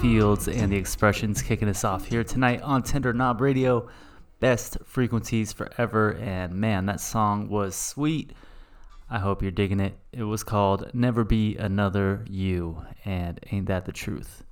Fields 0.00 0.46
and 0.46 0.70
the 0.70 0.76
expressions 0.76 1.42
kicking 1.42 1.68
us 1.68 1.82
off 1.82 2.06
here 2.06 2.22
tonight 2.22 2.60
on 2.62 2.82
Tender 2.82 3.12
Knob 3.12 3.40
Radio. 3.40 3.88
Best 4.40 4.76
frequencies 4.84 5.52
forever, 5.52 6.16
and 6.16 6.54
man, 6.54 6.86
that 6.86 7.00
song 7.00 7.48
was 7.48 7.74
sweet. 7.74 8.32
I 9.08 9.18
hope 9.18 9.40
you're 9.40 9.50
digging 9.50 9.80
it. 9.80 9.94
It 10.12 10.24
was 10.24 10.42
called 10.42 10.90
Never 10.92 11.24
Be 11.24 11.56
Another 11.56 12.24
You, 12.28 12.82
and 13.04 13.40
ain't 13.50 13.66
that 13.66 13.86
the 13.86 13.92
truth? 13.92 14.44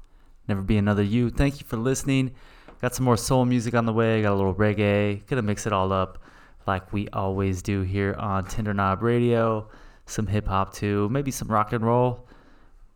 Never 0.49 0.63
Be 0.63 0.79
Another 0.79 1.03
You. 1.03 1.29
Thank 1.31 1.61
you 1.61 1.67
for 1.67 1.77
listening. 1.77 2.35
Got 2.81 2.95
some 2.95 3.05
more 3.05 3.17
soul 3.17 3.45
music 3.45 3.75
on 3.75 3.85
the 3.85 3.93
way, 3.93 4.23
got 4.23 4.33
a 4.33 4.37
little 4.37 4.55
reggae. 4.55 5.27
Gonna 5.27 5.43
mix 5.43 5.67
it 5.67 5.73
all 5.73 5.93
up 5.93 6.19
like 6.67 6.93
we 6.93 7.09
always 7.11 7.61
do 7.61 7.83
here 7.83 8.15
on 8.15 8.47
Tender 8.47 8.73
Knob 8.73 9.03
Radio. 9.03 9.69
Some 10.07 10.27
hip 10.27 10.47
hop 10.47 10.73
too, 10.73 11.09
maybe 11.11 11.31
some 11.31 11.49
rock 11.49 11.73
and 11.73 11.85
roll 11.85 12.24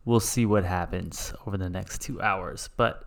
we'll 0.09 0.19
see 0.19 0.45
what 0.45 0.65
happens 0.65 1.33
over 1.45 1.55
the 1.55 1.69
next 1.69 2.01
two 2.01 2.19
hours. 2.19 2.69
But 2.75 3.03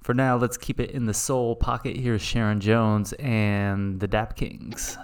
for 0.00 0.14
now, 0.14 0.36
let's 0.36 0.56
keep 0.56 0.78
it 0.78 0.92
in 0.92 1.04
the 1.06 1.12
soul 1.12 1.56
pocket. 1.56 1.96
Here's 1.96 2.22
Sharon 2.22 2.60
Jones 2.60 3.12
and 3.14 3.98
the 3.98 4.06
Dap 4.06 4.36
Kings. 4.36 4.96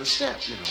The 0.00 0.06
step, 0.06 0.40
you 0.48 0.54
know. 0.54 0.62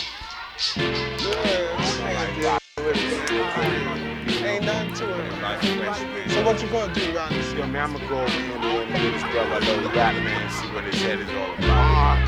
Ain't 4.42 4.64
nothing 4.64 4.94
to 4.94 5.04
it. 5.06 6.30
So 6.30 6.44
what 6.44 6.60
you 6.60 6.68
gonna 6.68 6.92
do 6.92 7.14
around 7.14 7.32
this? 7.32 7.52
Yo, 7.52 7.64
man, 7.68 7.84
I'm 7.84 7.92
gonna 7.92 8.08
go 8.08 8.20
over 8.22 8.28
here 8.28 8.56
and 8.56 8.90
meet 8.92 9.12
his 9.12 9.22
brother. 9.22 9.54
I 9.54 9.60
know 9.60 9.88
he 9.88 9.94
got 9.94 10.14
man, 10.16 10.50
see 10.50 10.66
what 10.74 10.82
his 10.82 11.00
head 11.00 11.20
is 11.20 11.28
all 11.28 11.54
about. 11.54 12.18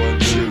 One, 0.00 0.18
two. 0.20 0.50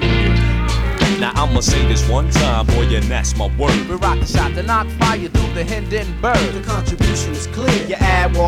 Now 1.20 1.32
I'ma 1.36 1.60
say 1.60 1.88
this 1.88 2.10
one 2.10 2.32
time, 2.32 2.65
boy, 2.65 2.88
and 2.96 3.06
that's 3.06 3.38
my 3.38 3.46
word. 3.56 3.88
We 3.88 3.96
rock 3.98 4.20
the 4.20 4.25
shot 4.25 4.56
to 4.56 4.63
knock 4.63 4.88
fire 4.98 5.27
through 5.27 5.53
the 5.53 5.63
Hindenburg. 5.63 6.53
The 6.53 6.62
contribution 6.62 6.72
is 6.72 6.72
clear. 6.72 6.83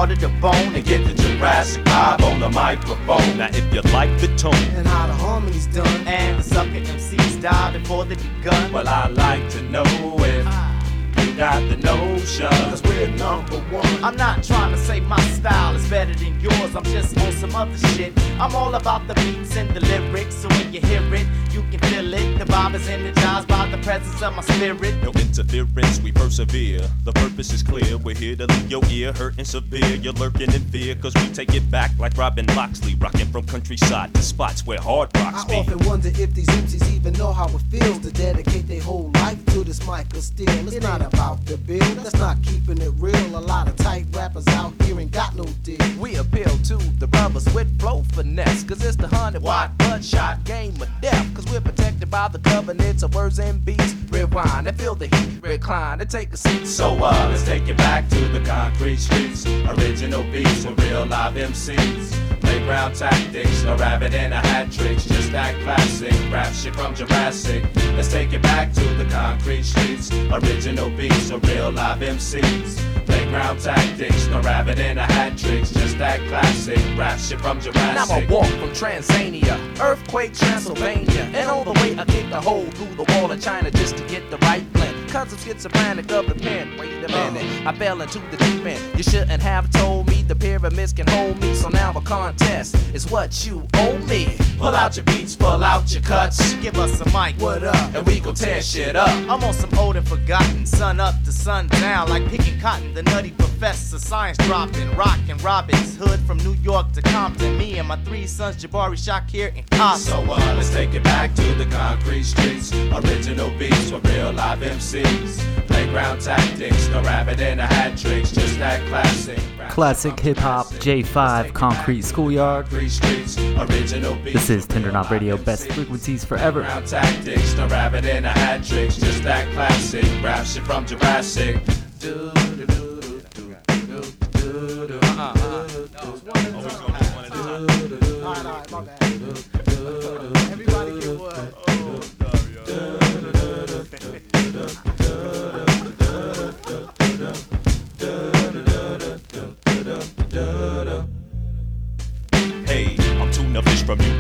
Add 0.07 0.19
to 0.19 0.29
bone 0.39 0.75
and 0.75 0.85
get 0.85 1.03
the 1.03 1.15
Jurassic 1.15 1.83
vibe 1.85 2.21
on 2.31 2.39
the 2.39 2.50
microphone. 2.50 3.38
Now 3.39 3.47
if 3.47 3.74
you 3.74 3.81
like 3.91 4.12
the 4.21 4.27
tone, 4.38 4.53
And 4.77 4.85
how 4.85 5.07
the 5.07 5.13
harmony's 5.13 5.65
done. 5.65 6.07
and 6.07 6.38
the 6.38 6.43
sucker 6.43 6.69
MCs 6.69 7.41
die 7.41 7.71
before 7.75 8.05
they 8.05 8.13
begun. 8.13 8.71
well 8.71 8.88
I'd 8.88 9.13
like 9.13 9.50
to 9.50 9.63
know 9.63 9.81
if 10.19 11.25
you 11.27 11.33
got 11.35 11.59
the 11.69 11.77
notion. 11.77 12.47
Cause 12.69 12.83
we're 12.83 13.07
number 13.17 13.57
one. 13.74 14.03
I'm 14.03 14.15
not 14.15 14.43
trying 14.43 14.71
to 14.74 14.77
say 14.77 15.00
my 15.00 15.19
style 15.21 15.75
is 15.75 15.89
better 15.89 16.13
than 16.13 16.39
yours. 16.39 16.75
I'm 16.75 16.83
just 16.83 17.17
on 17.17 17.31
some 17.31 17.55
other 17.55 17.77
shit. 17.95 18.13
I'm 18.39 18.55
all 18.55 18.75
about 18.75 19.07
the 19.07 19.15
beats 19.15 19.57
and 19.57 19.71
the 19.71 19.79
lyrics. 19.79 20.35
So 20.35 20.50
when 20.50 20.71
you 20.71 20.81
hear 20.81 21.01
it, 21.15 21.25
you 21.55 21.62
can 21.71 21.79
feel 21.89 22.13
it. 22.13 22.38
The 22.38 22.45
vibe 22.45 22.75
is 22.75 22.88
energized 22.89 23.47
by 23.47 23.69
the 23.69 23.77
presence 23.77 24.21
of 24.21 24.35
my 24.35 24.41
spirit. 24.41 25.01
No 25.01 25.12
interference, 25.12 26.01
we 26.01 26.12
persevere. 26.12 26.81
The 27.05 27.13
purpose 27.13 27.53
is 27.53 27.63
clear. 27.63 27.97
We're 27.97 28.15
here 28.15 28.35
to 28.35 28.45
leave 28.45 28.69
your 28.69 28.83
ear 28.89 29.13
hurting 29.13 29.45
severe. 29.45 29.95
You're 29.95 30.13
lurking 30.13 30.53
in 30.53 30.62
fear, 30.65 30.95
cause 30.95 31.13
we 31.15 31.27
take 31.29 31.53
it 31.55 31.69
back 31.71 31.91
like 31.97 32.17
Robin 32.17 32.45
Loxley, 32.47 32.95
rocking 32.95 33.27
from 33.27 33.45
countryside 33.45 34.13
to 34.15 34.21
spots 34.21 34.65
where 34.65 34.79
hard 34.81 35.15
rocks 35.15 35.45
I 35.45 35.47
be. 35.47 35.55
often 35.55 35.79
wonder 35.88 36.09
if 36.09 36.33
these 36.33 36.47
MCs 36.47 36.93
even 36.93 37.13
know 37.13 37.31
how 37.31 37.47
it 37.47 37.62
feels 37.71 38.00
to 38.00 38.12
dedicate 38.12 38.67
their 38.67 38.81
whole 38.81 39.09
life 39.25 39.46
to 39.46 39.63
this 39.63 39.79
mic 39.88 40.05
of 40.13 40.24
steel. 40.24 40.67
It's 40.67 40.82
not 40.82 41.01
about 41.01 41.44
the 41.46 41.58
bill, 41.58 41.96
that's 42.03 42.20
not 42.20 42.38
keeping 42.44 42.79
it 42.79 42.94
real. 42.98 43.38
A 43.38 43.44
lot 43.53 43.67
of 43.67 43.75
tight 43.77 44.05
rappers 44.12 44.48
out 44.50 44.74
here 44.84 45.00
ain't 45.00 45.12
got 45.12 45.36
no 45.36 45.46
deal. 45.63 45.79
We 46.00 46.17
appeal 46.17 46.53
to 46.70 46.77
the 47.00 47.08
brothers 47.08 47.48
with 47.55 47.70
flow 47.79 48.03
finesse. 48.13 48.63
Cause 48.63 48.84
it's 48.86 48.96
the 48.96 49.08
100 49.08 49.41
watt 49.41 49.75
bloodshot 49.79 50.44
game 50.44 50.75
of 50.79 50.89
death. 51.01 51.27
Cause 51.34 51.46
we're 51.51 51.62
protected 51.62 52.12
by 52.12 52.27
the 52.27 52.39
covenants 52.39 53.01
of 53.01 53.15
words 53.15 53.39
and 53.39 53.65
beats. 53.65 53.96
Rewind 54.12 54.67
and 54.67 54.79
feel 54.79 54.96
the 54.96 55.08
heat. 55.08 55.41
Recline 55.41 56.01
and 56.01 56.10
take 56.10 56.32
a 56.34 56.38
seat. 56.38 56.67
So 56.67 56.94
uh, 56.94 57.27
let's 57.29 57.44
take 57.44 57.67
it 57.67 57.77
back 57.77 58.08
to 58.10 58.22
the 58.27 58.41
concrete 58.41 58.98
streets. 58.98 59.48
Original 59.48 60.24
beats 60.32 60.65
with 60.65 60.79
real 60.84 61.05
live 61.05 61.34
MCs. 61.34 62.25
Playground 62.65 62.95
tactics, 62.95 63.63
no 63.63 63.77
rabbit 63.77 64.15
and 64.15 64.34
a 64.34 64.38
hat 64.38 64.72
tricks. 64.72 65.05
Just 65.05 65.31
that 65.34 65.53
classic 65.62 66.12
rap 66.31 66.51
shit 66.51 66.75
from 66.75 66.95
Jurassic. 66.95 67.63
Let's 67.95 68.12
take 68.12 68.34
it 68.34 68.41
back 68.41 68.74
to 68.74 68.84
the 68.95 69.05
concrete 69.05 69.62
streets. 69.62 70.12
Original 70.31 70.89
beats 70.89 71.31
with 71.31 71.48
real 71.48 71.72
live 71.72 72.00
MCs. 72.00 73.05
Playground 73.05 73.60
tactics, 73.60 74.25
no 74.29 74.41
rabbit 74.41 74.79
and 74.79 74.98
a 74.98 75.03
hat 75.03 75.38
tricks. 75.38 75.69
Just 75.74 76.00
that 76.00 76.19
classic 76.27 76.79
rap 76.98 77.19
shit 77.19 77.39
from 77.39 77.57
Now 77.57 77.65
Jurassic. 77.65 78.29
I 78.29 78.34
walk 78.34 78.48
from 78.48 78.69
Transania, 78.72 79.79
earthquake 79.79 80.34
Transylvania, 80.34 81.29
and 81.36 81.48
all 81.48 81.63
the 81.63 81.74
way 81.74 81.95
I 81.95 82.03
kick 82.05 82.31
a 82.31 82.41
hole 82.41 82.65
through 82.65 82.95
the 82.95 83.13
wall 83.13 83.31
of 83.31 83.39
China 83.39 83.69
just 83.69 83.95
to 83.98 84.03
get 84.07 84.31
the 84.31 84.38
right 84.38 84.74
blend. 84.74 84.85
Cause 85.15 85.31
I'm 85.31 85.39
schizophrenic 85.39 86.12
of 86.12 86.27
the 86.27 86.36
pen. 86.36 86.77
Wait 86.77 86.91
a 87.01 87.07
minute, 87.07 87.65
I 87.65 87.74
fell 87.74 88.01
into 88.01 88.19
the 88.31 88.36
deep 88.36 88.65
end. 88.65 88.98
You 88.98 89.01
shouldn't 89.01 89.41
have 89.41 89.69
told 89.69 90.10
me 90.10 90.24
the 90.24 90.36
pyramids 90.36 90.91
can 90.91 91.07
hold 91.07 91.41
me. 91.41 91.55
So 91.55 91.69
now 91.69 91.93
a 91.95 92.01
contest 92.01 92.75
is 92.93 93.10
what 93.10 93.48
you 93.48 93.65
owe 93.75 93.98
me. 94.10 94.36
Pull 94.57 94.75
out 94.75 94.98
your 94.98 95.05
beats, 95.05 95.34
pull 95.34 95.63
out 95.63 95.89
your 95.93 96.01
cuts. 96.01 96.55
Give 96.55 96.77
us 96.77 97.00
a 97.00 97.05
mic, 97.17 97.39
What 97.39 97.63
up? 97.63 97.95
And 97.95 98.05
we 98.05 98.19
gon' 98.19 98.36
tear 98.36 98.62
shit 98.62 98.98
up. 98.98 99.07
I'm 99.07 99.41
on 99.41 99.53
some 99.53 99.74
old 99.79 99.95
and 99.95 100.05
forgotten, 100.05 100.65
sun 100.65 101.00
up 101.00 101.15
to 101.24 101.31
sun 101.31 101.67
down, 101.67 102.10
like 102.10 102.27
picking 102.27 102.60
cotton. 102.60 102.93
The 102.93 103.03
nutty 103.03 103.31
professor, 103.31 104.00
science 104.00 104.38
dropping, 104.39 104.93
rockin' 104.98 105.38
Robin's 105.38 105.95
Hood 105.95 106.19
from 106.27 106.39
New 106.39 106.55
York 106.55 106.91
to 106.91 107.01
Compton. 107.01 107.57
Me 107.57 107.79
and 107.79 107.88
my 107.88 107.95
three 108.03 108.27
sons, 108.27 108.62
Jabari, 108.62 108.98
Shakir, 108.98 109.57
and 109.57 109.69
Cosmo. 109.72 110.25
So 110.25 110.34
uh, 110.34 110.55
let's 110.57 110.72
take 110.72 110.93
it 110.93 111.05
back 111.05 111.34
to 111.36 111.53
the 111.53 111.67
concrete 111.67 112.24
streets. 112.24 112.75
Original 113.03 113.49
beats 113.59 113.91
with 113.91 114.05
real 114.09 114.31
live 114.31 114.59
MCs. 114.59 115.39
Playground 115.67 116.21
tactics, 116.21 116.87
no 116.87 117.01
rabbit 117.01 117.41
and 117.41 117.59
a 117.59 117.65
hat 117.67 117.97
tricks. 117.97 118.31
Just 118.31 118.57
that 118.59 118.79
classic. 118.87 119.37
rap 119.57 119.69
Classic 119.69 120.17
hip 120.17 120.37
hop, 120.37 120.67
J5, 120.67 121.53
Concrete 121.53 122.03
Schoolyard. 122.03 122.67
Concrete 122.67 122.89
streets, 122.89 123.37
original 123.37 124.15
beats. 124.15 124.33
This 124.33 124.49
is 124.49 124.65
with 124.65 124.67
Tender 124.67 124.87
real 124.87 124.93
Knob 124.93 125.11
Radio, 125.11 125.35
MCs. 125.35 125.45
best 125.45 125.71
frequencies 125.73 126.23
forever. 126.23 126.61
Playground 126.61 126.87
tactics, 126.87 127.55
no 127.57 127.67
rabbit 127.67 128.05
and 128.05 128.25
a 128.25 128.29
hat 128.29 128.63
tricks. 128.63 128.95
Just 128.95 129.23
that 129.23 129.51
classic. 129.53 130.05
Rap 130.23 130.45
shit 130.45 130.63
from 130.63 130.85
Jurassic. 130.85 131.59
Do, 131.99 132.31
do, 132.33 132.55
do, 132.55 132.65
do, 132.65 133.21
do, 133.33 133.55
do, 133.77 134.01
do, 134.31 134.87
do. 134.87 134.95
Always 134.95 135.19
uh-huh. 135.19 136.31
gonna 136.33 136.44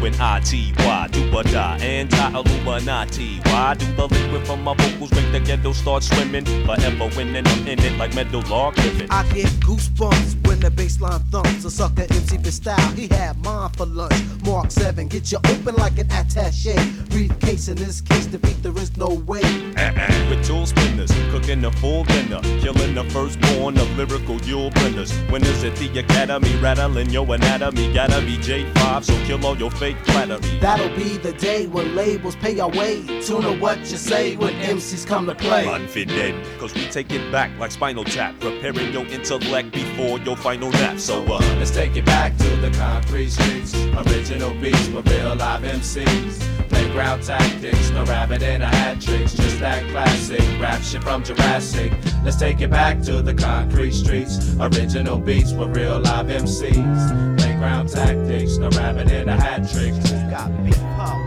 UNIT. 0.05 0.77
Why 0.85 1.07
do 1.11 1.35
or 1.35 1.43
die? 1.43 1.77
Anti-Illuminati. 1.81 3.39
Why 3.45 3.73
do 3.73 3.85
the 3.93 4.07
liquid 4.07 4.45
from 4.45 4.63
my 4.63 4.75
vocals 4.75 5.11
make 5.11 5.31
the 5.31 5.39
ghetto 5.39 5.73
start 5.73 6.03
swimming? 6.03 6.45
Forever 6.65 7.09
winning, 7.15 7.47
I'm 7.47 7.67
in 7.67 7.79
it 7.79 7.97
like 7.97 8.13
metal 8.13 8.41
log 8.41 8.77
living. 8.77 9.07
I 9.09 9.23
get 9.33 9.47
goosebumps 9.65 10.47
when 10.47 10.59
the 10.59 10.69
bassline 10.69 11.23
thumps. 11.31 11.65
A 11.65 11.71
sucker 11.71 12.03
MC 12.03 12.37
for 12.37 12.51
style, 12.51 12.91
he 12.91 13.07
had 13.07 13.43
mine 13.43 13.71
for 13.71 13.87
lunch. 13.87 14.13
Mark 14.45 14.69
7, 14.69 15.07
get 15.07 15.31
you 15.31 15.39
open 15.39 15.75
like 15.75 15.97
an 15.97 16.11
attache. 16.11 16.75
Briefcase 17.09 17.67
in 17.67 17.77
this 17.77 18.01
case, 18.01 18.27
defeat 18.27 18.61
there 18.61 18.77
is 18.77 18.95
no 18.97 19.07
way. 19.07 19.41
Uh-uh. 19.75 20.29
With 20.29 20.45
tool 20.45 20.67
spinners, 20.67 21.11
cooking 21.31 21.65
a 21.65 21.71
full 21.71 22.03
dinner, 22.03 22.41
killing 22.61 22.93
the 22.93 23.03
firstborn 23.05 23.77
of 23.79 23.89
lyrical 23.97 24.39
Yule 24.41 24.69
blenders. 24.71 25.11
Winners 25.31 25.63
at 25.63 25.75
the 25.77 25.99
academy, 25.99 26.55
rattling 26.57 27.09
your 27.09 27.25
anatomy. 27.33 27.91
Gotta 27.93 28.21
be 28.21 28.37
J5, 28.37 29.03
so 29.03 29.13
kill 29.25 29.43
all 29.45 29.57
your 29.57 29.71
fake 29.71 29.94
flattery. 30.05 30.59
That'll 30.59 30.95
be 30.95 31.17
the 31.17 31.33
day 31.33 31.67
when 31.67 31.95
labels 31.95 32.35
pay 32.35 32.59
our 32.59 32.69
way. 32.69 33.05
Tune 33.21 33.41
to 33.43 33.57
what 33.59 33.79
you 33.79 33.97
say 33.97 34.35
when 34.35 34.53
MCs 34.53 35.05
come 35.05 35.25
to 35.27 35.35
play. 35.35 35.67
Unfitted, 35.67 36.35
cause 36.59 36.73
we 36.73 36.87
take 36.87 37.11
it 37.11 37.31
back 37.31 37.51
like 37.59 37.71
spinal 37.71 38.03
tap, 38.03 38.39
preparing 38.39 38.91
your 38.91 39.05
intellect 39.07 39.71
before 39.71 40.19
your 40.19 40.37
final 40.37 40.71
nap. 40.71 40.99
So 40.99 41.23
uh, 41.25 41.39
let's 41.57 41.71
take 41.71 41.95
it 41.95 42.05
back 42.05 42.35
to 42.37 42.55
the 42.57 42.71
concrete 42.71 43.29
streets. 43.29 43.75
Original 43.75 44.53
beats 44.55 44.87
with 44.89 45.07
real 45.09 45.35
live 45.35 45.63
MCs. 45.63 46.69
Playground 46.69 47.23
tactics, 47.23 47.91
no 47.91 48.03
rabbit 48.05 48.41
and 48.41 48.63
a 48.63 48.67
hat 48.67 49.01
tricks. 49.01 49.33
Just 49.33 49.59
that 49.59 49.83
classic 49.91 50.41
rap 50.59 50.81
shit 50.81 51.03
from 51.03 51.23
Jurassic. 51.23 51.93
Let's 52.23 52.37
take 52.37 52.61
it 52.61 52.69
back 52.69 53.01
to 53.03 53.21
the 53.21 53.33
concrete 53.33 53.91
streets. 53.91 54.55
Original 54.59 55.17
beats 55.17 55.51
with 55.51 55.75
real 55.75 55.99
live 55.99 56.27
MCs. 56.27 57.37
Playground 57.37 57.89
tactics, 57.89 58.57
no 58.57 58.69
rabbit 58.69 59.11
and 59.11 59.29
a 59.29 59.33
hat 59.33 59.69
tricks. 59.69 59.84
Got 59.85 60.63
beef, 60.63 60.75
huh? 60.97 61.24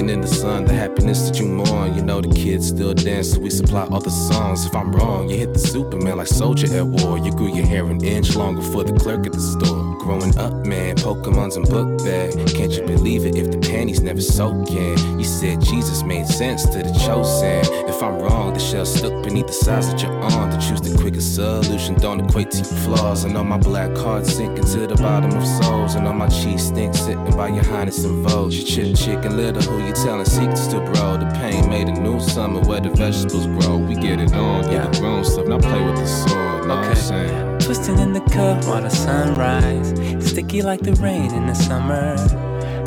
Hiking 0.00 0.14
in 0.14 0.20
the 0.20 0.26
sun, 0.26 0.64
the 0.64 0.72
happiness 0.72 1.28
that 1.28 1.38
you 1.38 1.46
mourn. 1.46 1.94
You 1.94 2.02
know 2.02 2.20
the 2.20 2.28
kids 2.28 2.68
still 2.68 2.94
dance, 2.94 3.32
so 3.32 3.40
we 3.40 3.50
supply 3.50 3.82
other 3.82 4.10
songs. 4.10 4.64
If 4.64 4.74
I'm 4.74 4.92
wrong, 4.92 5.28
you 5.28 5.36
hit 5.36 5.52
the 5.52 5.58
Superman 5.58 6.18
like 6.18 6.26
soldier 6.26 6.66
at 6.76 6.86
war. 6.86 7.18
You 7.18 7.32
grew 7.32 7.54
your 7.54 7.66
hair 7.66 7.84
an 7.86 8.02
inch 8.04 8.36
longer 8.36 8.62
for 8.62 8.84
the 8.84 8.98
clerk 8.98 9.26
at 9.26 9.32
the 9.32 9.40
store. 9.40 9.96
Growing 9.98 10.36
up, 10.38 10.66
man, 10.66 10.96
Pokemon's 10.96 11.56
in 11.56 11.64
book 11.64 11.98
bag. 12.04 12.32
Can't 12.54 12.72
you 12.72 12.82
believe 12.86 13.26
it 13.26 13.36
if 13.36 13.50
the 13.50 13.58
panties 13.58 14.00
never 14.00 14.20
soak 14.20 14.70
in? 14.70 15.18
You 15.18 15.24
said 15.24 15.60
Jesus 15.60 16.02
made 16.02 16.26
sense 16.26 16.64
to 16.64 16.78
the 16.82 16.92
chosen. 17.04 17.60
If 17.88 18.02
I'm 18.02 18.18
wrong, 18.18 18.54
the 18.54 18.60
shell 18.60 18.86
stuck 18.86 19.22
beneath 19.22 19.46
the 19.46 19.52
size 19.52 19.92
of 19.92 20.00
your 20.00 20.12
arm. 20.22 20.50
To 20.50 20.58
choose 20.58 20.80
the 20.80 20.96
quickest 20.98 21.34
solution 21.34 21.94
don't 21.96 22.20
equate 22.20 22.50
to 22.52 22.58
your 22.58 22.78
flaws. 22.84 23.24
And 23.24 23.36
all 23.36 23.44
my 23.44 23.58
black 23.58 23.94
cards 23.94 24.34
sinking 24.34 24.64
to 24.64 24.86
the 24.86 24.96
bottom 24.96 25.32
of 25.36 25.46
souls. 25.46 25.94
And 25.94 26.06
all 26.06 26.14
my 26.14 26.28
cheese 26.28 26.68
stinks 26.68 27.00
sitting 27.00 27.36
by 27.36 27.48
your 27.48 27.64
highness 27.64 28.04
and 28.04 28.26
vogue. 28.26 28.52
You 28.52 28.64
chit 28.64 28.96
chicken 28.96 29.36
little, 29.36 29.62
who 29.62 29.86
you 29.86 29.89
telling 29.92 30.24
secrets 30.24 30.66
to, 30.68 30.80
bro? 30.80 31.16
The 31.16 31.30
pain 31.40 31.68
made 31.68 31.88
a 31.88 31.92
new 31.92 32.20
summer 32.20 32.60
where 32.60 32.80
the 32.80 32.90
vegetables 32.90 33.46
grow. 33.46 33.76
We 33.78 33.94
get 33.94 34.20
it 34.20 34.32
on, 34.34 34.70
yeah, 34.70 34.86
the 34.86 34.98
grown 34.98 35.24
stuff. 35.24 35.46
Now 35.46 35.58
play 35.58 35.82
with 35.82 35.96
the 35.96 36.06
sword, 36.06 36.66
know 36.66 36.76
what 36.76 36.86
I'm 36.86 36.96
saying? 36.96 37.58
Twisting 37.60 37.98
in 37.98 38.12
the 38.12 38.20
cup 38.20 38.64
while 38.64 38.82
the 38.82 38.90
sun 38.90 39.34
rise. 39.34 39.90
Sticky 40.28 40.62
like 40.62 40.80
the 40.80 40.94
rain 40.94 41.32
in 41.34 41.46
the 41.46 41.54
summer. 41.54 42.16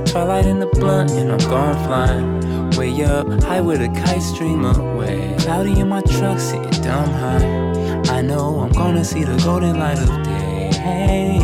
Twilight 0.06 0.46
in 0.46 0.60
the 0.60 0.68
blunt, 0.68 1.12
and 1.12 1.32
I'm 1.32 1.50
gone 1.50 1.76
flying. 1.86 2.70
Way 2.78 3.04
up, 3.04 3.28
high 3.44 3.62
with 3.62 3.82
a 3.82 3.88
kite 3.88 4.22
stream 4.22 4.66
away. 4.66 5.36
Cloudy 5.40 5.80
in 5.80 5.90
my 5.90 6.02
truck, 6.02 6.40
sitting 6.40 6.70
dumb 6.82 7.10
high. 7.10 8.14
I 8.14 8.22
know 8.22 8.60
I'm 8.60 8.72
gonna 8.72 9.04
see 9.04 9.24
the 9.24 9.38
golden 9.44 9.80
light 9.80 10.00
of 10.00 10.10
day. 10.24 10.70
Hey, 10.74 11.40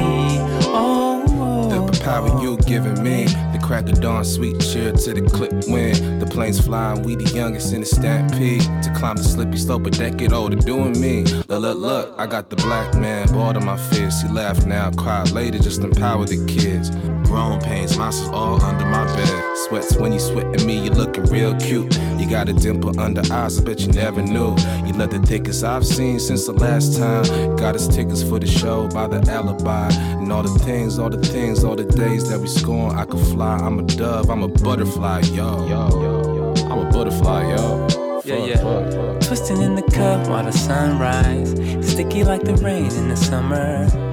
oh, 0.72 1.90
The 1.92 2.00
power 2.04 2.42
you're 2.42 2.58
giving 2.58 3.02
me 3.02 3.28
crack 3.70 3.88
of 3.88 4.02
dawn, 4.02 4.26
sweet 4.26 4.60
cheer 4.60 4.92
to 4.92 5.14
the 5.14 5.22
clip 5.30 5.54
wind. 5.68 6.20
The 6.20 6.26
planes 6.26 6.60
flying, 6.60 7.04
we 7.04 7.14
the 7.14 7.30
youngest 7.38 7.72
in 7.72 7.82
the 7.82 7.86
stampede. 7.86 8.64
To 8.64 8.92
climb 8.98 9.16
the 9.16 9.24
slippy 9.24 9.58
slope, 9.58 9.86
a 9.86 9.92
decade 9.92 10.34
older, 10.34 10.56
doing 10.56 11.00
me. 11.00 11.24
Look, 11.48 11.62
look, 11.62 11.78
look, 11.78 12.16
I 12.18 12.26
got 12.26 12.50
the 12.50 12.56
black 12.56 12.96
man, 12.96 13.28
bought 13.28 13.56
on 13.58 13.66
my 13.66 13.78
fist. 13.78 14.26
He 14.26 14.34
laughed 14.34 14.66
now, 14.66 14.90
cried 14.90 15.30
later, 15.30 15.60
just 15.60 15.84
empower 15.84 16.26
the 16.26 16.44
kids. 16.48 16.90
Grown 17.30 17.62
pains, 17.62 17.96
monsters 17.96 18.30
all 18.30 18.60
under 18.64 18.86
my 18.86 19.06
bed. 19.16 19.58
Sweats 19.68 19.96
when 19.98 20.12
you 20.12 20.20
sweat 20.20 20.48
at 20.48 20.66
me, 20.66 20.84
you 20.84 20.90
looking 20.90 21.26
real 21.26 21.56
cute. 21.58 21.96
You 22.18 22.28
got 22.28 22.50
a 22.50 22.54
dimple 22.54 23.00
under 23.00 23.22
eyes, 23.32 23.60
I 23.60 23.64
bet 23.64 23.82
you 23.82 23.90
never 23.90 24.24
knew. 24.24 24.56
You 24.84 24.94
love 24.94 25.12
the 25.12 25.22
thickest 25.24 25.64
I've 25.64 25.86
seen 25.86 26.20
since 26.20 26.48
the 26.48 26.54
last 26.54 26.98
time. 26.98 27.56
Got 27.56 27.76
us 27.76 27.88
tickets 27.88 28.24
for 28.24 28.40
the 28.40 28.48
show 28.48 28.88
by 28.88 29.06
the 29.06 29.22
alibi. 29.32 29.92
And 29.92 30.32
all 30.32 30.42
the 30.42 30.58
things, 30.66 30.98
all 30.98 31.12
the 31.12 31.22
things, 31.22 31.64
all 31.64 31.76
the 31.76 31.84
days 31.84 32.28
that 32.30 32.40
we 32.40 32.48
scorn, 32.48 32.98
I 32.98 33.06
could 33.06 33.26
fly. 33.28 33.58
I'm 33.58 33.78
a 33.78 33.84
dove, 33.84 34.32
I'm 34.32 34.42
a 34.42 34.48
butterfly, 34.48 35.20
yo. 35.32 35.68
yo, 35.68 36.54
I'm 36.66 36.88
a 36.88 36.92
butterfly, 36.92 37.56
yo. 37.56 37.88
Yeah, 38.26 38.44
yeah. 38.44 39.20
Twisting 39.20 39.62
in 39.62 39.76
the 39.76 39.84
cup 39.84 40.28
while 40.28 40.44
the 40.44 40.52
sun 40.52 40.98
rise. 40.98 41.52
Sticky 41.88 42.24
like 42.24 42.42
the 42.42 42.56
rain 42.56 42.92
in 42.92 43.10
the 43.10 43.16
summer. 43.16 44.09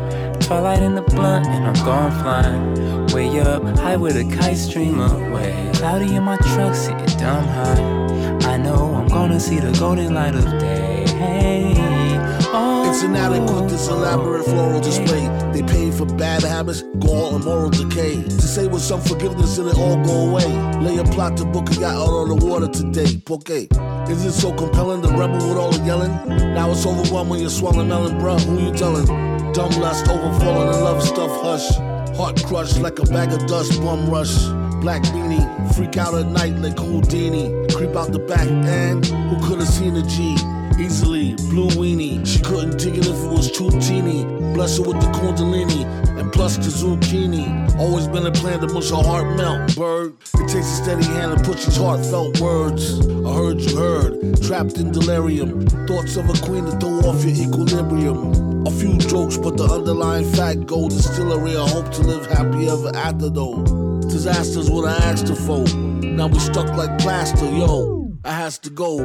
Twilight 0.47 0.81
in 0.81 0.95
the 0.95 1.03
blunt, 1.03 1.45
and 1.49 1.67
I'm 1.67 1.85
gone 1.85 2.13
flying. 2.23 3.07
Way 3.09 3.41
up, 3.41 3.65
high 3.81 3.97
with 3.97 4.17
a 4.17 4.23
kite 4.37 4.57
stream 4.57 5.01
away. 5.01 5.73
Cloudy 5.75 6.15
in 6.15 6.23
my 6.23 6.37
truck, 6.37 6.73
sitting 6.73 7.19
dumb 7.19 7.45
high. 7.49 8.53
I 8.53 8.57
know 8.57 8.95
I'm 8.95 9.09
gonna 9.09 9.41
see 9.41 9.59
the 9.59 9.73
golden 9.73 10.15
light 10.15 10.37
of 10.37 10.45
day. 10.61 11.05
Hey. 11.19 11.75
Oh. 12.55 12.89
It's 12.89 13.03
inadequate, 13.03 13.69
this 13.69 13.89
elaborate 13.89 14.45
floral 14.45 14.81
display. 14.81 15.27
They 15.53 15.65
pay 15.65 15.91
for 15.91 16.07
bad 16.07 16.45
habits, 16.45 16.83
gall, 17.01 17.35
and 17.35 17.45
moral 17.45 17.71
decay. 17.71 18.23
To 18.23 18.43
say 18.43 18.69
with 18.69 18.83
some 18.83 19.01
forgiveness 19.01 19.59
it 19.59 19.77
all 19.77 19.97
go 20.05 20.31
away. 20.31 20.47
Lay 20.81 20.99
a 20.99 21.05
plot 21.05 21.37
to 21.39 21.45
book 21.45 21.69
a 21.71 21.75
yacht 21.75 21.97
out 21.97 22.15
on 22.15 22.29
the 22.29 22.47
water 22.47 22.69
today. 22.69 23.21
Okay. 23.29 23.67
Is 24.09 24.25
it 24.25 24.31
so 24.31 24.53
compelling, 24.53 25.03
the 25.03 25.09
rebel 25.09 25.49
with 25.49 25.59
all 25.59 25.73
the 25.73 25.85
yelling? 25.85 26.15
Now 26.55 26.71
it's 26.71 26.87
overwhelmed 26.87 27.31
when 27.31 27.41
you're 27.41 27.51
swallowing 27.51 27.89
melon, 27.89 28.21
bruh. 28.21 28.41
Who 28.45 28.65
you 28.65 28.73
telling? 28.73 29.36
Dumb 29.57 29.81
lust, 29.81 30.05
overfalling 30.05 30.75
in 30.75 30.85
love 30.85 31.03
stuff, 31.03 31.31
hush. 31.41 31.77
Heart 32.15 32.45
crushed 32.45 32.79
like 32.79 32.99
a 32.99 33.05
bag 33.05 33.33
of 33.33 33.47
dust, 33.47 33.81
bum 33.81 34.11
rush. 34.11 34.49
Black 34.83 35.03
beanie, 35.05 35.75
freak 35.75 35.97
out 35.97 36.13
at 36.13 36.27
night 36.27 36.57
like 36.57 36.79
Houdini. 36.79 37.67
Creep 37.75 37.97
out 37.97 38.13
the 38.13 38.19
back, 38.19 38.47
and 38.49 39.07
who 39.07 39.49
could 39.49 39.61
have 39.61 39.69
seen 39.69 39.97
a 39.97 40.03
G? 40.03 40.37
easily. 40.79 41.35
Blue 41.49 41.69
weenie, 41.69 42.27
she 42.27 42.43
couldn't 42.43 42.79
dig 42.79 42.99
it 42.99 43.07
if 43.07 43.17
it 43.17 43.31
was 43.31 43.51
too 43.51 43.71
teeny. 43.81 44.25
Bless 44.53 44.77
her 44.77 44.83
with 44.83 45.01
the 45.01 45.07
kundalini 45.07 45.85
and 46.19 46.31
plus 46.31 46.57
the 46.57 46.65
zucchini. 46.65 47.79
Always 47.79 48.09
been 48.09 48.27
a 48.27 48.33
plan 48.33 48.61
to 48.61 48.67
mush 48.73 48.91
her 48.91 48.97
heart 48.97 49.37
melt, 49.39 49.75
bird. 49.75 50.13
It 50.35 50.49
takes 50.49 50.67
a 50.67 50.83
steady 50.85 51.05
hand 51.05 51.39
to 51.39 51.45
put 51.45 51.57
these 51.57 51.79
heartfelt 51.79 52.39
words. 52.41 53.01
I 53.01 53.33
heard 53.33 53.61
you 53.61 53.75
heard, 53.75 54.43
trapped 54.43 54.77
in 54.77 54.93
delirium. 54.93 55.67
Thoughts 55.87 56.17
of 56.17 56.29
a 56.29 56.35
queen 56.45 56.67
to 56.67 56.73
throw 56.73 57.01
off 57.09 57.25
your 57.25 57.49
equilibrium. 57.49 58.46
A 58.67 58.71
few 58.73 58.99
jokes, 58.99 59.37
but 59.37 59.57
the 59.57 59.63
underlying 59.63 60.29
fact 60.33 60.67
gold 60.67 60.93
is 60.93 61.05
still 61.05 61.33
a 61.33 61.39
real 61.39 61.69
hope 61.69 61.89
to 61.93 62.03
live 62.03 62.27
happy 62.27 62.69
ever 62.69 62.91
after 62.97 63.31
though. 63.31 63.63
Disasters 64.01 64.69
what 64.69 64.89
I 64.89 64.97
asked 65.05 65.29
her 65.29 65.37
for. 65.37 65.65
Now 66.03 66.27
we 66.27 66.41
stuck 66.41 66.77
like 66.77 66.99
plaster, 66.99 67.49
yo. 67.49 68.13
I 68.25 68.33
has 68.33 68.59
to 68.59 68.71
go. 68.71 68.99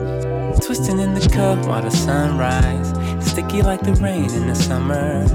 Twisting 0.66 0.98
in 0.98 1.14
the 1.14 1.30
cup 1.30 1.64
while 1.68 1.84
the 1.84 1.92
sun 1.92 2.40
rise. 2.40 2.90
Sticky 3.24 3.62
like 3.62 3.82
the 3.82 3.94
rain 4.02 4.32
in 4.34 4.48
the 4.48 4.56
summer. 4.56 5.28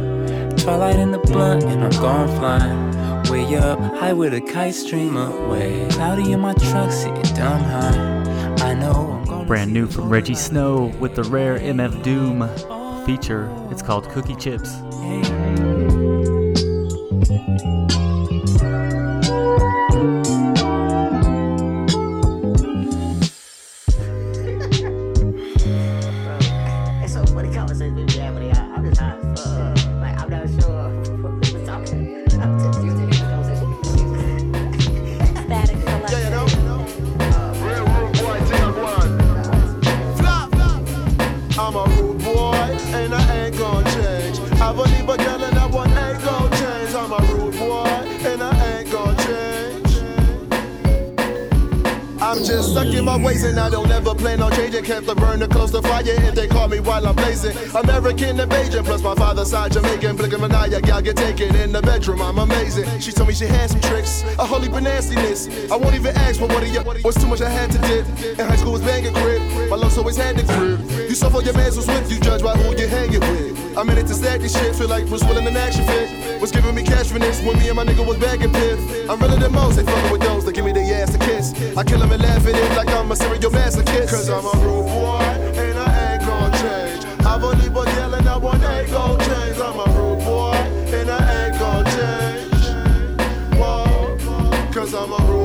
Twilight 0.57 0.97
in 0.97 1.13
the 1.13 1.19
blunt, 1.19 1.63
and 1.63 1.85
I'm 1.85 2.01
gone 2.03 2.27
flying. 2.37 3.31
Way 3.31 3.55
up, 3.55 3.79
high 3.79 4.13
with 4.13 4.35
a 4.35 4.41
kite 4.41 4.75
stream 4.75 5.17
away. 5.17 5.87
Cloudy 5.93 6.33
in 6.33 6.41
my 6.41 6.55
truck, 6.55 6.91
sitting 6.91 7.23
dumb 7.37 7.63
high. 7.63 8.57
I 8.59 8.75
know 8.75 9.21
I'm 9.21 9.25
gonna 9.25 9.45
Brand 9.45 9.73
new 9.73 9.87
from 9.87 10.11
Rejjie 10.11 10.37
Snow 10.37 10.87
with 10.99 11.15
the 11.15 11.23
rare 11.23 11.61
MF 11.61 12.03
Doom 12.03 12.76
feature. 13.07 13.49
It's 13.71 13.83
called 13.83 14.09
Cookie 14.11 14.35
Chips. 14.35 14.83
American 57.75 58.41
and 58.41 58.51
Bajan, 58.51 58.85
plus 58.85 59.03
my 59.03 59.15
father's 59.15 59.51
side 59.51 59.73
Jamaican. 59.73 60.17
Blinking 60.17 60.39
Manaya, 60.39 60.81
gal 60.83 61.01
get 61.03 61.17
taken 61.17 61.55
in 61.57 61.73
the 61.73 61.83
bedroom. 61.83 62.21
I'm 62.23 62.39
amazing. 62.39 63.01
She 63.01 63.13
told 63.13 63.29
me 63.29 63.35
she 63.35 63.47
had 63.47 63.71
some 63.71 63.81
tricks, 63.81 64.23
a 64.39 64.47
holy 64.47 64.69
nastiness. 64.69 65.49
I 65.71 65.77
won't 65.77 65.95
even 65.95 66.15
ask 66.17 66.39
for 66.39 66.47
what 66.47 66.67
you 66.67 66.83
was 67.05 67.15
too 67.17 67.27
much 67.27 67.41
I 67.41 67.51
had 67.51 67.71
to 67.73 67.79
dip. 67.79 68.07
In 68.39 68.47
high 68.47 68.57
school 68.57 68.73
was 68.73 68.83
banging 68.83 69.15
crib, 69.15 69.71
my 69.71 69.77
love's 69.77 69.99
always 69.99 70.17
had 70.17 70.37
the 70.37 70.43
grip. 70.43 71.09
You 71.09 71.15
suffer 71.15 71.43
your 71.43 71.55
man 71.55 71.73
so 71.73 71.81
swift, 71.81 72.11
you 72.11 72.21
judge 72.21 72.43
by 72.43 72.57
who 72.57 72.77
you 72.77 72.87
hanging 72.87 73.21
with. 73.21 73.56
I'm 73.77 73.91
in 73.91 73.99
it 73.99 74.07
to 74.07 74.15
stack 74.15 74.41
this 74.41 74.59
shit, 74.59 74.75
feel 74.75 74.89
like 74.89 75.07
Bruce 75.07 75.23
Willis 75.25 75.47
an 75.47 75.55
action 75.55 75.85
fit. 75.85 76.41
Was 76.41 76.51
giving 76.51 76.75
me 76.75 76.83
cash 76.83 77.09
for 77.09 77.19
this 77.19 77.43
when 77.43 77.59
me 77.59 77.69
and 77.69 77.77
my 77.77 77.85
nigga 77.85 78.07
was 78.07 78.17
bagging 78.17 78.51
piff. 78.51 78.81
I'm 79.11 79.21
realer 79.21 79.37
than 79.39 79.53
most, 79.53 79.77
they 79.77 79.85
fucking 79.85 80.11
with 80.11 80.23
those 80.23 80.47
that 80.47 80.55
give 80.55 80.65
me 80.65 80.73
the 80.73 80.81
ass 80.81 81.13
to 81.13 81.19
kiss. 81.19 81.53
I 81.77 81.85
kill 81.85 81.99
them 81.99 82.11
and 82.11 82.23
laugh 82.23 82.47
at 82.47 82.55
it 82.55 82.77
like 82.77 82.89
I'm 82.89 83.13
a 83.13 83.17
serial 83.17 83.51
masochist. 83.51 84.09
Cause 84.09 84.31
I'm 84.31 84.47
a 84.47 84.65
rude 84.65 84.87
boy, 84.87 85.21
and 85.61 85.79
I 85.79 86.15
ain't 86.15 86.23
gonna 86.23 86.57
change. 86.57 87.05
I've 87.27 87.45
only 87.45 87.69
been 87.69 87.95
yelling, 87.97 88.27
I 88.27 88.37
want 88.39 88.63
ain't 88.63 88.91
gon' 88.91 89.19
change. 89.21 89.59
I'm 89.59 89.79
a 89.79 89.85
rude 89.93 90.25
boy, 90.25 90.55
and 90.97 91.11
I 91.11 91.45
ain't 91.45 91.59
gon' 91.59 91.85
change. 91.85 92.65
Whoa, 93.61 94.17
cause 94.73 94.95
I'm 94.95 95.13
a 95.13 95.19
rude 95.31 95.36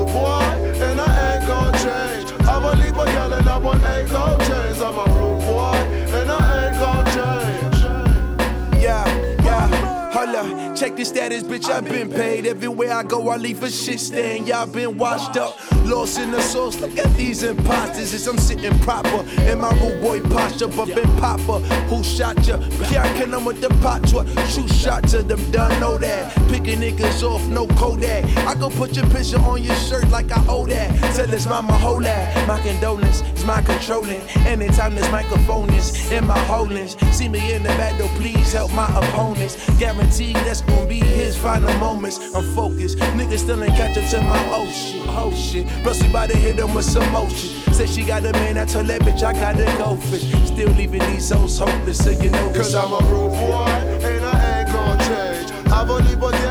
Check 10.81 10.95
the 10.95 11.05
status, 11.05 11.43
bitch, 11.43 11.69
I've 11.69 11.85
been 11.85 12.09
paid. 12.09 12.47
Everywhere 12.47 12.91
I 12.91 13.03
go, 13.03 13.29
I 13.29 13.37
leave 13.37 13.61
a 13.61 13.69
shit 13.69 13.99
stain. 13.99 14.47
Y'all 14.47 14.65
been 14.65 14.97
washed 14.97 15.37
up. 15.37 15.55
Lost 15.85 16.17
in 16.17 16.31
the 16.31 16.41
sauce, 16.41 16.79
look 16.79 16.97
at 16.97 17.13
these 17.15 17.43
imposters. 17.43 18.27
I'm 18.27 18.37
sitting 18.39 18.77
proper 18.79 19.23
in 19.41 19.59
my 19.59 19.71
rude 19.79 20.01
boy 20.01 20.21
posture, 20.21 20.67
but 20.67 20.87
been 20.87 21.15
popper. 21.17 21.59
Who 21.89 22.03
shot 22.03 22.47
ya? 22.47 22.57
Can't 22.85 23.15
kill 23.15 23.29
them 23.29 23.45
with 23.45 23.61
the 23.61 23.69
pot 23.81 24.07
Shoot 24.49 24.73
shot 24.73 25.07
to 25.09 25.21
them, 25.21 25.51
done 25.51 25.79
know 25.79 25.99
that. 25.99 26.33
Picking 26.49 26.79
niggas 26.79 27.21
off, 27.21 27.45
no 27.47 27.67
Kodak. 27.67 28.25
I 28.47 28.55
go 28.55 28.69
put 28.71 28.95
your 28.95 29.07
picture 29.09 29.37
on 29.39 29.61
your 29.61 29.75
shirt 29.75 30.09
like 30.09 30.31
I 30.31 30.43
owe 30.47 30.65
that. 30.65 31.15
Tell 31.15 31.27
this 31.27 31.45
mama 31.45 31.73
hold 31.73 32.05
that. 32.05 32.47
My 32.47 32.59
condolence 32.61 33.21
is 33.21 33.45
my 33.45 33.61
controlling. 33.61 34.21
Anytime 34.47 34.95
this 34.95 35.11
microphone 35.11 35.69
is 35.73 36.11
in 36.11 36.25
my 36.25 36.39
holdings, 36.39 36.95
see 37.15 37.29
me 37.29 37.53
in 37.53 37.61
the 37.63 37.69
back 37.69 37.99
door, 37.99 38.09
please 38.15 38.53
help 38.53 38.73
my 38.73 38.87
opponents. 38.97 39.57
Guaranteed 39.77 40.35
that's 40.37 40.61
gonna 40.75 40.87
be 40.87 40.99
his 40.99 41.37
final 41.37 41.73
moments. 41.77 42.19
I'm 42.35 42.43
focused, 42.55 42.97
niggas 42.97 43.39
still 43.39 43.63
ain't 43.63 43.75
catch 43.75 43.97
up 43.97 44.09
to 44.09 44.21
my 44.21 44.49
oh 44.51 44.67
shit, 44.71 45.01
oh 45.07 45.33
shit. 45.33 45.67
Plus, 45.83 46.01
we 46.01 46.09
bout 46.11 46.29
to 46.29 46.37
hit 46.37 46.57
them 46.57 46.73
with 46.73 46.85
some 46.85 47.09
motion. 47.11 47.49
Said 47.73 47.89
she 47.89 48.03
got 48.03 48.25
a 48.25 48.31
man, 48.33 48.57
I 48.57 48.65
told 48.65 48.87
that 48.87 49.01
bitch 49.01 49.23
I 49.23 49.33
gotta 49.33 49.65
go 49.77 49.95
fish. 49.95 50.31
Still 50.47 50.69
leaving 50.71 51.01
these 51.11 51.27
souls 51.27 51.57
hopeless, 51.59 52.03
so 52.03 52.11
you 52.11 52.29
know. 52.29 52.51
Cause 52.53 52.75
I'm 52.75 52.91
a 52.91 52.99
rude 53.09 53.31
boy, 53.31 53.65
and 54.09 54.25
I 54.25 54.59
ain't 54.59 54.71
gonna 54.71 55.03
change. 55.05 55.71
I've 55.71 55.89
only 55.89 56.15
been 56.15 56.50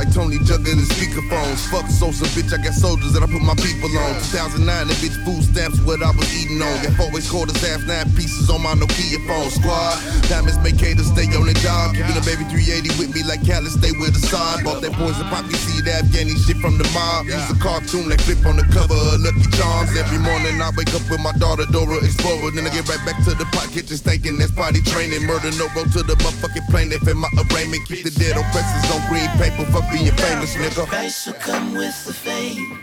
like 0.00 0.14
Tony 0.16 0.40
Jugger 0.48 0.72
in 0.72 0.80
the 0.80 0.88
speakerphones. 0.96 1.60
Fuck 1.68 1.84
Sosa, 1.92 2.24
bitch, 2.32 2.56
I 2.56 2.62
got 2.64 2.72
soldiers 2.72 3.12
that 3.12 3.20
I 3.20 3.28
put 3.28 3.44
my 3.44 3.52
people 3.60 3.92
on. 4.00 4.16
2009, 4.32 4.64
the 4.88 4.96
bitch 4.96 5.12
food 5.28 5.44
stamps 5.44 5.76
what 5.84 6.00
I 6.00 6.08
was 6.16 6.24
eating 6.32 6.56
on. 6.56 6.72
Got 6.80 6.96
always 7.04 7.28
quarters, 7.28 7.60
half 7.60 7.84
nine 7.84 8.08
pieces 8.16 8.48
on 8.48 8.64
my 8.64 8.72
Nokia 8.72 9.20
phone. 9.28 9.52
Squad, 9.52 10.00
diamonds 10.32 10.56
make 10.64 10.80
haters 10.80 11.12
stay 11.12 11.28
on 11.36 11.44
the 11.44 11.52
job. 11.60 11.92
Keeping 11.92 12.16
a 12.16 12.24
baby 12.24 12.48
380 12.48 12.96
with 12.96 13.12
me 13.12 13.20
like 13.28 13.44
Cali, 13.44 13.68
stay 13.68 13.92
with 14.00 14.16
the 14.16 14.24
sun. 14.24 14.64
Bought 14.64 14.80
that 14.80 14.96
poison 14.96 15.28
poppy 15.28 15.52
seed, 15.52 15.84
Afghani 15.84 16.32
shit 16.48 16.56
from 16.64 16.80
the 16.80 16.88
mob. 16.96 17.28
Use 17.28 17.52
a 17.52 17.56
cartoon 17.60 18.08
like 18.08 18.24
flip 18.24 18.40
on 18.48 18.56
the 18.56 18.64
cover 18.72 18.96
of 18.96 19.20
Lucky 19.20 19.52
Charms. 19.52 19.92
Every 20.00 20.16
morning 20.16 20.64
I 20.64 20.72
wake 20.80 20.96
up 20.96 21.04
with 21.12 21.20
my 21.20 21.36
daughter 21.36 21.68
Dora 21.68 22.00
Explorer. 22.00 22.56
Then 22.56 22.64
I 22.64 22.72
get 22.72 22.88
right 22.88 23.04
back 23.04 23.20
to 23.28 23.36
the 23.36 23.44
pot 23.52 23.68
kitchen 23.68 24.00
stinking. 24.00 24.40
That's 24.40 24.48
potty 24.56 24.80
training. 24.80 25.28
Murder 25.28 25.52
no 25.60 25.68
road 25.76 25.92
to 25.92 26.00
the 26.00 26.16
motherfucking 26.24 26.72
plaintiff 26.72 27.04
in 27.04 27.20
my 27.20 27.28
arraignment. 27.36 27.84
Keep 27.84 28.08
the 28.08 28.14
dead 28.16 28.40
on 28.40 28.48
presses 28.48 28.88
on 28.96 29.04
green 29.12 29.28
paper 29.36 29.68
for 29.68 29.84
being 29.92 30.12
famous, 30.12 30.54
nigga. 30.56 30.86
Price 30.86 31.26
will 31.26 31.34
come 31.34 31.74
with 31.74 32.04
the 32.06 32.12
fame. 32.12 32.82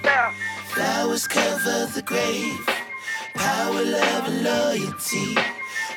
Flowers 0.70 1.28
cover 1.28 1.86
the 1.93 2.02
grave. 2.02 2.67
Power, 3.34 3.84
love, 3.84 4.28
and 4.28 4.43
loyalty. 4.43 5.36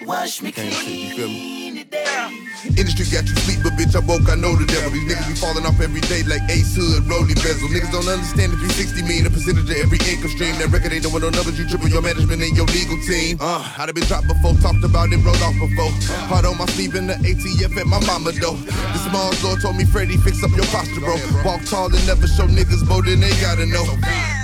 Wash 0.07 0.43
me 0.43 0.53
clean 0.53 1.77
today. 1.77 2.50
Industry 2.65 3.09
got 3.09 3.25
you 3.25 3.37
sleep, 3.41 3.65
but 3.65 3.73
bitch, 3.73 3.97
I 3.97 4.05
woke, 4.05 4.29
I 4.29 4.37
know 4.37 4.53
the 4.53 4.69
devil. 4.69 4.93
These 4.93 5.09
niggas 5.09 5.29
be 5.33 5.37
falling 5.41 5.65
off 5.65 5.81
every 5.81 6.05
day 6.13 6.21
like 6.29 6.45
Ace 6.53 6.77
Hood, 6.77 7.09
Rolly 7.09 7.33
Bezel. 7.41 7.73
Niggas 7.73 7.89
don't 7.89 8.05
understand 8.05 8.53
the 8.53 8.61
360 8.61 9.01
mean 9.09 9.25
a 9.25 9.33
percentage 9.33 9.65
of 9.65 9.77
every 9.81 9.97
income 10.05 10.29
stream. 10.37 10.53
That 10.61 10.69
record 10.69 10.93
ain't 10.93 11.09
doing 11.09 11.25
no 11.25 11.33
numbers, 11.33 11.57
you 11.57 11.65
triple 11.65 11.89
your 11.89 12.05
management 12.05 12.45
and 12.45 12.53
your 12.53 12.69
legal 12.69 13.01
team. 13.09 13.41
Uh, 13.41 13.65
I'd 13.81 13.89
have 13.89 13.97
been 13.97 14.05
dropped 14.05 14.29
before, 14.29 14.53
talked 14.61 14.85
about 14.85 15.09
it, 15.09 15.25
rolled 15.25 15.41
off 15.41 15.57
before. 15.57 15.89
Hard 16.29 16.45
on 16.45 16.61
my 16.61 16.69
sleeve 16.77 16.93
in 17.01 17.09
the 17.09 17.17
ATF 17.25 17.73
at 17.81 17.89
my 17.89 18.01
mama 18.05 18.37
though. 18.37 18.61
The 18.61 19.01
small 19.09 19.33
door 19.41 19.57
told 19.57 19.81
me, 19.81 19.89
Freddie, 19.89 20.21
fix 20.21 20.45
up 20.45 20.53
your 20.53 20.69
posture, 20.69 21.01
bro. 21.01 21.17
Walk 21.49 21.65
tall 21.65 21.89
and 21.89 22.05
never 22.05 22.29
show 22.29 22.45
niggas 22.45 22.85
more 22.85 23.01
than 23.01 23.25
they 23.25 23.33
gotta 23.41 23.65
know. 23.65 23.89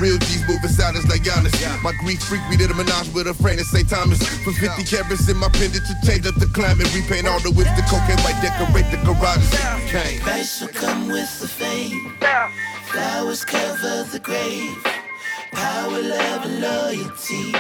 Real 0.00 0.16
G's 0.24 0.44
moving 0.48 0.72
silence 0.72 1.04
like 1.08 1.20
Giannis. 1.24 1.52
My 1.84 1.92
grief 2.00 2.20
freak, 2.24 2.44
we 2.48 2.56
did 2.56 2.70
a 2.72 2.76
menage 2.76 3.12
with 3.12 3.28
a 3.28 3.34
friend 3.34 3.60
at 3.60 3.66
St. 3.66 3.88
Thomas. 3.88 4.20
For 4.44 4.52
50 4.52 4.84
carats 4.84 5.28
in 5.28 5.36
my 5.36 5.48
pendant 5.52 5.84
to 5.84 5.94
change 6.04 6.26
up 6.26 6.36
the 6.36 6.48
climate. 6.52 6.88
Repaint 6.96 7.28
all 7.28 7.40
the 7.40 7.52
whips, 7.52 7.72
the 7.76 7.84
cocaine 8.06 8.24
white, 8.24 8.40
decorate 8.40 8.90
the 8.90 8.98
garages. 9.04 9.54
Okay. 9.84 10.18
Price 10.20 10.60
will 10.60 10.68
come 10.68 11.08
with 11.08 11.40
the 11.40 11.48
fame. 11.48 12.16
Flowers 12.84 13.44
cover 13.44 14.04
the 14.04 14.20
grave. 14.20 14.84
Power, 15.52 16.02
love, 16.02 16.44
and 16.44 16.60
loyalty. 16.60 17.54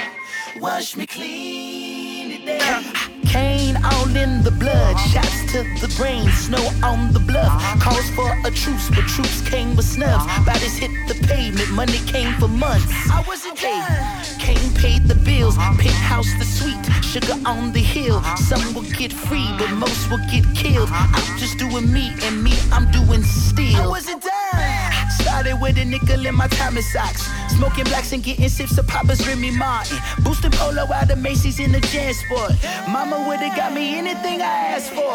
Wash 0.60 0.96
me 0.96 1.06
clean 1.06 2.40
today. 2.40 3.05
Cane 3.36 3.76
all 3.84 4.16
in 4.16 4.42
the 4.42 4.50
blood, 4.50 4.96
shots 5.12 5.52
to 5.52 5.58
the 5.82 5.92
brain, 5.98 6.26
snow 6.30 6.64
on 6.82 7.12
the 7.12 7.20
bluff. 7.20 7.52
Calls 7.82 8.08
for 8.16 8.30
a 8.46 8.50
truce, 8.50 8.88
but 8.88 9.04
troops 9.06 9.42
came 9.42 9.76
with 9.76 9.84
snubs. 9.84 10.24
Bodies 10.46 10.78
hit 10.78 10.90
the 11.06 11.14
pavement, 11.26 11.70
money 11.72 11.98
came 12.06 12.32
for 12.40 12.48
months. 12.48 12.86
I 13.10 13.22
wasn't 13.28 13.60
done. 13.60 13.84
Kane 14.38 14.72
paid 14.76 15.02
the 15.06 15.16
bills, 15.16 15.58
penthouse 15.76 16.32
the 16.38 16.46
suite, 16.46 16.86
sugar 17.04 17.36
on 17.44 17.74
the 17.74 17.84
hill. 17.94 18.22
Some 18.48 18.72
will 18.72 18.90
get 19.00 19.12
free, 19.12 19.48
but 19.58 19.70
most 19.72 20.10
will 20.10 20.24
get 20.32 20.44
killed. 20.54 20.88
I'm 20.90 21.36
just 21.36 21.58
doing 21.58 21.92
me, 21.92 22.12
and 22.22 22.42
me, 22.42 22.54
I'm 22.72 22.90
doing 22.90 23.22
still. 23.22 23.82
I 23.82 23.86
wasn't 23.86 24.22
done. 24.22 24.92
Started 25.20 25.60
with 25.60 25.76
a 25.76 25.84
nickel 25.84 26.24
in 26.24 26.34
my 26.34 26.48
Thomas 26.48 26.90
socks. 26.90 27.28
Smoking 27.56 27.84
blacks 27.84 28.12
and 28.12 28.22
getting 28.22 28.48
sips 28.48 28.76
of 28.76 28.86
Papa's 28.86 29.26
Remy 29.26 29.50
Martin. 29.52 29.98
Boosting 30.22 30.50
polo 30.50 30.92
out 30.92 31.10
of 31.10 31.18
Macy's 31.18 31.58
in 31.58 31.72
the 31.72 31.80
Jansport. 31.80 32.52
Mama 32.88 33.25
would've 33.26 33.54
got 33.56 33.72
me 33.72 33.98
anything 33.98 34.40
I 34.40 34.74
asked 34.74 34.90
for. 34.90 35.14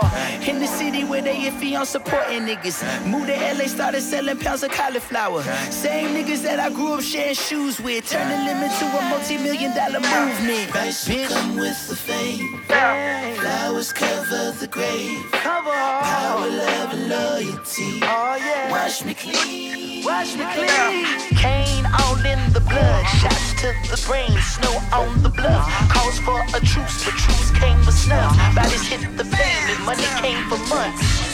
In 0.50 0.60
the 0.60 0.67
city 0.67 1.04
where 1.04 1.21
they 1.21 1.38
iffy 1.50 1.78
on 1.80 1.86
supporting 1.86 2.41
niggas. 2.45 2.78
Moved 3.06 3.28
to 3.28 3.36
LA, 3.36 3.67
started 3.67 4.02
selling 4.02 4.38
pounds 4.39 4.63
of 4.63 4.71
cauliflower. 4.71 5.43
Same 5.69 6.10
niggas 6.15 6.43
that 6.43 6.60
I 6.60 6.69
grew 6.69 6.93
up 6.95 7.02
sharing 7.02 7.36
shoes 7.36 7.80
with. 7.80 8.10
Turned 8.10 8.32
the 8.32 8.38
limit 8.38 8.71
to 8.80 8.86
a 8.86 9.02
multi-million 9.10 9.76
dollar 9.76 10.00
movement. 10.00 10.69
Price 10.69 11.08
will 11.08 11.28
come 11.30 11.56
with 11.58 11.88
the 11.88 11.95
fame. 11.95 12.62
Flowers 12.67 13.93
cover 13.93 14.52
the 14.60 14.67
grave. 14.67 15.32
Power, 15.32 16.47
love, 16.50 16.93
and 16.93 17.10
loyalty. 17.10 18.00
Oh, 18.04 18.67
Wash 18.69 19.04
me 19.06 19.13
clean. 19.13 20.04
Wash 20.06 20.36
me 20.36 20.45
clean. 20.54 21.06
Cane 21.38 21.86
all 22.00 22.17
in 22.26 22.41
the 22.54 22.62
blood. 22.62 23.06
Shots 23.21 23.54
to 23.62 23.74
the 23.89 24.02
brain. 24.08 24.32
Snow 24.41 24.76
on 24.93 25.21
the 25.21 25.30
bluff. 25.30 25.67
Calls 25.89 26.19
for 26.19 26.39
a 26.56 26.60
truce, 26.65 27.06
but 27.06 27.13
truce 27.13 27.52
came 27.52 27.80
for 27.84 27.91
snuff. 28.01 28.55
Bodies 28.55 28.87
hit 28.87 29.01
the 29.17 29.23
pavement. 29.25 29.79
Money 29.85 30.07
came 30.21 30.43
for 30.49 30.57
months. 30.73 31.31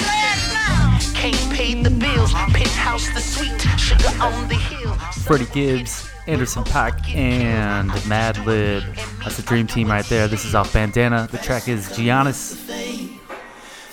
Kane 1.14 1.50
paid 1.56 1.84
the 1.84 1.90
bills. 1.90 2.34
Penthouse 2.34 3.10
the 3.14 3.22
suite. 3.22 3.62
Sugar 3.80 4.12
on 4.22 4.48
the 4.48 4.56
hill. 4.56 4.94
Freddie 5.26 5.48
Gibbs, 5.54 6.10
Anderson 6.28 6.64
.Paak, 6.64 7.16
and 7.16 7.90
Madlib. 8.12 8.84
That's 9.24 9.38
the 9.38 9.44
dream 9.44 9.68
team 9.68 9.90
right 9.90 10.06
there. 10.06 10.28
This 10.28 10.46
is 10.46 10.56
off 10.56 10.74
Bandana. 10.74 11.28
The 11.32 11.38
track 11.38 11.68
is 11.68 11.88
Giannis. 11.90 12.56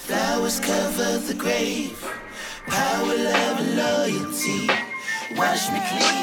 Flowers 0.06 0.60
cover 0.60 1.18
the 1.18 1.34
grave. 1.34 1.98
Power, 2.66 3.16
love, 3.16 3.60
and 3.60 3.76
loyalty. 3.76 4.68
Wash 5.36 5.70
me 5.70 5.80
clean 5.88 6.14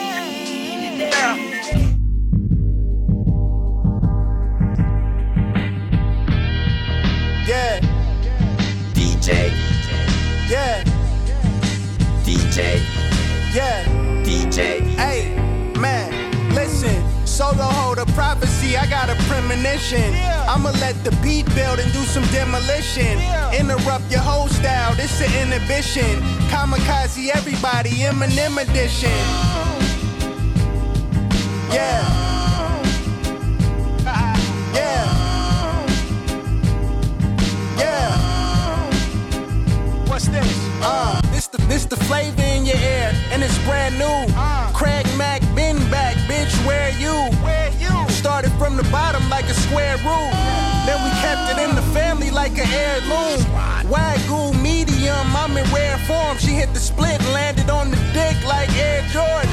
Yeah. 7.48 7.80
DJ. 8.94 9.52
Yeah. 10.48 10.84
DJ. 12.24 12.80
Yeah. 13.54 13.84
DJ. 14.24 14.82
Hey, 14.96 15.36
man, 15.80 16.54
listen. 16.54 17.04
Solo 17.26 17.64
hold 17.64 17.98
a 17.98 18.06
prophecy, 18.08 18.78
I 18.78 18.86
got 18.88 19.10
a 19.10 19.16
premonition. 19.24 20.14
I'ma 20.48 20.72
let 20.82 21.02
the 21.04 21.12
beat 21.24 21.46
build 21.56 21.80
and 21.80 21.92
do 21.94 22.04
some 22.04 22.24
demolition. 22.26 23.18
Interrupt 23.58 24.12
your 24.12 24.20
whole 24.20 24.48
style, 24.48 24.94
this 24.96 25.22
an 25.22 25.32
inhibition. 25.42 26.22
Kamikaze 26.52 27.30
everybody, 27.34 27.90
Eminem 28.06 28.62
edition. 28.62 29.10
Yeah. 31.72 32.04
Oh. 32.04 32.84
Yeah. 34.04 34.38
Yeah. 34.76 35.31
What's 40.22 40.34
this? 40.34 40.70
Uh, 40.84 41.20
this 41.32 41.48
the 41.48 41.58
this 41.66 41.86
the 41.86 41.96
flavor 41.96 42.44
in 42.44 42.64
your 42.64 42.78
air, 42.78 43.12
and 43.32 43.42
it's 43.42 43.58
brand 43.66 43.98
new. 43.98 44.28
Craig 44.72 45.08
Mack 45.18 45.42
been 45.56 45.78
back, 45.90 46.16
bitch. 46.30 46.54
Where 46.64 46.92
you? 47.00 47.16
Where 47.42 47.72
you? 47.80 47.90
Started 48.10 48.52
from 48.60 48.78
the 48.78 48.84
bottom 48.92 49.28
like 49.32 49.46
a 49.46 49.56
square 49.56 49.98
root. 49.98 50.32
Then 50.86 51.02
we 51.04 51.10
kept 51.26 51.50
it 51.50 51.58
in 51.68 51.76
the 51.76 51.82
family 51.92 52.30
like 52.30 52.52
an 52.60 52.70
heirloom. 52.70 53.40
Wagyu 53.90 54.54
medium, 54.62 55.36
I'm 55.36 55.58
in 55.58 55.66
rare 55.74 55.98
form. 56.06 56.38
She 56.38 56.52
hit 56.52 56.72
the 56.76 56.80
split 56.80 57.20
and 57.20 57.34
landed 57.34 57.72
on 57.72 57.90
the 57.90 57.98
dick 58.14 58.38
like 58.46 58.70
Air 58.78 59.02
Jordan. 59.10 59.50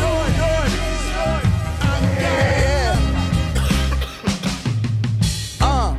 Yeah. 2.20 2.92
Uh. 5.62 5.94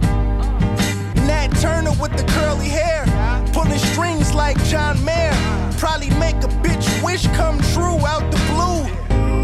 Nat 1.26 1.48
Turner 1.60 1.94
with 2.00 2.16
the 2.16 2.24
curly 2.34 2.70
hair. 2.70 3.06
Pulling 3.52 3.80
strings 3.80 4.09
like 4.34 4.62
John 4.66 5.04
Mayer. 5.04 5.34
Probably 5.78 6.10
make 6.12 6.36
a 6.38 6.50
bitch 6.64 6.88
wish 7.04 7.28
come 7.38 7.60
true 7.74 8.00
out 8.06 8.24
the 8.32 8.38
blue. 8.50 8.84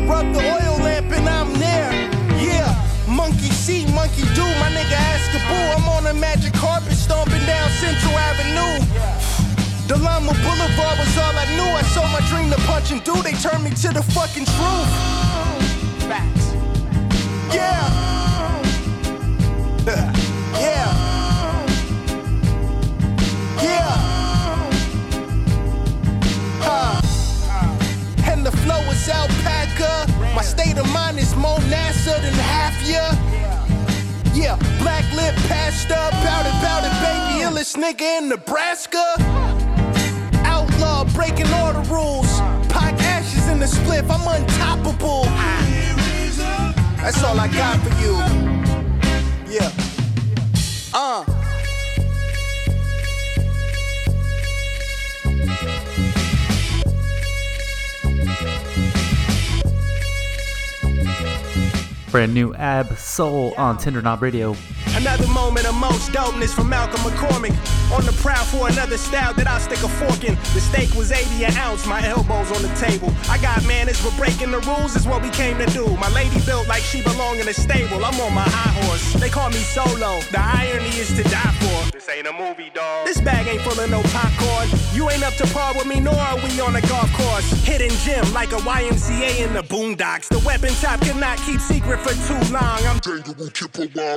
Rub 0.09 0.25
the 0.33 0.39
oil 0.39 0.77
lamp 0.83 1.11
and 1.11 1.27
I'm 1.27 1.53
there. 1.59 1.91
Yeah. 2.41 2.73
Monkey 3.07 3.49
see, 3.49 3.85
monkey 3.93 4.23
do. 4.33 4.45
My 4.61 4.69
nigga 4.69 4.97
Askaboo. 5.13 5.75
I'm 5.77 5.87
on 5.89 6.07
a 6.07 6.13
magic 6.13 6.53
carpet 6.53 6.93
stomping 6.93 7.45
down 7.45 7.69
Central 7.71 8.13
Avenue. 8.17 8.85
The 9.87 9.97
Lama 9.97 10.33
Boulevard 10.43 10.97
was 10.99 11.17
all 11.17 11.37
I 11.37 11.45
knew. 11.55 11.71
I 11.71 11.83
sold 11.93 12.11
my 12.11 12.21
dream 12.29 12.49
to 12.51 12.57
punch 12.67 12.91
and 12.91 13.03
do. 13.03 13.13
They 13.21 13.33
turned 13.33 13.63
me 13.63 13.69
to 13.71 13.89
the 13.93 14.03
fucking 14.03 14.45
truth. 14.45 14.89
Facts. 16.09 16.53
Yeah. 17.53 18.05
flow 29.05 29.13
alpaca. 29.13 30.05
My 30.35 30.41
state 30.41 30.77
of 30.77 30.91
mind 30.91 31.19
is 31.19 31.35
more 31.35 31.57
NASA 31.69 32.19
than 32.21 32.33
half 32.33 32.75
ya. 32.87 33.13
Yeah, 34.33 34.57
black 34.79 35.05
lip 35.13 35.33
passed 35.47 35.91
up, 35.91 36.11
bout 36.11 36.45
it, 36.45 36.55
bout 36.61 36.83
it, 36.83 36.93
baby, 37.03 37.43
illest 37.45 37.77
nigga 37.77 38.19
in 38.19 38.29
Nebraska. 38.29 39.15
Outlaw 40.45 41.05
breaking 41.13 41.47
all 41.53 41.73
the 41.73 41.85
rules. 41.89 42.39
Pack 42.69 42.99
ashes 43.01 43.47
in 43.47 43.59
the 43.59 43.65
spliff, 43.65 44.09
I'm 44.09 44.25
untoppable. 44.27 45.25
That's 46.97 47.23
all 47.23 47.39
I 47.39 47.47
got 47.47 47.79
for 47.79 47.93
you. 48.01 48.15
Brand 62.15 62.33
new 62.33 62.53
Ab 62.53 62.97
Soul 62.97 63.53
on 63.57 63.77
Tender 63.77 64.01
Knob 64.01 64.21
Radio. 64.21 64.55
Another 65.05 65.27
moment 65.27 65.67
of 65.67 65.75
most 65.75 66.11
dopeness 66.13 66.51
from 66.51 66.69
Malcolm 66.69 66.99
McCormick. 67.01 67.53
On 67.93 68.03
the 68.03 68.11
prowl 68.23 68.43
for 68.45 68.67
another 68.67 68.97
style 68.97 69.35
that 69.35 69.45
I'll 69.45 69.59
stick 69.59 69.77
a 69.83 69.87
fork 69.87 70.23
in. 70.23 70.33
The 70.57 70.59
steak 70.59 70.91
was 70.95 71.11
80 71.11 71.45
an 71.45 71.53
ounce, 71.57 71.85
my 71.85 72.01
elbows 72.07 72.49
on 72.49 72.63
the 72.63 72.73
table. 72.73 73.13
I 73.29 73.37
got 73.37 73.63
manners, 73.67 74.01
but 74.01 74.17
breaking 74.17 74.49
the 74.49 74.61
rules 74.65 74.95
is 74.95 75.05
what 75.05 75.21
we 75.21 75.29
came 75.29 75.59
to 75.59 75.67
do. 75.67 75.85
My 75.97 76.09
lady 76.09 76.41
built 76.41 76.67
like 76.67 76.81
she 76.81 77.03
belong 77.03 77.37
in 77.37 77.47
a 77.47 77.53
stable. 77.53 78.03
I'm 78.03 78.19
on 78.19 78.33
my 78.33 78.49
high 78.49 78.73
horse. 78.81 79.13
They 79.21 79.29
call 79.29 79.49
me 79.51 79.61
solo. 79.61 80.21
The 80.33 80.41
irony 80.41 80.89
is 80.97 81.13
to 81.13 81.23
die 81.29 81.53
for. 81.61 81.91
This 81.93 82.09
ain't 82.09 82.25
a 82.25 82.33
movie, 82.33 82.71
dog. 82.73 83.05
This 83.05 83.21
bag 83.21 83.45
ain't 83.45 83.61
full 83.61 83.79
of 83.79 83.89
no 83.91 84.01
popcorn. 84.09 84.67
You 84.91 85.07
ain't 85.11 85.23
up 85.23 85.35
to 85.35 85.45
par 85.53 85.75
with 85.75 85.85
me, 85.85 85.99
nor 85.99 86.15
are 86.15 86.37
we 86.37 86.59
on 86.61 86.75
a 86.75 86.81
golf 86.81 87.13
course. 87.13 87.45
Hidden 87.61 87.93
gem 88.01 88.25
like 88.33 88.51
a 88.53 88.61
YMCA 88.65 89.45
in 89.45 89.53
the 89.53 89.61
boondocks. 89.61 90.29
The 90.29 90.39
weapon 90.39 90.73
top 90.81 90.99
cannot 91.01 91.37
keep 91.45 91.61
secret 91.61 91.99
for 91.99 92.17
too 92.25 92.41
long. 92.51 92.81
I'm 92.89 92.99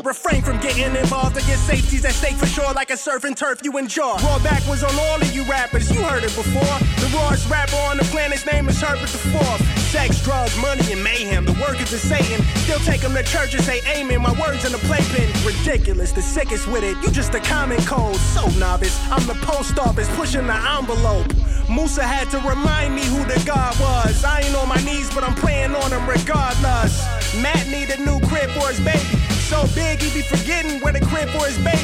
refrain 0.03 0.41
from 0.41 0.59
getting 0.61 0.78
involved 0.85 1.37
against 1.37 1.67
safety's 1.67 2.05
at 2.05 2.13
stake 2.13 2.37
for 2.37 2.47
sure, 2.47 2.73
like 2.73 2.91
a 2.91 2.97
surf 2.97 3.25
and 3.25 3.37
turf 3.37 3.61
you 3.65 3.77
enjoy. 3.79 4.15
Raw 4.23 4.39
back 4.43 4.67
was 4.69 4.85
on 4.85 4.95
all 4.95 5.21
of 5.21 5.35
you 5.35 5.45
rappers, 5.45 5.91
you 5.91 6.03
heard 6.03 6.23
it 6.23 6.35
before. 6.37 6.79
The 7.03 7.11
rawest 7.17 7.49
rapper 7.51 7.77
on 7.91 7.97
the 7.97 8.05
planet's 8.05 8.47
name 8.47 8.69
is 8.69 8.81
Herbert 8.81 9.09
the 9.09 9.19
Fourth. 9.19 9.79
Sex, 9.91 10.23
drugs, 10.23 10.57
money, 10.61 10.93
and 10.93 11.03
mayhem. 11.03 11.45
The 11.45 11.59
workers 11.61 11.93
of 11.93 12.01
Satan. 12.01 12.45
Still 12.63 12.79
take 12.81 13.01
them 13.01 13.15
to 13.15 13.23
church 13.23 13.55
and 13.55 13.63
say 13.65 13.81
amen. 13.89 14.23
My 14.23 14.33
words 14.39 14.65
in 14.65 14.73
the 14.73 14.79
playpen. 14.79 15.29
Ridiculous, 15.45 16.13
the 16.13 16.23
sickest 16.23 16.69
with 16.69 16.85
it. 16.85 16.97
You 17.03 17.11
just 17.11 17.35
a 17.35 17.41
common 17.41 17.81
cold, 17.83 18.17
so 18.17 18.47
novice. 18.59 18.99
I'm 19.11 19.27
the 19.27 19.39
post 19.47 19.79
office 19.79 20.09
pushing 20.15 20.47
the 20.47 20.55
envelope. 20.55 21.33
Musa 21.69 22.03
had 22.03 22.31
to 22.31 22.39
remind 22.49 22.95
me 22.95 23.05
who 23.05 23.25
the 23.25 23.43
God 23.47 23.79
was. 23.81 24.25
I 24.25 24.43
ain't 24.43 24.55
on 24.55 24.69
my 24.69 24.83
knees, 24.85 25.13
but 25.15 25.25
I'm 25.25 25.35
praying 25.35 25.75
on 25.75 25.91
him 25.91 26.09
regardless. 26.09 27.05
Matt 27.43 27.67
need 27.69 27.91
a 27.91 27.99
new 28.05 28.21
crib 28.29 28.51
for 28.51 28.69
his 28.69 28.81
baby. 28.81 29.38
So 29.49 29.65
big, 29.75 30.03
he 30.03 30.13
be 30.13 30.21
forgetting 30.21 30.79
where 30.81 30.93
the 30.93 31.01
crib 31.01 31.31
for 31.31 31.47
his 31.47 31.57
baby. 31.65 31.81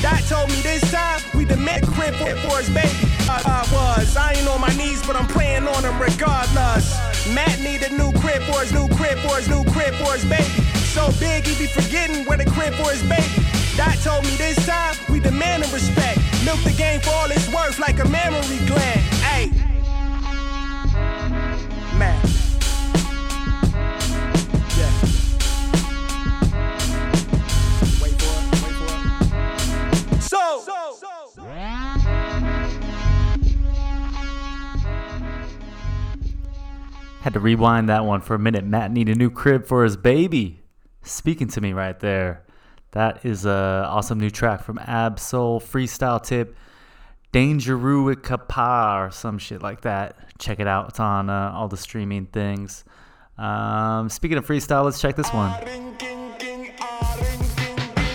Dot 0.00 0.22
told 0.30 0.48
me 0.50 0.54
this 0.62 0.80
time 0.92 1.20
we 1.34 1.44
the 1.44 1.56
met 1.56 1.82
crib 1.82 2.14
for, 2.14 2.30
for 2.46 2.58
his 2.58 2.70
baby. 2.70 2.94
I, 3.26 3.42
I 3.42 3.60
was, 3.74 4.16
I 4.16 4.34
ain't 4.34 4.46
on 4.46 4.60
my 4.60 4.70
knees, 4.76 5.04
but 5.04 5.16
I'm 5.16 5.26
praying 5.26 5.66
on 5.66 5.82
him 5.82 6.00
regardless. 6.00 6.94
Matt 7.34 7.58
need 7.58 7.82
a 7.82 7.90
new 7.90 8.12
crib 8.22 8.42
for 8.44 8.60
his 8.62 8.72
new 8.72 8.86
crib 8.94 9.18
for 9.18 9.34
his 9.34 9.48
new 9.48 9.64
crib 9.74 9.94
for 9.98 10.14
his 10.14 10.24
baby. 10.30 10.46
So 10.94 11.10
big, 11.18 11.44
he 11.44 11.58
be 11.58 11.66
forgetting 11.66 12.24
where 12.26 12.38
the 12.38 12.46
crib 12.46 12.72
for 12.74 12.88
his 12.94 13.02
baby. 13.02 13.26
Dot 13.74 13.98
told 13.98 14.22
me 14.22 14.30
this 14.36 14.54
time 14.64 14.94
we 15.10 15.18
demand 15.18 15.64
and 15.64 15.72
respect. 15.72 16.22
Milk 16.44 16.62
the 16.62 16.74
game 16.78 17.00
for 17.00 17.10
all 17.10 17.30
it's 17.30 17.52
worth 17.52 17.80
like 17.80 17.98
a 17.98 18.06
mammary 18.08 18.62
gland. 18.70 19.02
Hey, 19.26 19.50
So, 30.38 31.44
Had 37.20 37.32
to 37.34 37.40
rewind 37.40 37.88
that 37.88 38.04
one 38.04 38.20
for 38.20 38.34
a 38.34 38.38
minute. 38.38 38.64
Matt 38.64 38.92
need 38.92 39.08
a 39.08 39.14
new 39.14 39.30
crib 39.30 39.66
for 39.66 39.82
his 39.82 39.96
baby. 39.96 40.60
Speaking 41.02 41.48
to 41.48 41.60
me 41.60 41.72
right 41.72 41.98
there. 41.98 42.44
That 42.92 43.24
is 43.26 43.44
a 43.44 43.86
awesome 43.88 44.18
new 44.18 44.30
track 44.30 44.62
from 44.62 44.78
Ab 44.78 45.18
Soul 45.18 45.60
Freestyle 45.60 46.22
Tip. 46.22 46.56
Dangeroo 47.32 48.22
Kapa 48.22 49.04
or 49.04 49.10
some 49.10 49.38
shit 49.38 49.60
like 49.60 49.82
that. 49.82 50.16
Check 50.38 50.60
it 50.60 50.66
out. 50.66 50.90
It's 50.90 51.00
on 51.00 51.28
uh, 51.28 51.52
all 51.54 51.68
the 51.68 51.76
streaming 51.76 52.26
things. 52.26 52.84
Um, 53.36 54.08
speaking 54.08 54.38
of 54.38 54.46
freestyle, 54.46 54.84
let's 54.84 55.00
check 55.00 55.16
this 55.16 55.32
one. 55.32 55.52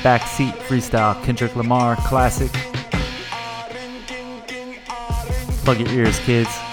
Backseat 0.04 0.52
Freestyle, 0.68 1.24
Kendrick 1.24 1.56
Lamar, 1.56 1.96
classic. 1.96 2.52
Plug 5.63 5.80
your 5.80 5.89
ears, 5.92 6.20
kids. 6.20 6.72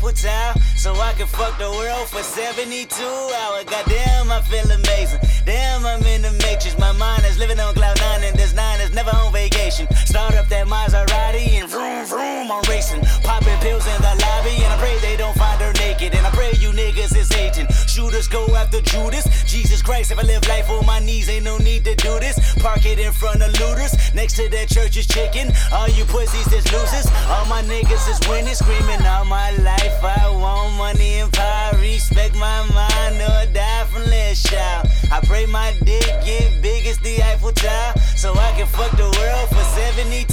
Eiffel 0.00 0.12
Tower. 0.12 0.54
So 0.76 0.94
I 0.94 1.12
can 1.12 1.26
fuck 1.26 1.58
the 1.58 1.70
world 1.70 2.08
for 2.08 2.22
72 2.22 2.88
hours. 3.04 3.64
Goddamn, 3.64 4.32
I 4.32 4.40
feel 4.40 4.64
amazing. 4.70 5.20
Damn, 5.44 5.84
I'm 5.84 6.02
in 6.04 6.22
the 6.22 6.32
matrix. 6.32 6.78
My 6.78 6.92
mind 6.92 7.24
is 7.26 7.38
living 7.38 7.60
on 7.60 7.74
cloud 7.74 8.00
nine 8.00 8.24
and 8.24 8.34
this 8.34 8.54
nine 8.54 8.80
is 8.80 8.94
never 8.94 9.10
on 9.10 9.30
vacation. 9.32 9.86
Start 10.06 10.34
up 10.36 10.48
that 10.48 10.66
Maserati 10.66 11.60
and 11.60 11.68
vroom 11.68 12.06
vroom, 12.06 12.50
I'm 12.50 12.62
racing. 12.68 13.00
Popping 13.22 13.58
pills 13.60 13.86
in 13.86 14.00
the 14.00 14.14
lobby 14.24 14.56
and 14.64 14.72
I 14.72 14.78
pray 14.78 14.96
they 15.00 15.16
don't 15.16 15.36
find 15.36 15.60
her 15.60 15.72
naked. 15.74 16.14
And 16.14 16.26
I 16.26 16.30
pray 16.30 16.52
you 16.58 16.70
niggas 16.72 17.16
is 17.16 17.30
hating. 17.30 17.68
Shooters 17.86 18.26
go 18.26 18.46
after 18.56 18.80
Judas. 18.80 19.26
Jesus 19.44 19.82
Christ, 19.82 20.12
if 20.12 20.18
I 20.18 20.22
live 20.22 20.46
life 20.48 20.68
on 20.70 20.86
my 20.86 20.98
knees, 20.98 21.28
ain't 21.28 21.44
no 21.44 21.58
need 21.58 21.84
to 21.84 21.94
do 21.96 22.18
this. 22.20 22.36
Park 22.56 22.86
it 22.86 22.98
in 22.98 23.12
front 23.12 23.42
of 23.42 23.52
looters. 23.60 23.92
Next 24.14 24.34
to 24.36 24.48
that 24.48 24.68
church 24.68 24.96
is 24.96 25.06
chicken. 25.06 25.52
All 25.72 25.88
you 25.88 26.04
pussies 26.04 26.52
is 26.52 26.64
losers. 26.72 27.06
All 27.28 27.46
my 27.46 27.62
niggas 27.62 28.08
is 28.08 28.20
winning, 28.28 28.54
screaming 28.54 29.04
all 29.06 29.24
my 29.24 29.50
life. 29.62 29.89
I 30.02 30.30
want 30.30 30.76
money 30.76 31.20
and 31.20 31.32
power. 31.32 31.78
Respect 31.80 32.34
my 32.34 32.60
mind 32.74 33.16
or 33.20 33.52
die 33.52 33.84
from 33.90 34.04
less 34.04 34.48
shout. 34.48 34.86
I 35.10 35.20
pray 35.20 35.46
my 35.46 35.74
dick 35.84 36.06
get 36.24 36.62
big 36.62 36.86
as 36.86 36.98
the 36.98 37.22
Eiffel 37.22 37.52
Tower. 37.52 37.94
So 38.16 38.34
I 38.34 38.52
can 38.52 38.66
fuck 38.66 38.90
the 38.96 39.04
world 39.04 39.48
for 39.48 39.64
72 39.78 40.26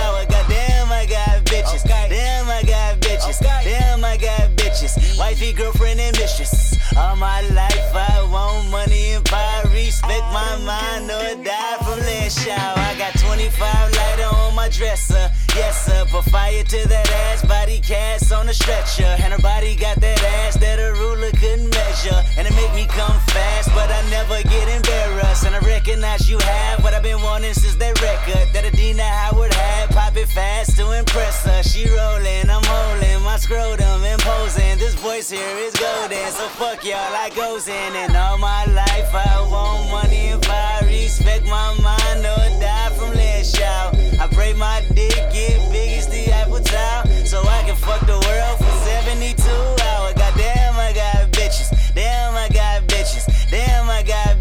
hours. 0.00 0.26
Goddamn, 0.26 0.92
I 0.92 1.06
got 1.06 1.44
bitches. 1.44 1.84
Damn, 1.84 2.48
I 2.48 2.62
got 2.62 3.00
bitches. 3.00 3.40
Damn, 3.40 4.04
I 4.04 4.16
got 4.16 4.50
bitches. 4.56 5.18
Wifey, 5.18 5.52
girlfriend, 5.52 6.00
and 6.00 6.16
mistress. 6.18 6.76
All 6.96 7.16
my 7.16 7.40
life 7.50 7.94
I 7.94 8.22
want 8.30 8.70
money 8.70 9.12
and 9.12 9.24
power. 9.24 9.64
Respect 9.72 10.24
my 10.32 10.56
mind 10.58 11.10
or 11.10 11.42
die 11.42 11.76
from 11.78 11.98
less 12.00 12.44
shout. 12.44 12.78
I 12.78 12.94
got 12.98 13.18
25 13.18 13.60
lighter 13.60 14.01
on 14.01 14.01
my 14.62 14.68
dresser. 14.68 15.26
Yes, 15.58 15.86
sir. 15.86 16.04
Put 16.06 16.24
fire 16.30 16.62
to 16.62 16.88
that 16.88 17.10
ass. 17.26 17.44
Body 17.44 17.80
cast 17.80 18.32
on 18.32 18.48
a 18.48 18.54
stretcher. 18.54 19.10
And 19.22 19.32
her 19.32 19.42
body 19.42 19.74
got 19.74 19.96
that 20.00 20.22
ass 20.38 20.54
that 20.58 20.78
a 20.78 20.92
ruler 21.02 21.32
couldn't 21.32 21.70
measure. 21.74 22.20
And 22.38 22.46
it 22.46 22.54
make 22.54 22.72
me 22.72 22.86
come 22.86 23.18
fast, 23.34 23.68
but 23.74 23.90
I 23.90 24.00
never 24.08 24.38
get 24.54 24.66
embarrassed. 24.70 25.44
And 25.46 25.56
I 25.56 25.60
recognize 25.66 26.30
you 26.30 26.38
have 26.38 26.84
what 26.84 26.94
I've 26.94 27.02
been 27.02 27.20
wanting 27.22 27.54
since 27.54 27.74
that 27.82 28.00
record 28.00 28.46
that 28.54 28.64
Adina 28.64 29.02
Howard 29.02 29.52
had. 29.52 29.90
Pop 29.90 30.16
it 30.16 30.28
fast 30.28 30.76
to 30.76 30.92
impress 30.92 31.44
her. 31.44 31.62
She 31.64 31.90
rolling, 31.90 32.46
I'm 32.48 32.62
holding 32.62 33.20
my 33.24 33.38
scrotum 33.38 34.04
imposing. 34.04 34.78
This 34.78 34.94
voice 34.94 35.28
here 35.28 35.56
is 35.66 35.74
golden, 35.74 36.30
so 36.38 36.46
fuck 36.54 36.84
y'all. 36.84 37.14
I 37.24 37.30
goes 37.34 37.66
in, 37.66 37.90
and 37.96 38.14
all 38.14 38.38
my 38.38 38.64
life 38.66 39.10
I 39.10 39.42
want 39.50 39.90
money 39.90 40.28
and 40.28 40.42
power. 40.42 40.86
Respect 40.86 41.44
my 41.46 41.74
mind 41.82 42.24
or 42.24 42.60
die 42.60 42.90
from 42.96 43.10
less 43.14 43.56
shout. 43.56 43.94
I 44.18 44.28
pray 44.28 44.51
my 44.56 44.84
dick 44.94 45.14
get 45.32 45.70
big 45.70 45.98
as 45.98 46.08
the 46.08 46.32
Eiffel 46.32 46.60
Tower, 46.60 47.06
so 47.24 47.40
I 47.46 47.62
can 47.64 47.76
fuck 47.76 48.00
the 48.06 48.18
world 48.26 48.58
for 48.58 48.72
72 48.84 49.42
hours. 49.84 50.14
Goddamn, 50.14 50.74
I 50.76 50.92
got 50.94 51.30
bitches. 51.32 51.70
Damn, 51.94 52.34
I 52.34 52.48
got 52.48 52.82
bitches. 52.88 53.26
Damn, 53.50 53.88
I 53.88 54.02
got. 54.02 54.31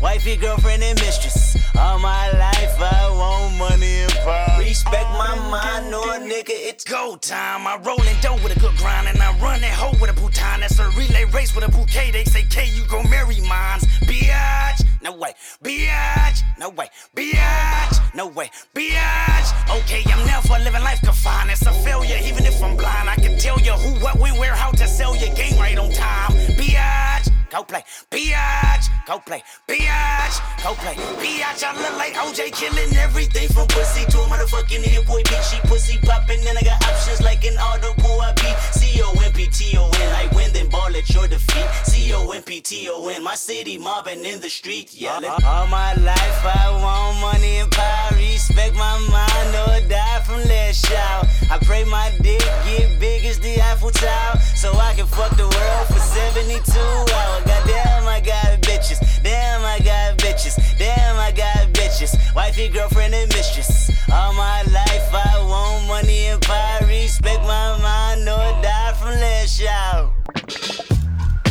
Wifey, 0.00 0.36
girlfriend, 0.36 0.82
and 0.82 0.98
mistress. 1.00 1.56
All 1.76 1.98
my 1.98 2.30
life 2.32 2.80
I 2.80 3.10
want 3.10 3.56
money 3.56 4.02
and 4.02 4.12
power. 4.12 4.60
Respect 4.60 5.10
my 5.10 5.34
mind, 5.50 5.90
no 5.90 6.02
nigga, 6.20 6.50
it's 6.50 6.84
go 6.84 7.16
time. 7.16 7.66
I 7.66 7.76
roll 7.78 8.00
in 8.02 8.20
dough 8.20 8.38
with 8.44 8.56
a 8.56 8.60
good 8.60 8.76
grind, 8.76 9.08
and 9.08 9.18
I 9.20 9.36
run 9.40 9.60
that 9.60 9.72
hoe 9.74 9.96
with 10.00 10.10
a 10.10 10.12
bouton. 10.12 10.60
That's 10.60 10.78
a 10.78 10.88
relay 10.90 11.24
race 11.24 11.52
with 11.54 11.66
a 11.66 11.70
bouquet. 11.70 12.12
They 12.12 12.24
say, 12.24 12.44
K, 12.44 12.68
you 12.72 12.84
gon' 12.86 13.10
marry 13.10 13.40
mines. 13.40 13.86
Biatch, 14.06 14.84
no 15.02 15.16
way. 15.16 15.34
Biatch, 15.64 16.42
no 16.58 16.70
way. 16.70 16.88
Biatch, 17.16 18.14
no 18.14 18.28
way. 18.28 18.50
Biatch. 18.74 19.78
Okay, 19.80 20.04
I'm 20.12 20.24
never 20.26 20.62
living 20.62 20.82
life 20.82 21.00
confined. 21.02 21.50
It's 21.50 21.66
a 21.66 21.72
failure, 21.72 22.18
even 22.22 22.46
if 22.46 22.62
I'm 22.62 22.76
blind. 22.76 23.10
I 23.10 23.16
can 23.16 23.36
tell 23.36 23.58
you 23.60 23.72
who, 23.72 23.98
what, 24.04 24.16
when, 24.18 24.36
where, 24.38 24.54
how 24.54 24.70
to 24.70 24.86
sell 24.86 25.16
your 25.16 25.34
game 25.34 25.58
right 25.58 25.76
on 25.76 25.90
time. 25.90 26.30
Biatch. 26.56 27.37
Go 27.50 27.62
play, 27.64 27.82
biatch, 28.10 28.88
go 29.06 29.18
play, 29.20 29.42
biatch, 29.66 30.62
go 30.62 30.74
play, 30.74 30.94
biatch. 31.16 31.64
I 31.64 31.72
look 31.80 31.96
like 31.96 32.12
OJ 32.12 32.52
killing 32.52 32.94
everything 32.96 33.48
from 33.48 33.66
pussy 33.68 34.04
to 34.04 34.18
a 34.18 34.26
motherfucking 34.26 34.82
hit 34.82 35.06
boy 35.06 35.22
bitch. 35.22 35.54
She 35.54 35.60
pussy 35.66 35.96
popping, 35.98 36.46
and 36.46 36.58
I 36.58 36.60
got 36.60 36.84
options 36.84 37.22
like 37.22 37.44
an 37.46 37.56
audible. 37.58 38.20
I 38.20 38.34
beat 38.34 38.56
C 38.72 39.00
O 39.02 39.12
M 39.24 39.32
P 39.32 39.46
T 39.46 39.78
O 39.78 39.88
N. 39.88 40.12
Like 40.12 40.30
win, 40.32 40.52
then 40.52 40.68
ball 40.68 40.94
at 40.94 41.08
your 41.08 41.26
defeat. 41.26 41.68
C 41.84 42.12
O 42.12 42.30
M 42.32 42.42
P 42.42 42.60
T-O-N. 42.60 43.22
My 43.22 43.34
city 43.34 43.78
mobbing 43.78 44.24
in 44.24 44.40
the 44.40 44.50
street, 44.50 44.92
yelling. 44.94 45.30
All 45.44 45.66
my 45.68 45.94
life 45.94 46.40
I 46.44 46.70
want 46.82 47.20
money 47.20 47.58
and 47.58 47.70
power. 47.70 48.14
Respect 48.16 48.74
my 48.74 48.98
mind 49.10 49.50
or 49.56 49.88
die 49.88 50.20
from 50.26 50.40
less 50.44 50.86
shout. 50.86 51.26
I 51.50 51.58
pray 51.64 51.84
my 51.84 52.12
dick 52.20 52.44
get 52.64 53.00
big 53.00 53.24
as 53.24 53.38
the 53.38 53.60
Eiffel 53.60 53.90
Tower. 53.90 54.38
So 54.54 54.72
I 54.74 54.92
can 54.94 55.06
fuck 55.06 55.36
the 55.36 55.48
world 55.48 55.86
for 55.86 56.00
72 56.00 56.78
hours. 56.78 57.37
Goddamn, 57.44 58.06
I 58.06 58.20
got 58.24 58.60
bitches. 58.62 59.22
Damn, 59.22 59.64
I 59.64 59.78
got 59.78 60.18
bitches. 60.18 60.56
Damn, 60.78 61.16
I 61.16 61.32
got 61.32 61.72
bitches. 61.72 62.16
Wifey, 62.34 62.68
girlfriend, 62.68 63.14
and 63.14 63.32
mistress. 63.34 63.90
All 64.12 64.32
my 64.34 64.62
life 64.72 65.12
I 65.12 65.38
want 65.42 65.86
money 65.88 66.26
and 66.26 66.40
power. 66.42 66.86
Respect 66.86 67.42
my 67.42 67.78
mind 67.80 68.28
or 68.28 68.62
die 68.62 68.92
from 68.98 69.10
less 69.10 69.58
shout. 69.58 70.12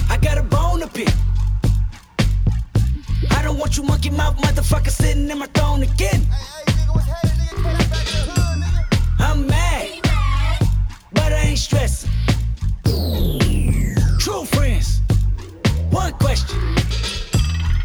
I 0.09 0.17
got 0.17 0.37
a 0.37 0.43
bone 0.43 0.79
to 0.81 0.87
pick. 0.87 1.09
I 3.31 3.41
don't 3.43 3.57
want 3.57 3.77
you 3.77 3.83
monkey 3.83 4.09
mouth 4.09 4.37
motherfucker 4.37 4.89
sitting 4.89 5.29
in 5.29 5.37
my 5.37 5.47
throne 5.47 5.83
again. 5.83 6.25
I'm 9.19 9.45
mad, 9.47 9.89
but 11.13 11.33
I 11.33 11.41
ain't 11.49 11.59
stressing. 11.59 12.09
True 14.19 14.45
friends, 14.45 14.56
one 15.97 16.13
question. 16.25 16.57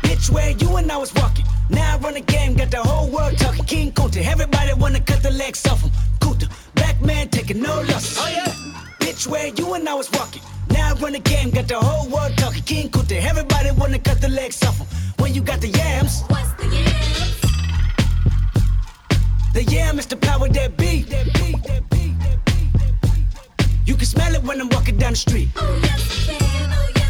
Bitch, 0.05 0.31
where 0.31 0.51
you 0.51 0.68
and 0.77 0.90
I 0.92 0.98
was 1.05 1.12
walking. 1.14 1.46
Now 1.70 1.94
I 1.94 1.96
run 2.05 2.14
the 2.14 2.20
game, 2.20 2.55
got 2.61 2.70
the 2.70 2.83
whole 2.90 3.09
world 3.14 3.35
talking. 3.38 3.64
King 3.64 3.92
Kunta, 3.92 4.20
everybody 4.35 4.72
wanna 4.75 5.01
cut 5.01 5.20
the 5.22 5.31
legs 5.42 5.66
off 5.70 5.81
him. 5.85 5.92
Kunta, 6.22 6.46
black 6.75 6.96
man 7.01 7.29
taking 7.29 7.61
no 7.68 7.75
losses. 7.90 8.18
Oh 8.20 8.29
yeah. 8.38 8.53
Bitch, 9.01 9.27
where 9.27 9.48
you 9.59 9.66
and 9.77 9.88
I 9.88 9.94
was 9.94 10.09
walking. 10.18 10.42
Now 10.75 10.90
I 10.90 10.92
run 11.03 11.12
the 11.18 11.25
game, 11.33 11.48
got 11.51 11.68
the 11.68 11.81
whole 11.88 12.07
world 12.14 12.33
talking. 12.37 12.64
King 12.72 12.90
Kunta, 12.90 13.16
everybody 13.31 13.70
wanna 13.81 13.98
cut 13.98 14.20
the 14.20 14.29
legs 14.29 14.62
off 14.68 14.77
him. 14.79 14.87
When 15.20 15.31
you 15.35 15.42
got 15.51 15.61
the 15.61 15.68
yams. 15.68 16.14
What's 16.33 16.53
the 16.61 16.66
yams? 16.77 17.40
The 19.57 19.64
yam 19.75 19.98
is 19.98 20.07
the 20.07 20.16
power 20.16 20.48
that 20.48 20.77
be. 20.77 20.92
That 21.12 21.27
be, 21.38 21.48
that 21.68 21.85
be, 21.92 22.03
that 22.25 22.37
be, 22.44 22.55
that 22.81 22.94
be. 23.03 23.14
You 23.87 23.94
can 24.01 24.07
smell 24.14 24.35
it 24.35 24.42
when 24.42 24.61
I'm 24.61 24.68
walking 24.77 24.98
down 24.98 25.12
the 25.12 25.22
street. 25.27 25.48
Oh 25.57 25.81
yes 25.87 26.29
we 26.29 26.35
can, 26.35 26.70
oh 26.81 26.88
yes 26.96 27.02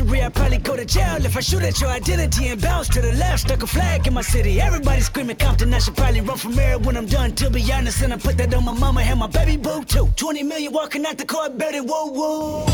I'd 0.00 0.34
probably 0.34 0.58
go 0.58 0.76
to 0.76 0.84
jail 0.84 1.24
if 1.24 1.36
I 1.36 1.40
shoot 1.40 1.62
at 1.62 1.80
your 1.80 1.90
identity 1.90 2.48
and 2.48 2.60
bounce 2.60 2.88
to 2.90 3.00
the 3.00 3.12
left. 3.14 3.40
Stuck 3.40 3.62
a 3.62 3.66
flag 3.66 4.06
in 4.06 4.14
my 4.14 4.22
city. 4.22 4.60
Everybody 4.60 5.00
screaming 5.00 5.36
Compton, 5.36 5.74
I 5.74 5.78
should 5.78 5.96
probably 5.96 6.20
run 6.20 6.38
from 6.38 6.52
here 6.52 6.78
when 6.78 6.96
I'm 6.96 7.06
done. 7.06 7.32
To 7.32 7.50
be 7.50 7.60
honest, 7.72 8.02
and 8.02 8.12
I 8.12 8.16
put 8.16 8.36
that 8.38 8.54
on 8.54 8.64
my 8.64 8.72
mama 8.72 9.00
and 9.02 9.18
my 9.18 9.26
baby 9.26 9.56
boo 9.56 9.84
too. 9.84 10.08
20 10.16 10.42
million 10.42 10.72
walking 10.72 11.04
out 11.04 11.18
the 11.18 11.26
court, 11.26 11.58
better 11.58 11.82
whoa 11.82 12.06
whoa. 12.06 12.64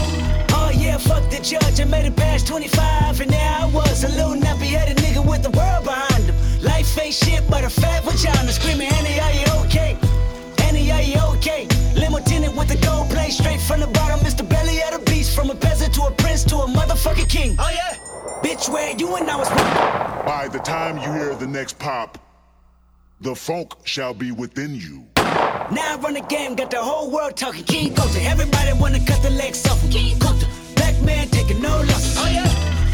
Oh 0.58 0.70
yeah, 0.74 0.98
fuck 0.98 1.28
the 1.30 1.38
judge, 1.42 1.80
I 1.80 1.84
made 1.84 2.06
it 2.06 2.16
past 2.16 2.46
25, 2.46 3.20
and 3.20 3.30
there 3.30 3.56
I 3.62 3.66
was, 3.66 4.04
a 4.04 4.08
little 4.08 4.34
nappy 4.34 4.68
headed 4.76 4.96
nigga 4.98 5.24
with 5.28 5.42
the 5.42 5.50
world 5.50 5.84
behind 5.84 6.24
him. 6.24 6.36
Life 6.62 6.98
ain't 6.98 7.14
shit 7.14 7.42
but 7.50 7.64
a 7.64 7.70
fat 7.70 8.04
vagina, 8.04 8.52
screaming, 8.52 8.88
Annie, 8.88 9.20
are 9.20 9.32
you 9.32 9.46
okay? 9.66 9.98
Annie, 10.64 10.90
are 10.90 11.02
you 11.02 11.20
okay? 11.36 11.68
Limo 11.94 12.18
tinted 12.20 12.56
with 12.56 12.68
the 12.68 12.78
gold 12.86 13.10
plate, 13.10 13.32
straight 13.32 13.60
from 13.60 13.80
the 13.80 13.86
bottom, 13.88 14.20
Mr. 14.20 14.48
Belly 14.48 14.80
of 14.82 14.98
the 14.98 15.10
beast, 15.10 15.34
from 15.36 15.50
a 15.50 15.54
peasant 15.54 15.75
to 16.44 16.56
a 16.56 16.66
prince 16.66 16.76
to 16.76 16.80
a 16.80 16.86
motherfucking 16.86 17.28
king. 17.28 17.56
Oh 17.58 17.70
yeah, 17.70 17.96
bitch, 18.42 18.68
where 18.68 18.94
you 18.96 19.16
and 19.16 19.30
I 19.30 19.36
was. 19.36 19.48
By 20.26 20.48
the 20.48 20.58
time 20.58 20.96
you 20.98 21.12
hear 21.12 21.34
the 21.34 21.46
next 21.46 21.78
pop, 21.78 22.18
the 23.20 23.34
funk 23.34 23.72
shall 23.84 24.14
be 24.14 24.32
within 24.32 24.74
you. 24.74 25.06
Now 25.16 25.94
I 25.94 25.98
run 26.00 26.14
the 26.14 26.20
game, 26.28 26.54
got 26.54 26.70
the 26.70 26.82
whole 26.82 27.10
world 27.10 27.36
talking. 27.36 27.64
King 27.64 27.94
Kunta, 27.94 28.24
everybody 28.24 28.72
wanna 28.78 29.04
cut 29.04 29.22
the 29.22 29.30
legs 29.30 29.66
off 29.66 29.80
him. 29.82 29.90
King 29.90 30.18
Kunta, 30.18 30.46
black 30.76 31.00
man 31.02 31.28
taking 31.28 31.60
no 31.62 31.78
losses. 31.78 32.16
Oh 32.18 32.28
yeah, 32.28 32.46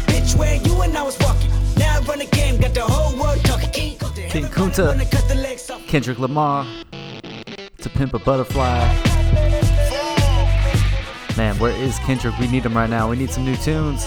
bitch, 0.07 0.35
where 0.37 0.55
you 0.55 0.81
and 0.81 0.97
I 0.97 1.03
was 1.03 1.17
walking. 1.19 1.51
Now 1.77 1.97
I 1.97 2.01
run 2.01 2.19
the 2.19 2.25
game, 2.25 2.59
got 2.59 2.73
the 2.73 2.81
whole 2.81 3.17
world 3.19 3.43
talking. 3.43 3.71
King 3.71 3.97
Kunta, 3.97 4.29
King 4.29 4.45
Kunta. 4.45 4.87
wanna 4.87 5.05
cut 5.05 5.27
the 5.27 5.35
legs 5.35 5.69
off. 5.69 5.85
Kendrick 5.87 6.19
Lamar. 6.19 6.65
To 7.79 7.89
Pimp 7.89 8.13
a 8.13 8.19
Butterfly. 8.19 9.12
Man, 11.35 11.57
where 11.57 11.71
is 11.71 11.97
Kendrick? 11.99 12.37
We 12.37 12.47
need 12.47 12.65
him 12.65 12.75
right 12.75 12.89
now. 12.89 13.09
We 13.09 13.15
need 13.15 13.31
some 13.31 13.43
new 13.43 13.55
tunes. 13.55 14.05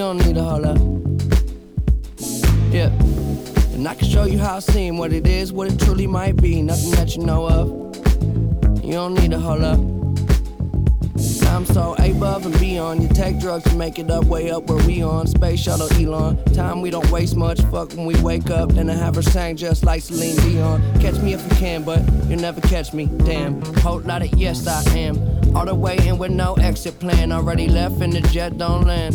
You 0.00 0.06
don't 0.06 0.26
need 0.26 0.36
to 0.36 0.42
hold 0.42 0.64
up. 0.64 0.78
Yeah. 2.72 2.86
And 3.74 3.86
I 3.86 3.94
can 3.94 4.08
show 4.08 4.24
you 4.24 4.38
how 4.38 4.56
I 4.56 4.60
seem, 4.60 4.96
what 4.96 5.12
it 5.12 5.26
is, 5.26 5.52
what 5.52 5.70
it 5.70 5.78
truly 5.78 6.06
might 6.06 6.40
be. 6.40 6.62
Nothing 6.62 6.92
that 6.92 7.14
you 7.14 7.22
know 7.22 7.46
of. 7.46 7.68
You 8.82 8.94
don't 8.94 9.12
need 9.12 9.34
hold 9.34 9.60
up. 9.60 9.78
I'm 11.50 11.66
so 11.66 11.94
above 11.98 12.46
and 12.46 12.58
beyond. 12.58 13.02
You 13.02 13.10
take 13.10 13.38
drugs 13.38 13.64
to 13.64 13.76
make 13.76 13.98
it 13.98 14.10
up, 14.10 14.24
way 14.24 14.50
up 14.50 14.70
where 14.70 14.82
we 14.86 15.02
on. 15.02 15.26
Space 15.26 15.60
shuttle 15.60 15.92
Elon. 15.92 16.42
Time 16.54 16.80
we 16.80 16.88
don't 16.88 17.10
waste 17.10 17.36
much. 17.36 17.60
Fuck 17.64 17.92
when 17.92 18.06
we 18.06 18.18
wake 18.22 18.48
up. 18.48 18.72
Then 18.72 18.88
I 18.88 18.94
have 18.94 19.16
her 19.16 19.22
sang 19.22 19.56
just 19.56 19.84
like 19.84 20.00
Celine 20.00 20.36
Dion. 20.36 20.80
Catch 21.00 21.20
me 21.20 21.34
if 21.34 21.42
you 21.42 21.58
can, 21.58 21.82
but 21.82 22.00
you'll 22.26 22.40
never 22.40 22.62
catch 22.62 22.94
me. 22.94 23.04
Damn. 23.04 23.60
Whole 23.82 24.00
lot 24.00 24.22
of 24.22 24.32
yes, 24.32 24.66
I 24.66 24.82
am. 24.96 25.18
All 25.54 25.66
the 25.66 25.74
way 25.74 25.98
in 26.06 26.16
with 26.16 26.30
no 26.30 26.54
exit 26.54 26.98
plan. 27.00 27.32
Already 27.32 27.68
left 27.68 28.00
and 28.00 28.14
the 28.14 28.22
jet 28.22 28.56
don't 28.56 28.86
land. 28.86 29.14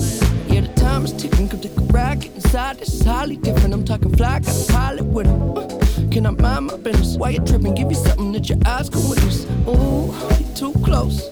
Yeah, 0.55 0.61
the 0.61 0.73
time 0.75 1.03
is 1.03 1.11
ticking. 1.11 1.49
Come 1.49 1.59
take 1.59 1.75
a. 1.75 1.81
Get 2.15 2.33
inside. 2.33 2.81
Is 2.81 3.03
highly 3.03 3.35
different. 3.35 3.73
I'm 3.73 3.83
talking 3.83 4.15
fly. 4.15 4.39
Got 4.39 4.69
a 4.69 4.71
pilot 4.71 5.03
with 5.03 5.27
him. 5.27 5.57
Uh, 5.57 5.67
can 6.09 6.25
I 6.25 6.29
mind 6.29 6.67
my 6.67 6.77
business? 6.77 7.17
Why 7.17 7.31
you 7.31 7.39
tripping? 7.39 7.75
Give 7.75 7.91
you 7.91 7.97
something 7.97 8.31
that 8.31 8.47
your 8.47 8.59
eyes 8.65 8.89
can 8.89 9.01
witness. 9.09 9.43
Ooh, 9.67 10.15
you 10.39 10.45
too 10.55 10.71
close. 10.81 11.29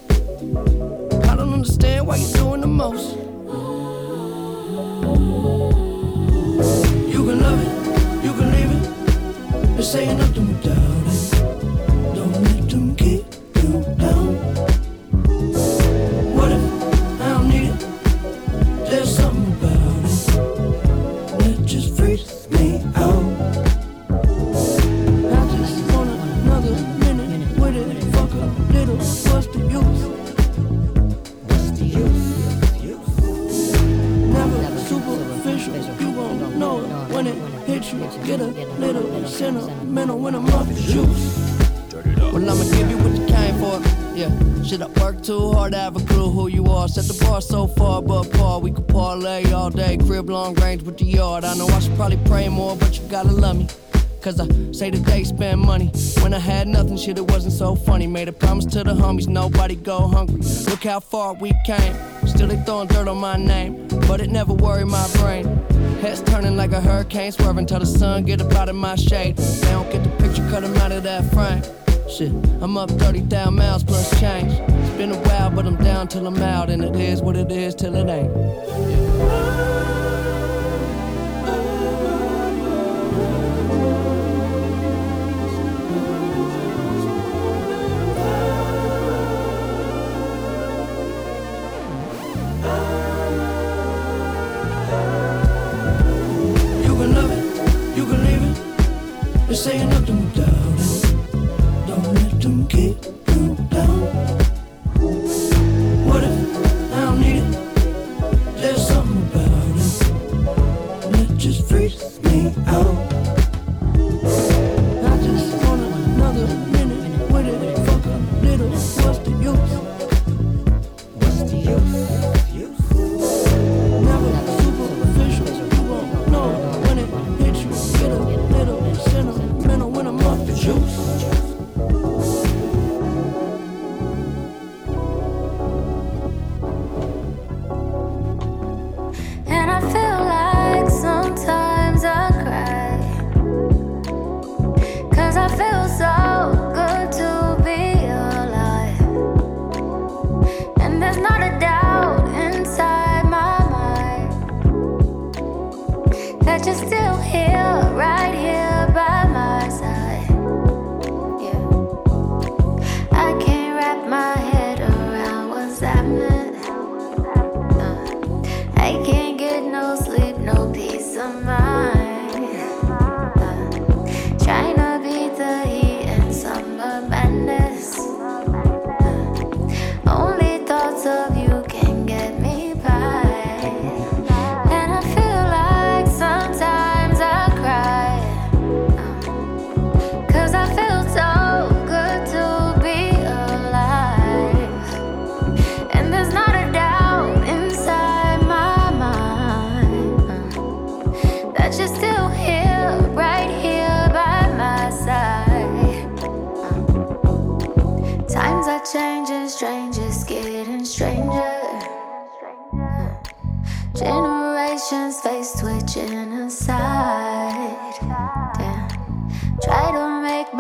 I 1.29 1.37
don't 1.37 1.53
understand 1.53 2.05
why 2.05 2.17
you're 2.17 2.33
doing 2.33 2.59
the 2.59 2.67
most. 2.67 3.15
You 7.13 7.21
can 7.27 7.39
love 7.39 7.59
it, 7.63 8.25
you 8.25 8.33
can 8.33 8.51
leave 8.51 8.71
it. 8.75 9.77
This 9.77 9.95
ain't 9.95 10.19
nothing 10.19 10.47
without 10.49 11.07
it. 11.07 11.31
Don't 12.13 12.43
let 12.43 12.69
them 12.69 12.95
keep 12.97 13.23
you 13.55 13.85
down. 13.97 14.62
Yeah, 44.23 44.63
should 44.63 44.81
I 44.81 44.87
work 45.01 45.21
too 45.21 45.51
hard 45.51 45.73
to 45.73 45.79
have 45.79 45.97
a 45.97 46.05
clue 46.05 46.29
who 46.29 46.47
you 46.47 46.65
are? 46.67 46.87
Set 46.87 47.03
the 47.05 47.25
bar 47.25 47.41
so 47.41 47.67
far, 47.67 48.01
but 48.01 48.31
par. 48.31 48.61
We 48.61 48.71
could 48.71 48.87
parlay 48.87 49.51
all 49.51 49.69
day, 49.69 49.97
crib 49.97 50.29
long 50.29 50.53
range 50.55 50.81
with 50.83 50.97
the 50.97 51.03
yard. 51.03 51.43
I 51.43 51.55
know 51.55 51.67
I 51.67 51.79
should 51.79 51.95
probably 51.95 52.19
pray 52.23 52.47
more, 52.47 52.77
but 52.77 52.97
you 52.97 53.05
gotta 53.09 53.33
love 53.33 53.57
me. 53.57 53.67
Cause 54.21 54.39
I 54.39 54.47
say 54.71 54.91
they 54.91 55.25
spend 55.25 55.59
money. 55.59 55.91
When 56.21 56.33
I 56.33 56.39
had 56.39 56.69
nothing, 56.69 56.95
shit, 56.95 57.17
it 57.17 57.29
wasn't 57.29 57.51
so 57.53 57.75
funny. 57.75 58.07
Made 58.07 58.29
a 58.29 58.31
promise 58.31 58.65
to 58.67 58.85
the 58.85 58.93
homies, 58.93 59.27
nobody 59.27 59.75
go 59.75 60.07
hungry. 60.07 60.39
Look 60.69 60.85
how 60.85 61.01
far 61.01 61.33
we 61.33 61.51
came. 61.65 61.93
Still 62.25 62.47
they 62.47 62.55
throwing 62.63 62.87
dirt 62.87 63.09
on 63.09 63.17
my 63.17 63.35
name, 63.35 63.89
but 64.07 64.21
it 64.21 64.29
never 64.29 64.53
worried 64.53 64.87
my 64.87 65.05
brain. 65.15 65.43
Heads 65.99 66.21
turning 66.21 66.55
like 66.55 66.71
a 66.71 66.79
hurricane, 66.79 67.33
swerving 67.33 67.65
till 67.65 67.79
the 67.79 67.85
sun 67.85 68.23
get 68.23 68.39
up 68.39 68.53
out 68.53 68.69
of 68.69 68.77
my 68.77 68.95
shade. 68.95 69.35
They 69.35 69.71
don't 69.71 69.91
get 69.91 70.01
the 70.01 70.11
picture, 70.11 70.47
cut 70.49 70.63
'em 70.63 70.77
out 70.77 70.93
of 70.93 71.03
that 71.03 71.25
frame. 71.33 71.82
Shit, 72.13 72.31
I'm 72.61 72.77
up 72.77 72.91
30,000 72.91 73.55
miles 73.55 73.83
plus 73.83 74.07
change. 74.19 74.53
It's 74.53 74.97
been 74.97 75.11
a 75.11 75.17
while, 75.17 75.49
but 75.49 75.65
I'm 75.65 75.77
down 75.77 76.07
till 76.07 76.27
I'm 76.27 76.37
out, 76.37 76.69
and 76.69 76.83
it 76.83 76.95
is 76.95 77.23
what 77.23 77.35
it 77.35 77.51
is 77.51 77.73
till 77.73 77.95
it 77.95 78.07
ain't. 78.07 78.31
You 96.85 96.95
can 96.95 97.15
love 97.15 97.31
it, 97.31 97.43
Don't 102.69 103.22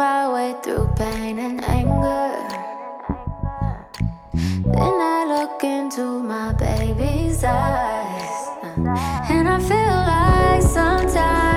my 0.03 0.27
way 0.33 0.53
through 0.61 0.87
pain 0.97 1.39
and 1.39 1.63
anger. 1.63 2.27
Then 4.75 4.95
I 5.15 5.19
look 5.33 5.63
into 5.63 6.05
my 6.33 6.51
baby's 6.63 7.41
eyes. 7.45 8.37
And 9.33 9.47
I 9.55 9.59
feel 9.69 9.97
like 10.11 10.61
sometimes 10.77 11.52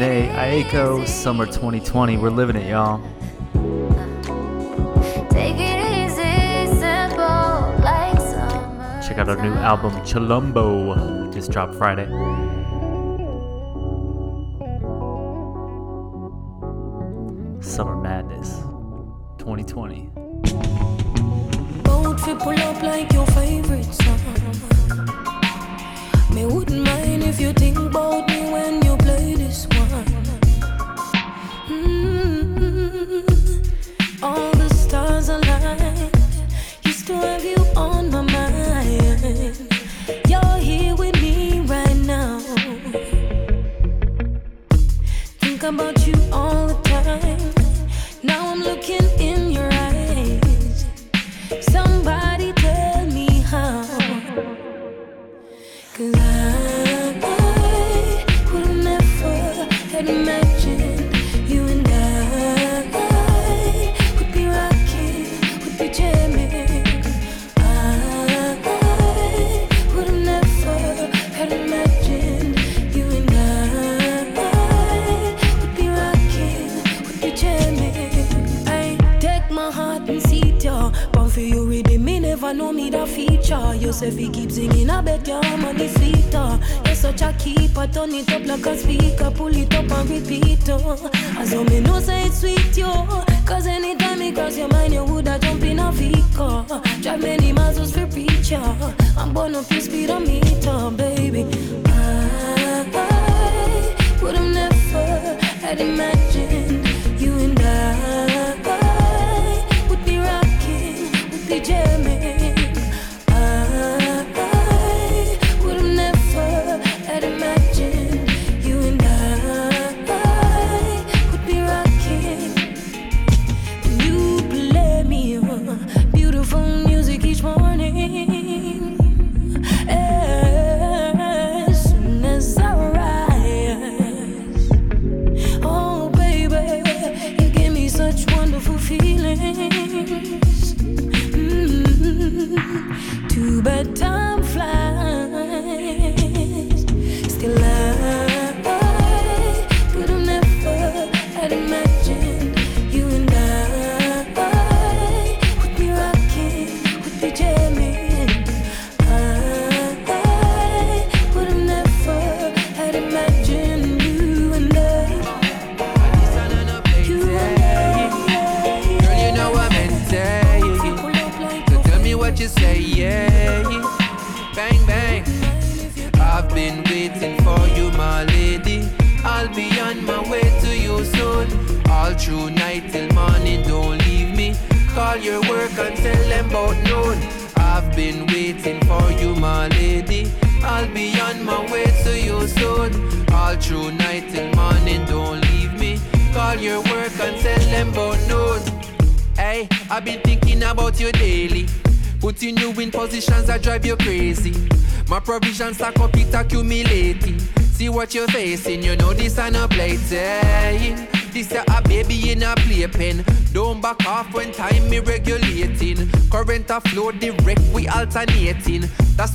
Jhené 0.00 0.32
Aiko 0.32 1.06
Summer 1.06 1.44
2020. 1.44 2.16
We're 2.16 2.30
living 2.30 2.56
it, 2.56 2.70
y'all. 2.70 3.02
Check 9.06 9.18
out 9.18 9.28
our 9.28 9.42
new 9.42 9.52
album 9.52 9.92
Chilombo, 10.06 11.30
just 11.34 11.50
dropped 11.50 11.74
Friday. 11.74 12.06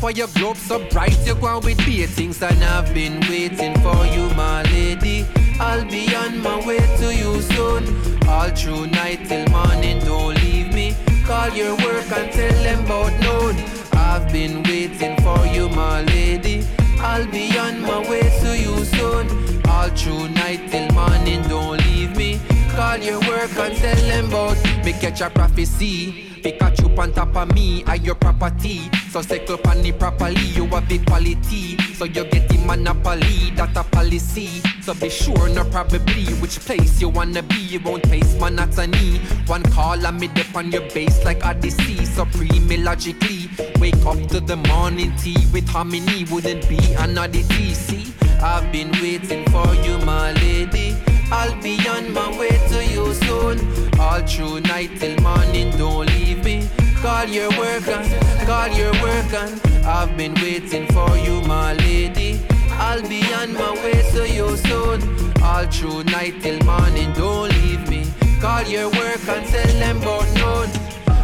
Why 0.06 0.12
your 0.12 0.28
globe 0.28 0.58
so 0.58 0.88
bright, 0.90 1.18
you 1.26 1.34
go 1.34 1.48
on 1.48 1.62
with 1.66 1.84
beatings. 1.84 2.40
And 2.44 2.64
I've 2.64 2.94
been 2.94 3.20
waiting 3.22 3.74
for 3.82 4.06
you, 4.06 4.30
my 4.36 4.62
lady. 4.70 5.26
I'll 5.60 5.84
be 5.84 6.16
on 6.16 6.44
my 6.44 6.64
way 6.64 6.78
to 6.78 7.12
you 7.12 7.42
soon. 7.42 8.28
All 8.28 8.50
through 8.50 8.86
night 8.86 9.28
till 9.28 9.48
morning, 9.50 9.98
don't 10.02 10.36
leave 10.44 10.72
me. 10.76 10.96
Call 11.26 11.50
your 11.50 11.76
work 11.78 12.06
and 12.12 12.32
tell 12.32 12.54
them 12.62 12.86
about 12.86 13.14
noon. 13.20 13.56
I've 13.94 14.32
been 14.32 14.62
waiting 14.62 15.18
for 15.24 15.44
you, 15.48 15.70
my 15.70 16.04
lady. 16.04 16.68
I'll 17.00 17.26
be 17.26 17.58
on 17.58 17.82
my 17.82 18.08
way 18.08 18.30
to 18.42 18.56
you 18.56 18.86
soon. 18.86 19.26
All 19.68 19.90
through 19.90 20.30
night 20.30 20.70
till 20.70 20.88
morning, 20.94 21.42
don't 21.50 21.84
leave 21.88 22.16
me. 22.16 22.40
Call 22.76 22.98
your 22.98 23.22
work 23.22 23.58
and 23.58 23.76
tell 23.76 23.96
them 23.96 24.28
about 24.28 24.64
me 24.86 24.94
catch 24.94 25.22
a 25.22 25.32
prophecy. 25.32 26.30
Pikachu 26.44 26.96
on 26.96 27.12
top 27.12 27.36
of 27.36 27.52
me, 27.56 27.84
I 27.88 27.96
your 27.96 28.14
property. 28.14 28.92
So 29.16 29.22
on 29.68 29.86
it 29.86 29.98
properly, 29.98 30.42
you 30.42 30.66
have 30.68 30.90
the 30.90 31.00
quality. 31.06 31.78
So 31.94 32.04
you 32.04 32.26
get 32.26 32.50
the 32.50 32.58
monopoly, 32.66 33.52
that 33.52 33.78
a 33.78 33.84
policy. 33.86 34.48
So 34.82 34.94
be 34.94 35.10
sure, 35.10 35.48
no 35.48 35.64
probably, 35.64 36.26
which 36.42 36.60
place 36.60 37.00
you 37.00 37.08
wanna 37.08 37.42
be. 37.42 37.56
You 37.56 37.80
won't 37.80 38.06
face 38.08 38.38
monotony. 38.38 39.20
One 39.48 39.64
call 39.72 40.06
and 40.06 40.20
me 40.20 40.28
dip 40.28 40.54
on 40.54 40.70
your 40.70 40.82
base 40.90 41.24
like 41.24 41.46
Odyssey. 41.46 42.04
Supreme 42.04 42.84
logically. 42.84 43.50
Wake 43.80 44.06
up 44.06 44.20
to 44.32 44.42
the 44.42 44.58
morning 44.58 45.16
tea 45.16 45.48
with 45.54 45.70
harmony, 45.70 46.26
wouldn't 46.26 46.68
be 46.68 46.80
an 46.96 47.18
oddity. 47.18 47.74
See, 47.74 48.14
I've 48.44 48.70
been 48.74 48.92
waiting 49.02 49.46
for 49.46 49.74
you, 49.76 49.98
my 50.00 50.34
lady. 50.34 50.98
I'll 51.32 51.56
be 51.62 51.80
on 51.88 52.12
my 52.12 52.38
way 52.38 52.50
to 52.50 52.86
you 52.86 53.14
soon. 53.14 53.98
All 53.98 54.20
through 54.28 54.60
night 54.60 55.00
till 55.00 55.18
morning, 55.22 55.72
don't 55.78 56.06
leave 56.08 56.44
me. 56.44 56.70
Call 57.06 57.26
your 57.26 57.50
work 57.52 57.88
on, 57.88 58.04
call 58.48 58.68
your 58.70 58.92
work 58.94 59.32
on. 59.36 59.60
I've 59.86 60.18
been 60.18 60.34
waiting 60.42 60.88
for 60.88 61.16
you, 61.18 61.40
my 61.44 61.74
lady. 61.74 62.42
I'll 62.72 63.08
be 63.08 63.22
on 63.32 63.54
my 63.54 63.74
way 63.84 64.02
to 64.14 64.28
you 64.28 64.58
soon. 64.58 65.04
All 65.44 65.68
through 65.68 66.06
night 66.06 66.42
till 66.42 66.60
morning, 66.66 67.14
don't 67.14 67.50
leave 67.62 67.88
me. 67.88 68.12
Call 68.42 68.64
your 68.64 68.90
work 68.90 69.22
and 69.30 69.46
tell 69.46 69.74
them 69.78 70.02
about 70.02 70.26
none. 70.34 70.70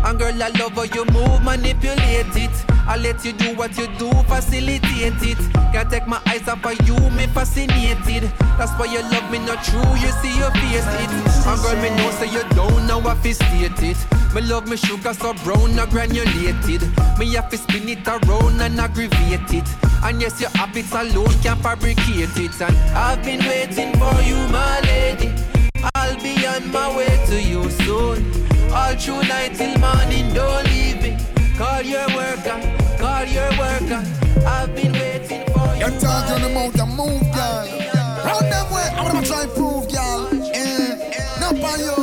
And 0.05 0.19
girl, 0.19 0.43
I 0.43 0.49
love 0.49 0.73
how 0.73 0.83
you 0.83 1.03
move, 1.05 1.41
manipulate 1.41 2.35
it. 2.35 2.51
I 2.85 2.97
let 2.97 3.25
you 3.25 3.33
do 3.33 3.55
what 3.55 3.75
you 3.75 3.87
do, 3.97 4.11
facilitate 4.29 5.23
it. 5.23 5.39
Can't 5.73 5.89
take 5.89 6.05
my 6.05 6.21
eyes 6.27 6.47
off 6.47 6.63
of 6.63 6.87
you, 6.87 6.95
me 7.09 7.25
fascinated. 7.25 8.31
That's 8.59 8.71
why 8.73 8.85
you 8.85 9.01
love 9.01 9.31
me 9.31 9.39
not 9.39 9.63
true, 9.63 9.81
you 9.97 10.11
see 10.21 10.37
your 10.37 10.51
face 10.61 10.85
it. 10.85 11.11
And 11.47 11.59
girl, 11.59 11.75
me 11.81 11.89
know 11.97 12.11
say 12.11 12.29
you 12.31 12.43
don't 12.53 12.85
know 12.85 13.01
fi 13.01 13.31
state 13.31 13.81
it. 13.81 14.10
Me 14.33 14.41
love 14.41 14.67
me 14.67 14.77
sugar 14.77 15.13
so 15.13 15.33
brown, 15.43 15.75
not 15.75 15.89
granulated. 15.89 16.81
Me 17.19 17.33
have 17.33 17.49
to 17.49 17.57
spin 17.57 17.89
it 17.89 18.07
around 18.07 18.61
and 18.61 18.79
aggravate 18.79 19.51
it. 19.53 19.67
And 20.03 20.21
yes, 20.21 20.39
your 20.39 20.49
habits 20.51 20.93
alone 20.93 21.33
can 21.43 21.57
fabricate 21.57 22.37
it. 22.37 22.61
And 22.61 22.77
I've 22.95 23.21
been 23.23 23.41
waiting 23.41 23.91
for 23.99 24.21
you, 24.21 24.37
my 24.47 24.79
lady. 24.81 25.33
I'll 25.95 26.15
be 26.21 26.47
on 26.47 26.71
my 26.71 26.95
way 26.95 27.23
to 27.27 27.41
you 27.41 27.69
soon. 27.71 28.71
All 28.71 28.95
through 28.95 29.23
night 29.23 29.55
till 29.55 29.77
morning, 29.79 30.33
don't 30.33 30.63
leave 30.67 31.01
me. 31.01 31.17
Call 31.57 31.81
your 31.81 32.07
worker, 32.15 32.57
call 32.97 33.25
your 33.25 33.49
worker. 33.59 34.01
I've 34.47 34.73
been 34.73 34.93
waiting 34.93 35.45
for 35.53 35.73
you. 35.75 35.79
You're 35.81 35.99
talking 35.99 36.49
about 36.49 36.71
the 36.73 36.85
move, 36.85 37.21
girl. 37.35 37.67
Round 38.23 38.45
them 38.49 38.73
way, 38.73 38.87
I'm 38.95 39.11
gonna 39.11 39.25
try 39.27 39.43
and 39.43 39.51
prove, 39.51 39.91
girl. 39.91 40.29
Eh, 40.53 41.39
not 41.41 41.59
by 41.59 41.75
you. 41.75 42.00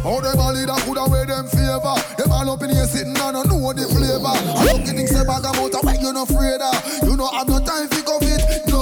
How 0.00 0.16
them 0.20 0.40
all 0.40 0.56
leader 0.56 0.72
coulda 0.88 1.04
wear 1.12 1.26
them 1.26 1.44
favor? 1.44 1.96
Them 2.16 2.32
all 2.32 2.48
up 2.48 2.62
in 2.64 2.72
here 2.72 2.88
sitting 2.88 3.12
and 3.12 3.36
I 3.36 3.44
know 3.44 3.72
the 3.76 3.84
flavor. 3.84 4.32
I 4.32 4.64
don't 4.72 4.80
get 4.80 4.96
things 4.96 5.12
say 5.12 5.20
bag 5.28 5.44
about 5.44 5.76
a 5.76 5.80
way 5.84 6.00
you 6.00 6.12
no 6.16 6.24
afraid 6.24 6.56
of. 6.56 6.80
You 7.04 7.20
know 7.20 7.28
have 7.28 7.44
no 7.44 7.60
time 7.60 7.84
for 7.92 8.00
COVID, 8.08 8.40
no. 8.72 8.80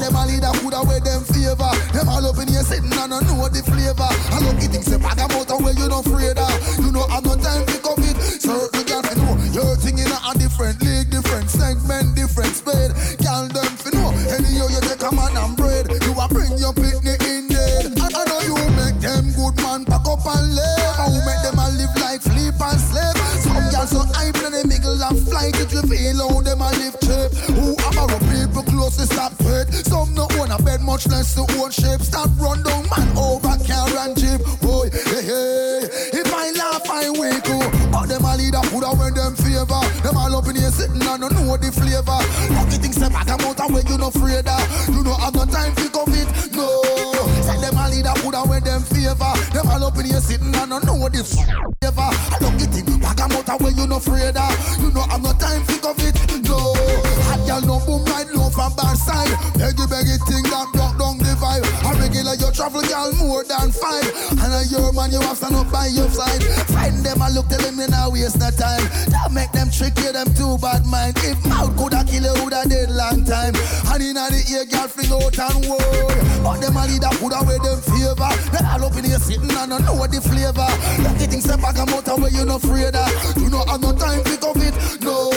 Them 0.00 0.16
all 0.16 0.24
leader 0.24 0.48
coulda 0.64 0.80
wear 0.88 1.04
them 1.04 1.28
favor. 1.28 1.72
Them 1.92 2.08
all 2.08 2.24
up 2.24 2.40
in 2.40 2.48
here 2.48 2.64
sitting 2.64 2.88
and 2.88 3.12
I 3.12 3.20
know 3.20 3.52
the 3.52 3.60
flavor. 3.68 4.08
I 4.08 4.36
don't 4.40 4.56
get 4.56 4.72
things 4.72 4.88
say 4.88 4.96
bag 4.96 5.20
about 5.20 5.52
a 5.52 5.56
way 5.60 5.76
you 5.76 5.92
no 5.92 6.00
afraid 6.00 6.40
of. 6.40 6.56
You 6.80 6.88
know 6.88 7.04
have 7.12 7.24
no 7.28 7.36
time 7.36 7.68
for 7.68 7.92
COVID. 7.92 8.16
So 8.40 8.52
you 8.72 8.84
got 8.88 9.04
to 9.04 9.12
know 9.20 9.36
Your 9.52 9.76
thing 9.76 10.00
in 10.00 10.08
a 10.08 10.32
different 10.40 10.80
league, 10.80 11.12
different 11.12 11.48
segment, 11.52 12.16
different 12.16 12.52
speed 12.56 12.92
Girl 13.20 13.44
them 13.52 13.72
fi 13.76 13.92
know 13.92 14.08
Anyhow 14.32 14.72
you 14.72 14.80
take 14.88 15.04
a 15.04 15.12
man 15.12 15.36
and 15.36 15.56
bread. 15.56 15.88
You 16.00 16.16
a 16.16 16.24
bring 16.32 16.56
your 16.56 16.72
picnic 16.72 17.03
close 28.94 29.08
to 29.08 29.14
stop 29.14 29.32
fit 29.34 29.72
Some 29.86 30.14
no 30.14 30.28
own 30.38 30.50
a 30.50 30.62
bed 30.62 30.80
much 30.80 31.06
less 31.08 31.34
to 31.34 31.42
own 31.58 31.70
shape 31.70 32.00
Stop 32.00 32.30
run 32.38 32.62
down 32.62 32.84
man 32.90 33.16
over 33.16 33.56
car 33.64 33.88
and 34.04 34.16
jeep. 34.16 34.40
Boy, 34.60 34.90
hey, 34.90 35.22
hey. 35.24 35.80
If 36.12 36.32
I 36.32 36.50
laugh 36.52 36.88
I 36.88 37.10
wake 37.10 37.48
up. 37.48 37.72
But 37.90 38.06
them 38.08 38.24
a 38.24 38.36
leader 38.36 38.62
put 38.70 38.84
when 38.98 39.14
them 39.14 39.34
favor. 39.36 39.82
Them 40.02 40.16
all 40.16 40.36
up 40.36 40.48
in 40.48 40.56
here 40.56 40.70
sitting 40.70 41.00
and 41.00 41.20
don't 41.20 41.32
know 41.32 41.56
the 41.56 41.70
flavor. 41.72 42.20
Lucky 42.54 42.78
things 42.78 42.96
say 42.96 43.08
back 43.08 43.28
out 43.28 43.42
of 43.42 43.70
where 43.72 43.82
you 43.82 43.98
no 43.98 44.08
afraid 44.08 44.46
of. 44.46 44.62
You 44.88 45.02
know 45.02 45.14
have 45.14 45.34
no 45.34 45.44
time 45.46 45.74
for 45.74 45.88
COVID, 45.88 46.28
no. 46.54 46.68
Say 47.42 47.58
them 47.60 47.76
a 47.76 47.88
leader 47.88 48.14
put 48.20 48.36
when 48.48 48.62
them 48.64 48.82
favor. 48.82 49.32
Them 49.52 49.66
all 49.68 49.84
up 49.84 49.98
in 49.98 50.06
here 50.06 50.20
sitting 50.20 50.54
and 50.54 50.70
don't 50.70 50.84
know 50.84 51.08
the 51.08 51.24
flavor. 51.24 52.10
Lucky 52.40 52.66
thing 52.68 53.00
back 53.00 53.20
out 53.20 53.48
of 53.48 53.60
where 53.60 53.72
you 53.72 53.86
no 53.86 53.96
afraid 53.96 54.36
of 54.36 54.73
than 63.58 63.70
five 63.70 64.06
And 64.42 64.52
a 64.52 64.60
your 64.70 64.92
man 64.92 65.12
you 65.12 65.20
have 65.20 65.36
stand 65.36 65.56
up 65.56 65.70
by 65.70 65.86
your 65.86 66.08
side. 66.08 66.42
Find 66.72 67.04
them 67.04 67.20
a 67.22 67.30
look 67.30 67.48
tell 67.48 67.60
them 67.60 67.78
you 67.78 67.88
now 67.88 68.10
waste 68.10 68.38
no 68.38 68.50
time. 68.50 68.84
Don't 69.10 69.32
make 69.34 69.52
them 69.52 69.70
trick 69.70 69.96
you 69.98 70.12
them 70.12 70.28
too 70.34 70.58
bad 70.58 70.84
mind. 70.86 71.16
If 71.22 71.38
mouth 71.46 71.76
coulda 71.76 72.04
kill 72.04 72.24
you 72.24 72.34
woulda 72.42 72.66
dead 72.68 72.90
long 72.90 73.24
time. 73.24 73.54
And 73.90 74.02
inna 74.02 74.30
the 74.30 74.40
ear 74.50 74.64
girl 74.66 74.88
fling 74.88 75.12
out 75.12 75.38
and 75.38 75.58
war. 75.68 75.78
But 76.42 76.60
them 76.60 76.76
a 76.76 76.82
leader 76.86 77.12
coulda 77.18 77.40
wear 77.46 77.58
them 77.58 77.80
favor. 77.82 78.32
They 78.50 78.62
all 78.64 78.84
up 78.86 78.96
in 78.96 79.04
here 79.04 79.22
sitting 79.22 79.50
and 79.50 79.70
don't 79.70 79.84
know 79.84 79.94
what 79.94 80.10
the 80.10 80.20
flavor. 80.20 80.70
Lucky 81.02 81.26
things 81.26 81.44
say 81.44 81.56
back 81.56 81.78
a 81.78 81.84
out 81.84 82.08
where 82.18 82.30
you 82.30 82.44
no 82.44 82.56
afraid 82.56 82.94
of. 82.94 83.10
You 83.36 83.50
know 83.50 83.64
have 83.66 83.80
no 83.80 83.92
time 83.94 84.22
for 84.24 84.36
COVID, 84.38 84.74
no 85.02 85.33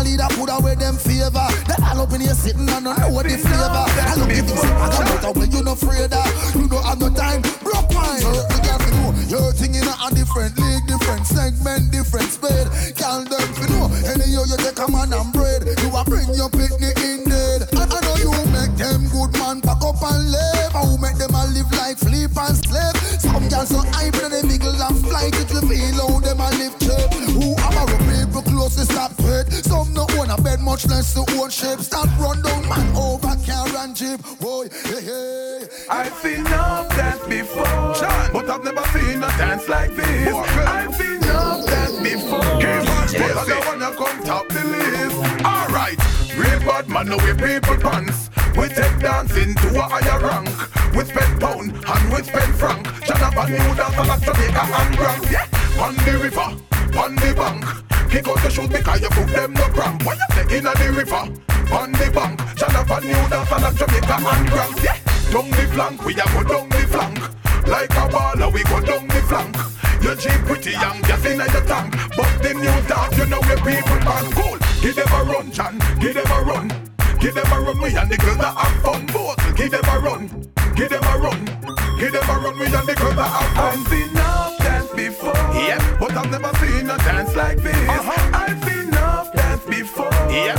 a 0.00 0.04
leader 0.04 0.28
coulda 0.32 0.56
wear 0.60 0.76
them 0.76 0.96
favor. 0.96 1.48
They 1.68 1.76
all 1.84 2.00
up 2.00 2.12
in 2.12 2.20
here 2.20 2.34
sitting 2.34 2.68
and 2.68 2.84
don't 2.84 2.96
know 2.96 3.22
the 3.22 3.36
flavor. 3.36 3.84
I 3.84 4.14
look 4.16 4.32
at 4.32 4.48
say 4.48 4.72
back 4.72 5.24
a 5.24 5.28
out 5.28 5.36
where 5.36 5.46
you 5.46 5.62
no 5.62 5.72
afraid 5.72 6.12
of. 6.12 6.28
You 6.56 6.66
know 6.68 6.80
have 6.80 7.00
no 7.00 7.08
time, 7.12 7.42
broke 7.60 7.90
wine 7.92 8.20
So 8.20 8.32
you 8.32 8.58
got 8.64 8.80
to 8.80 8.90
know. 8.96 9.12
Your 9.28 9.52
thing 9.52 9.74
in 9.76 9.84
a 9.84 10.08
different 10.16 10.56
league, 10.58 10.86
different 10.88 11.26
segment, 11.26 11.92
different 11.92 12.28
speed 12.32 12.66
Girl 12.96 13.24
them 13.28 13.48
fi 13.52 13.66
know. 13.68 13.86
Any 14.08 14.24
Anyhow 14.24 14.44
you 14.48 14.56
take 14.56 14.80
a 14.80 14.88
man 14.90 15.12
and 15.12 15.32
bread. 15.32 15.68
You 15.68 15.88
a 15.92 16.02
bring 16.04 16.28
your 16.32 16.48
picnic 16.48 16.96
in 17.04 17.28
dead. 17.28 17.68
I, 17.76 17.84
I 17.84 17.98
know 18.00 18.16
you 18.24 18.32
make 18.56 18.74
them 18.80 19.04
good 19.12 19.32
man 19.36 19.60
pack 19.60 19.84
up 19.84 20.00
and 20.00 20.32
live 20.32 20.72
And 20.74 20.84
who 20.88 20.96
make 20.96 21.18
them 21.20 21.34
a 21.36 21.44
live 21.52 21.70
like 21.76 21.98
sleep 22.00 22.32
and 22.32 22.56
slave. 22.56 22.96
Some 23.20 23.48
girls 23.52 23.68
so 23.68 23.84
hype 23.92 24.16
and 24.24 24.32
they 24.32 24.42
bed 31.00 31.14
much 31.14 31.14
less 31.14 31.14
to 31.14 31.40
own 31.40 31.50
shape 31.50 31.80
Stop 31.80 32.18
run 32.18 32.42
down 32.42 32.68
man 32.68 32.96
over 32.96 33.36
car 33.46 33.68
and 33.78 33.96
jeep 33.96 34.20
Boy, 34.40 34.68
hey, 34.84 35.02
hey 35.02 35.68
I've 35.88 36.14
seen 36.14 36.40
enough 36.46 36.88
dance 36.96 37.26
before, 37.26 37.64
but 38.32 38.48
I've 38.48 38.64
never 38.64 38.82
seen 38.98 39.18
a 39.18 39.28
dance 39.38 39.68
like 39.68 39.94
this. 39.94 40.34
I've 40.34 40.94
seen 40.94 41.16
enough 41.16 41.66
dance 41.66 42.00
before, 42.00 42.40
but 42.40 43.36
I 43.36 43.44
don't 43.46 43.66
wanna 43.66 43.96
come 43.96 44.22
top 44.24 44.48
the 44.48 44.64
list. 44.64 45.44
Alright, 45.44 45.98
real 46.36 46.60
bad 46.60 46.88
man, 46.88 47.08
no 47.08 47.16
we 47.18 47.34
people 47.34 47.76
pants. 47.76 48.30
We 48.56 48.68
take 48.68 48.98
dancing 49.00 49.54
to 49.54 49.68
a 49.78 49.82
higher 49.82 50.20
rank. 50.20 50.48
We 50.94 51.04
spend 51.04 51.40
pound 51.40 51.72
and 51.72 52.12
we 52.12 52.22
spend 52.22 52.54
franc. 52.54 52.86
Jonathan 53.04 53.52
New 53.52 53.74
dance 53.74 53.96
a 53.96 54.02
lot 54.02 54.20
Jamaica 54.22 54.62
and 54.62 54.96
Grand. 54.96 55.30
Yeah, 55.30 55.82
on 55.82 55.94
the 55.96 56.18
river, 56.22 56.56
on 56.96 57.14
the 57.16 57.34
bank. 57.34 57.64
Kick 58.10 58.28
out 58.28 58.42
the 58.42 58.50
shoes 58.50 58.68
because 58.68 59.00
you 59.00 59.08
put 59.10 59.28
them 59.28 59.52
no 59.54 59.66
cramp. 59.68 60.04
What 60.04 60.18
you 60.18 60.34
say 60.34 60.58
in 60.58 60.64
the 60.64 60.92
river, 60.96 61.24
on 61.74 61.92
the 61.92 62.10
bank. 62.14 62.40
New 63.00 63.14
dance 63.30 63.50
a 63.50 63.58
lot 63.58 63.74
Jamaica 63.76 64.16
and 64.20 64.48
Grand. 64.50 64.76
Yeah. 64.84 64.96
Down 65.32 65.48
the 65.50 65.64
flank, 65.72 66.04
we 66.04 66.12
a 66.12 66.24
go 66.36 66.44
down 66.44 66.68
the 66.68 66.84
flank. 66.92 67.18
Like 67.66 67.90
a 67.90 68.04
baller, 68.12 68.52
we 68.52 68.62
go 68.64 68.80
down 68.80 69.08
the 69.08 69.22
flank. 69.24 69.56
Your 70.02 70.16
Jeep 70.16 70.44
pretty 70.44 70.72
young, 70.72 71.00
gas 71.02 71.24
in 71.24 71.38
your 71.38 71.64
tank. 71.64 71.96
But 72.14 72.42
the 72.42 72.52
new 72.54 72.76
dance, 72.86 73.16
you 73.16 73.24
know 73.24 73.40
where 73.40 73.56
people 73.56 73.98
pass 74.04 74.34
cool. 74.34 74.58
Give 74.82 74.94
them 74.94 75.08
a 75.08 75.24
run, 75.24 75.50
John, 75.50 75.78
give 75.98 76.14
them 76.14 76.30
a 76.30 76.42
run. 76.42 76.68
Give 77.20 77.34
them 77.34 77.52
a 77.52 77.60
run, 77.60 77.80
we 77.80 77.96
and 77.96 78.10
the 78.10 78.18
girls 78.18 78.36
that 78.36 78.54
have 78.54 78.82
fun. 78.82 79.06
Both, 79.06 79.56
give 79.56 79.70
them 79.70 79.84
a 79.84 79.98
run, 79.98 80.52
give 80.76 80.90
them 80.90 81.02
a 81.02 81.18
run. 81.18 81.49
Give 82.00 82.14
never 82.14 82.40
run, 82.40 82.58
we 82.58 82.64
and 82.64 82.72
the 82.72 82.94
have. 82.96 83.58
I've 83.58 83.86
seen 83.88 84.08
enough 84.08 84.56
dance 84.56 84.90
before, 84.94 85.34
yeah, 85.52 85.96
but 86.00 86.16
I've 86.16 86.30
never 86.30 86.50
seen 86.56 86.88
a 86.88 86.96
dance 86.96 87.36
like 87.36 87.58
this. 87.58 87.76
Uh-huh. 87.76 88.30
I've 88.32 88.64
seen 88.64 88.88
enough 88.88 89.30
dance 89.34 89.64
before, 89.66 90.08
yeah, 90.30 90.56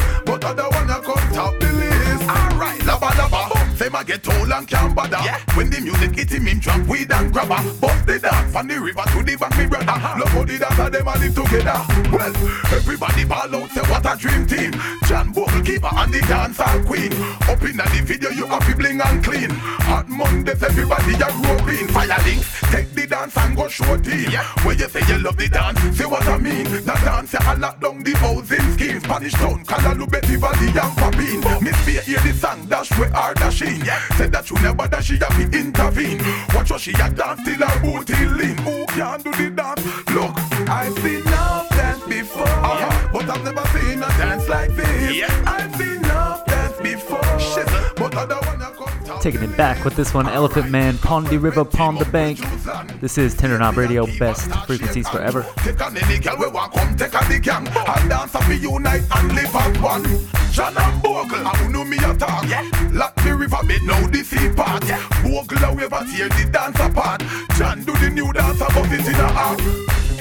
Them 3.81 3.95
a 3.95 4.03
get 4.03 4.27
old 4.29 4.51
and 4.51 4.67
can't 4.67 4.93
bother. 4.93 5.17
Yeah. 5.25 5.41
When 5.57 5.71
the 5.71 5.81
music 5.81 6.13
hit 6.13 6.31
him, 6.31 6.45
him 6.45 6.59
drop 6.59 6.85
weed 6.85 7.11
and 7.11 7.33
grabber. 7.33 7.57
Bust 7.81 8.05
the 8.05 8.19
dance 8.19 8.53
from 8.53 8.67
the 8.67 8.79
river 8.79 9.01
to 9.01 9.23
the 9.23 9.35
bank, 9.35 9.57
me 9.57 9.65
brother. 9.65 9.89
Uh-huh. 9.89 10.19
Look 10.19 10.27
how 10.29 10.43
the 10.45 10.57
dancer 10.59 10.89
them 10.91 11.07
a 11.07 11.13
live 11.17 11.33
together. 11.33 11.81
Well, 12.13 12.33
everybody 12.77 13.25
ball 13.25 13.55
out, 13.55 13.71
say 13.71 13.81
what 13.89 14.05
a 14.05 14.13
dream 14.21 14.45
team. 14.45 14.71
John 15.09 15.33
Bogle 15.33 15.65
keeper 15.65 15.89
and 15.97 16.13
the 16.13 16.21
dancer 16.29 16.69
queen. 16.85 17.09
Up 17.49 17.57
in 17.65 17.81
the 17.81 18.01
video, 18.05 18.29
you 18.29 18.45
happy 18.45 18.77
bling 18.77 19.01
and 19.01 19.23
clean. 19.25 19.49
Hot 19.89 20.07
Mondays, 20.07 20.61
everybody 20.61 21.17
a 21.17 21.29
roving. 21.41 21.87
Fire 21.89 22.21
links, 22.21 22.61
take 22.69 22.93
the 22.93 23.07
dance 23.07 23.35
and 23.35 23.57
go 23.57 23.67
show 23.67 23.97
team. 23.97 24.29
Yeah. 24.29 24.45
When 24.61 24.77
you 24.77 24.89
say 24.89 25.01
you 25.09 25.17
love 25.25 25.37
the 25.37 25.49
dance, 25.49 25.81
see 25.97 26.05
what 26.05 26.27
I 26.27 26.37
mean. 26.37 26.69
The 26.69 26.93
dance, 27.01 27.33
a 27.33 27.57
lock 27.57 27.81
down 27.81 28.03
the 28.03 28.13
housing 28.13 28.61
scheme. 28.77 28.99
Spanish 29.01 29.33
town, 29.33 29.65
Kalalu, 29.65 30.05
Betty 30.05 30.35
Valley 30.35 30.69
and 30.69 30.93
Papine. 31.01 31.61
Miss 31.65 31.77
Fear 31.81 32.01
hear 32.01 32.19
the 32.19 32.31
song, 32.37 32.63
dash 32.69 32.91
where 32.99 33.09
are 33.15 33.33
dashing. 33.33 33.70
Yeah. 33.77 33.99
Said 34.17 34.31
that 34.31 34.49
you 34.49 34.57
never 34.61 34.87
that 34.87 35.03
she 35.03 35.17
have 35.17 35.35
to 35.35 35.57
intervene. 35.57 36.21
Watch 36.53 36.71
what 36.71 36.81
she 36.81 36.91
a 36.91 37.09
dance 37.09 37.41
till 37.43 37.61
her 37.67 37.79
booty 37.81 38.25
lean. 38.25 38.57
Who 38.57 38.85
can 38.87 39.21
do 39.21 39.31
the 39.31 39.49
dance? 39.49 39.85
Look, 40.11 40.37
I've 40.69 40.93
seen 40.99 41.21
enough 41.21 41.69
dance 41.69 42.03
before, 42.05 42.47
uh-huh. 42.47 43.09
but 43.13 43.29
I've 43.29 43.43
never 43.43 43.67
seen 43.79 43.99
a 44.03 44.07
dance 44.17 44.47
like 44.49 44.71
this. 44.75 45.15
Yeah. 45.15 45.43
I've 45.45 45.75
seen 45.75 45.97
enough 45.97 46.45
dance 46.45 46.77
before, 46.81 47.39
Shit. 47.39 47.67
but 47.95 48.15
I 48.15 48.25
Taking 49.21 49.43
it 49.43 49.55
back 49.55 49.85
with 49.85 49.95
this 49.95 50.15
one, 50.15 50.27
Elephant 50.27 50.71
Man, 50.71 50.97
Pon 50.97 51.23
De 51.25 51.37
River, 51.37 51.63
Pon 51.63 51.93
De 51.93 52.05
Bank. 52.05 52.39
This 53.01 53.19
is 53.19 53.35
Tender 53.35 53.55
Knob 53.59 53.77
Radio, 53.77 54.07
best 54.17 54.49
frequencies 54.65 55.07
forever. 55.07 55.45
Take 55.57 55.79
on 55.79 55.95
any 55.95 56.17
girl 56.17 56.37
we 56.39 56.47
want 56.47 56.73
come 56.73 56.97
take 56.97 57.13
on 57.13 57.29
the 57.29 57.37
gang 57.37 57.67
and 57.67 58.09
dance 58.09 58.33
and 58.33 58.47
we 58.47 58.55
unite 58.55 59.03
and 59.15 59.35
live 59.35 59.55
as 59.55 59.77
one. 59.79 60.03
John 60.51 60.75
and 60.75 61.03
Bogle, 61.03 61.47
I 61.47 61.67
know 61.67 61.85
me 61.85 61.97
attack. 61.97 62.49
Yeah. 62.49 62.67
Lock 62.91 63.13
the 63.23 63.35
river 63.35 63.61
bed 63.67 63.83
now 63.83 64.07
the 64.07 64.23
sea 64.23 64.49
part. 64.55 64.87
Yeah. 64.87 65.07
Bogle 65.21 65.65
a 65.65 65.75
wave 65.75 65.93
and 65.93 66.09
tear 66.09 66.29
the 66.29 66.49
dance 66.51 66.79
apart. 66.79 67.21
John 67.59 67.83
do 67.83 67.93
the 67.93 68.09
new 68.09 68.33
dance 68.33 68.59
about 68.59 68.91
it 68.91 69.05
in 69.05 69.13
a 69.13 69.27
half. 69.37 69.59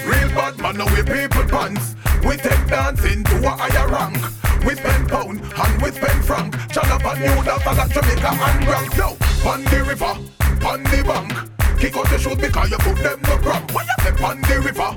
Real 0.04 0.28
bad 0.36 0.58
man, 0.58 0.76
now 0.76 0.94
we 0.94 1.02
people 1.02 1.44
pants. 1.44 1.94
We 2.22 2.36
take 2.36 2.66
dancing 2.68 3.24
to 3.24 3.46
a 3.46 3.48
higher 3.48 3.88
rank. 3.88 4.39
We 4.64 4.74
spend 4.74 5.08
pound 5.08 5.40
and 5.40 5.82
we 5.82 5.90
spend 5.90 6.24
franc. 6.24 6.54
Jonathan 6.68 7.20
New 7.20 7.32
York, 7.32 7.66
I 7.66 7.74
got 7.74 7.90
Jamaica 7.90 8.30
and 8.30 8.64
Bronx. 8.66 8.96
Yo, 8.96 9.08
on 9.48 9.64
the 9.64 9.84
river, 9.88 10.14
on 10.66 10.82
the 10.84 11.02
bank. 11.06 11.32
Kick 11.80 11.96
out 11.96 12.08
the 12.10 12.18
shoes 12.18 12.36
because 12.36 12.70
you 12.70 12.78
put 12.78 12.96
them 12.98 13.20
no 13.22 13.36
cramp. 13.38 13.72
When 13.72 13.86
you 13.86 13.96
say 14.04 14.24
on 14.24 14.40
the 14.42 14.60
river, 14.60 14.90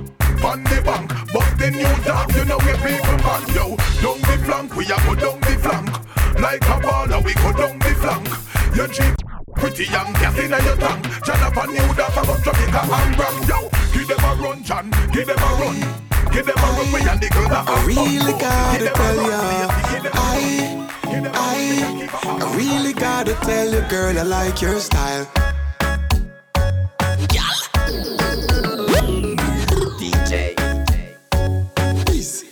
on 0.44 0.64
the 0.64 0.82
bank. 0.84 1.08
But 1.32 1.50
the 1.58 1.72
new 1.72 1.96
dog, 2.04 2.36
you 2.36 2.46
know 2.46 2.58
we 2.60 2.74
people 2.84 3.18
man. 3.24 3.44
Yo, 3.56 3.76
down 4.04 4.20
the 4.20 4.36
flank, 4.44 4.76
we 4.76 4.84
a 4.86 4.98
go 5.08 5.16
down 5.16 5.40
the 5.40 5.56
flank. 5.64 5.90
Like 6.40 6.64
a 6.64 6.78
baller, 6.84 7.24
we 7.24 7.34
go 7.36 7.54
down 7.54 7.80
the 7.80 7.94
flank. 7.96 8.28
You 8.76 8.88
cheap. 8.88 9.16
Pretty 9.56 9.86
young 9.86 10.12
gas 10.14 10.38
in 10.40 10.50
your 10.50 10.76
tongue 10.76 11.02
Jonathan 11.24 11.70
New 11.70 11.76
York, 11.76 12.00
I 12.00 12.26
got 12.26 12.44
Jamaica 12.44 12.82
and 12.84 13.16
Bronx. 13.16 13.48
Yo, 13.48 13.70
give 13.94 14.08
them 14.10 14.20
a 14.20 14.36
run, 14.44 14.64
John, 14.64 14.92
give 15.14 15.28
them 15.28 15.38
a 15.40 15.56
run 15.56 16.03
Give 16.34 16.46
them 16.48 16.58
a 16.58 16.62
run, 16.62 16.92
we 16.92 17.00
and 17.08 17.22
the 17.22 17.30
girls 17.30 17.52
are 17.52 17.64
I 17.68 17.86
really 17.86 18.34
gotta 18.40 18.90
tell 18.90 19.16
ya 19.30 19.40
I, 20.14 20.90
I, 21.34 22.10
I 22.24 22.56
really 22.58 22.94
gotta 22.94 23.36
tell 23.36 23.72
you 23.72 23.82
girl 23.82 24.18
I 24.18 24.24
like 24.24 24.60
your 24.62 24.80
style 24.80 25.28
DJ. 30.00 30.58
Easy. 32.10 32.48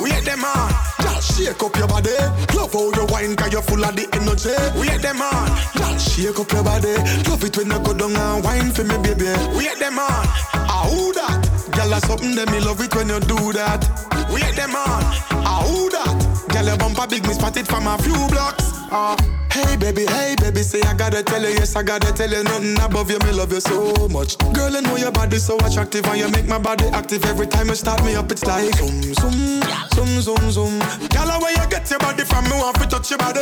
Wait 0.00 0.24
them 0.24 0.44
on, 0.44 0.70
just 1.02 1.36
shake 1.36 1.62
up 1.62 1.76
your 1.76 1.88
body. 1.88 2.10
Love 2.54 2.72
how 2.72 2.92
you 2.92 3.06
wine, 3.10 3.34
cause 3.34 3.52
you're 3.52 3.62
full 3.62 3.84
of 3.84 3.96
the 3.96 4.06
energy. 4.14 4.54
Wait 4.78 5.02
them 5.02 5.20
on, 5.20 5.48
just 5.76 6.16
shake 6.16 6.38
up 6.38 6.52
your 6.52 6.62
body. 6.62 6.94
Love 7.28 7.42
it 7.42 7.56
when 7.56 7.70
you 7.70 7.78
go 7.80 7.92
down 7.92 8.14
and 8.16 8.44
wine 8.44 8.70
for 8.70 8.84
me, 8.84 8.96
baby. 8.98 9.26
Wait 9.56 9.78
them 9.80 9.98
on, 9.98 10.06
ah 10.54 10.86
who 10.88 11.12
that? 11.14 11.47
Girl, 11.88 11.96
that's 11.96 12.06
something 12.06 12.34
that 12.34 12.52
me 12.52 12.60
love 12.60 12.84
it 12.84 12.94
when 12.94 13.08
you 13.08 13.16
do 13.20 13.48
that. 13.56 13.80
Wait 14.28 14.52
them 14.52 14.76
on, 14.76 15.00
ah 15.40 15.64
who 15.64 15.88
that? 15.88 16.20
Girl, 16.52 16.66
your 16.68 16.76
bumper 16.76 17.08
big, 17.08 17.24
me 17.24 17.32
spot 17.32 17.56
it 17.56 17.66
from 17.66 17.86
a 17.88 17.96
few 17.96 18.12
blocks. 18.28 18.76
Ah. 18.92 19.16
Hey 19.48 19.74
baby, 19.80 20.04
hey 20.04 20.36
baby, 20.36 20.60
say 20.60 20.82
I 20.82 20.92
gotta 20.92 21.22
tell 21.22 21.40
you, 21.40 21.48
yes 21.48 21.76
I 21.76 21.82
gotta 21.82 22.12
tell 22.12 22.28
you, 22.28 22.44
nothing 22.44 22.76
above 22.78 23.10
you, 23.10 23.16
me 23.24 23.32
love 23.32 23.54
you 23.56 23.60
so 23.64 24.06
much. 24.12 24.36
Girl, 24.52 24.76
I 24.76 24.80
know 24.84 24.96
your 24.96 25.10
body 25.10 25.38
so 25.38 25.56
attractive 25.64 26.04
and 26.04 26.18
you 26.20 26.28
make 26.28 26.46
my 26.46 26.58
body 26.58 26.84
active 26.92 27.24
every 27.24 27.46
time 27.46 27.68
you 27.68 27.74
start 27.74 28.04
me 28.04 28.16
up. 28.16 28.30
It's 28.32 28.44
like 28.44 28.68
zoom, 28.76 29.00
zoom, 29.16 29.64
zoom, 29.96 30.20
zoom, 30.20 30.44
zoom. 30.52 30.78
Girl, 31.08 31.40
where 31.40 31.56
you 31.56 31.64
get 31.72 31.88
your 31.88 32.00
body 32.00 32.24
from, 32.28 32.44
me 32.52 32.60
want 32.60 32.76
to 32.84 32.86
touch 32.86 33.08
your 33.08 33.18
body. 33.18 33.40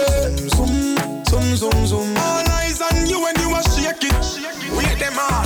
Zoom, 0.54 0.94
zoom, 1.26 1.26
zoom, 1.26 1.56
zoom. 1.58 1.86
zoom. 1.90 2.16
All 2.16 2.46
eyes 2.62 2.78
on 2.78 3.10
you 3.10 3.26
when 3.26 3.34
you 3.42 3.50
a 3.58 3.60
shake 3.74 4.06
it. 4.06 4.14
Wait 4.70 4.98
them 5.02 5.18
on, 5.18 5.42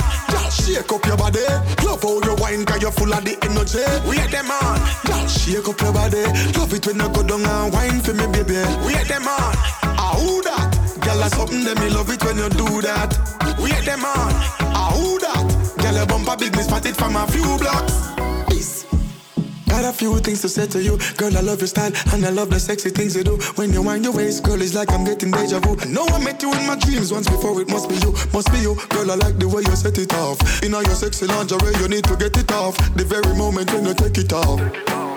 shake 0.61 0.91
up 0.91 1.05
your 1.05 1.17
body. 1.17 1.43
Love 1.83 2.03
how 2.03 2.21
you 2.21 2.35
wine, 2.35 2.65
cause 2.65 2.81
you're 2.81 2.91
full 2.91 3.13
of 3.13 3.23
the 3.25 3.33
energy. 3.41 3.83
Wait 4.07 4.29
them 4.29 4.51
on, 4.51 4.77
just 5.05 5.39
shake 5.41 5.67
up 5.67 5.79
your 5.81 5.93
body. 5.93 6.23
Love 6.57 6.73
it 6.73 6.85
when 6.85 6.99
you 6.99 7.09
go 7.09 7.23
down 7.23 7.45
and 7.45 7.73
wine 7.73 7.99
for 8.01 8.13
me, 8.13 8.27
baby. 8.27 8.61
Wait 8.85 9.07
them 9.07 9.27
on, 9.27 9.53
ah 9.83 10.13
who 10.17 10.41
that? 10.43 10.69
Girl, 11.01 11.17
that's 11.17 11.35
something 11.35 11.63
that 11.63 11.79
me 11.79 11.89
love 11.89 12.09
it 12.09 12.23
when 12.23 12.37
you 12.37 12.49
do 12.49 12.81
that. 12.81 13.09
Wait 13.59 13.83
them 13.85 14.05
on, 14.05 14.31
ah 14.77 14.91
who 14.93 15.19
that? 15.19 15.45
Girl, 15.81 15.95
your 15.95 16.05
bumper 16.05 16.37
big, 16.37 16.55
me 16.55 16.63
spot 16.63 16.85
it 16.85 16.95
from 16.95 17.15
a 17.15 17.25
few 17.27 17.57
blocks. 17.57 18.20
Got 19.81 19.95
a 19.95 19.97
few 19.97 20.15
things 20.19 20.41
to 20.41 20.49
say 20.49 20.67
to 20.67 20.79
you, 20.79 20.99
girl. 21.17 21.35
I 21.35 21.41
love 21.41 21.59
your 21.59 21.67
style 21.67 21.91
and 22.13 22.23
I 22.23 22.29
love 22.29 22.51
the 22.51 22.59
sexy 22.59 22.91
things 22.91 23.15
you 23.15 23.23
do. 23.23 23.37
When 23.55 23.73
you 23.73 23.81
wind 23.81 24.03
your 24.05 24.13
waist, 24.13 24.43
girl, 24.43 24.61
it's 24.61 24.75
like 24.75 24.91
I'm 24.91 25.03
getting 25.03 25.31
deja 25.31 25.59
vu. 25.59 25.75
I 25.81 25.85
know 25.85 26.05
I 26.05 26.23
met 26.23 26.39
you 26.43 26.53
in 26.53 26.67
my 26.67 26.75
dreams 26.75 27.11
once 27.11 27.27
before. 27.27 27.59
It 27.59 27.67
must 27.67 27.89
be 27.89 27.95
you, 27.95 28.13
must 28.31 28.51
be 28.51 28.59
you, 28.59 28.77
girl. 28.89 29.09
I 29.09 29.15
like 29.15 29.39
the 29.39 29.47
way 29.49 29.63
you 29.65 29.75
set 29.75 29.97
it 29.97 30.13
off. 30.13 30.37
In 30.61 30.75
all 30.75 30.83
your 30.83 30.93
sexy 30.93 31.25
lingerie, 31.25 31.73
you 31.81 31.87
need 31.87 32.03
to 32.03 32.15
get 32.15 32.37
it 32.37 32.51
off. 32.51 32.77
The 32.93 33.03
very 33.03 33.33
moment 33.33 33.73
when 33.73 33.87
you 33.87 33.95
take 33.95 34.19
it 34.19 34.31
off, 34.33 34.61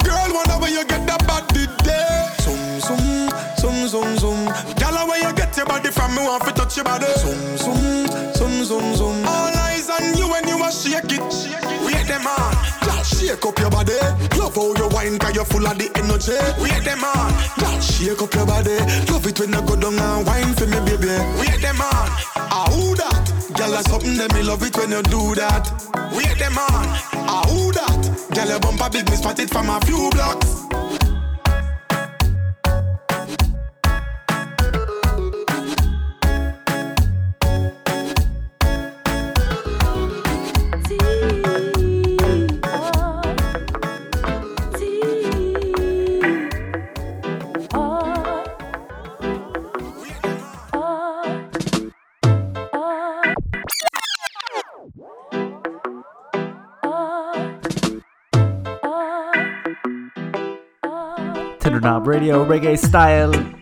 girl. 0.00 0.32
Where 0.64 0.72
you 0.72 0.84
get 0.86 1.04
that 1.12 1.20
body 1.28 1.68
there. 1.84 2.32
Zoom, 2.40 2.80
zoom, 2.80 3.28
zoom, 3.60 3.84
zoom, 3.84 4.16
zoom. 4.16 4.40
Girl, 4.80 4.96
where 5.04 5.20
you 5.20 5.32
get 5.36 5.54
your 5.58 5.66
body 5.66 5.90
from? 5.90 6.16
Me 6.16 6.24
want 6.24 6.42
to 6.44 6.52
touch 6.56 6.76
your 6.80 6.88
body. 6.88 7.04
Zoom, 7.20 7.36
zoom, 7.60 8.32
zoom, 8.32 8.64
zoom, 8.64 8.96
zoom. 8.96 9.26
All 9.28 9.52
eyes 9.68 9.90
on 9.90 10.16
you 10.16 10.24
when 10.32 10.48
you 10.48 10.56
a 10.56 10.72
shake 10.72 11.12
it. 11.12 11.20
Wait 11.84 12.08
them 12.08 12.24
on, 12.24 12.56
shake 13.14 13.44
up 13.46 13.58
your 13.58 13.70
body. 13.70 13.98
Love 14.38 14.54
how 14.54 14.74
you 14.74 14.88
wine, 14.88 15.18
cause 15.18 15.34
you're 15.34 15.44
full 15.44 15.66
of 15.66 15.78
the 15.78 15.88
energy. 15.96 16.36
Wait 16.60 16.82
them 16.84 17.04
on, 17.04 17.32
just 17.58 17.92
shake 17.92 18.20
up 18.20 18.34
your 18.34 18.46
body. 18.46 18.78
Love 19.10 19.26
it 19.26 19.38
when 19.38 19.52
you 19.52 19.62
go 19.62 19.76
down 19.76 19.98
and 19.98 20.26
wine 20.26 20.54
for 20.54 20.66
me, 20.66 20.78
baby. 20.84 21.14
Wait 21.38 21.60
them 21.62 21.80
on, 21.80 22.08
ah 22.36 22.66
who 22.70 22.94
that? 22.96 23.24
Girl, 23.56 23.70
that's 23.70 23.90
something 23.90 24.16
that 24.16 24.34
me 24.34 24.42
love 24.42 24.62
it 24.62 24.76
when 24.76 24.90
you 24.90 25.02
do 25.02 25.34
that. 25.36 25.70
Wait 26.12 26.38
them 26.38 26.58
on, 26.58 26.86
ah 27.30 27.44
who 27.48 27.72
that? 27.72 28.02
Girl, 28.34 28.48
your 28.48 28.60
bumper 28.60 28.90
big, 28.90 29.08
me 29.10 29.16
spot 29.16 29.38
it 29.38 29.50
from 29.50 29.70
a 29.70 29.80
few 29.86 30.10
blocks. 30.10 30.64
Radio, 62.04 62.44
reggae 62.44 62.76
style. 62.76 63.53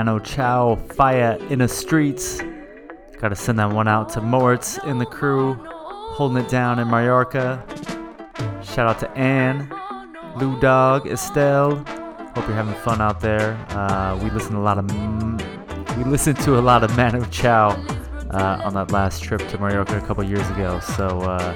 Manu 0.00 0.18
Chao, 0.20 0.76
Fire 0.94 1.36
in 1.50 1.58
the 1.58 1.68
Streets. 1.68 2.40
Gotta 3.20 3.36
send 3.36 3.58
that 3.58 3.70
one 3.70 3.86
out 3.86 4.08
to 4.14 4.22
Moritz 4.22 4.78
and 4.78 4.98
the 4.98 5.04
crew, 5.04 5.52
holding 5.62 6.42
it 6.42 6.48
down 6.48 6.78
in 6.78 6.88
Mallorca. 6.88 7.62
Shout 8.62 8.88
out 8.88 8.98
to 9.00 9.10
Anne, 9.10 9.70
Lou 10.38 10.58
Dog, 10.58 11.06
Estelle. 11.06 11.76
Hope 11.76 12.48
you're 12.48 12.56
having 12.56 12.72
fun 12.76 13.02
out 13.02 13.20
there. 13.20 13.62
Uh, 13.68 14.18
we 14.22 14.30
listened 14.30 14.56
a 14.56 14.60
lot 14.60 14.78
of 14.78 14.90
we 15.98 16.04
listened 16.04 16.38
to 16.38 16.58
a 16.58 16.62
lot 16.62 16.82
of 16.82 16.96
Manu 16.96 17.22
Chao 17.26 17.68
uh, 18.30 18.62
on 18.64 18.72
that 18.72 18.92
last 18.92 19.22
trip 19.22 19.46
to 19.48 19.58
Mallorca 19.58 19.98
a 19.98 20.06
couple 20.06 20.24
years 20.24 20.48
ago. 20.48 20.80
So 20.80 21.08
uh, 21.20 21.54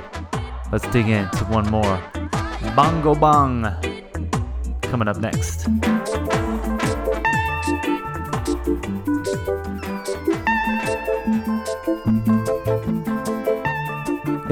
let's 0.70 0.86
dig 0.88 1.09
into 1.09 1.47
one 1.47 1.64
more. 1.70 1.99
Bongo 2.76 3.14
Bong 3.14 3.62
coming 4.82 5.09
up 5.09 5.16
next. 5.16 5.66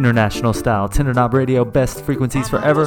International 0.05 0.53
style, 0.53 0.88
Tender 0.88 1.12
Knob 1.14 1.32
Radio, 1.32 1.64
best 1.64 2.05
frequencies 2.05 2.48
forever. 2.48 2.86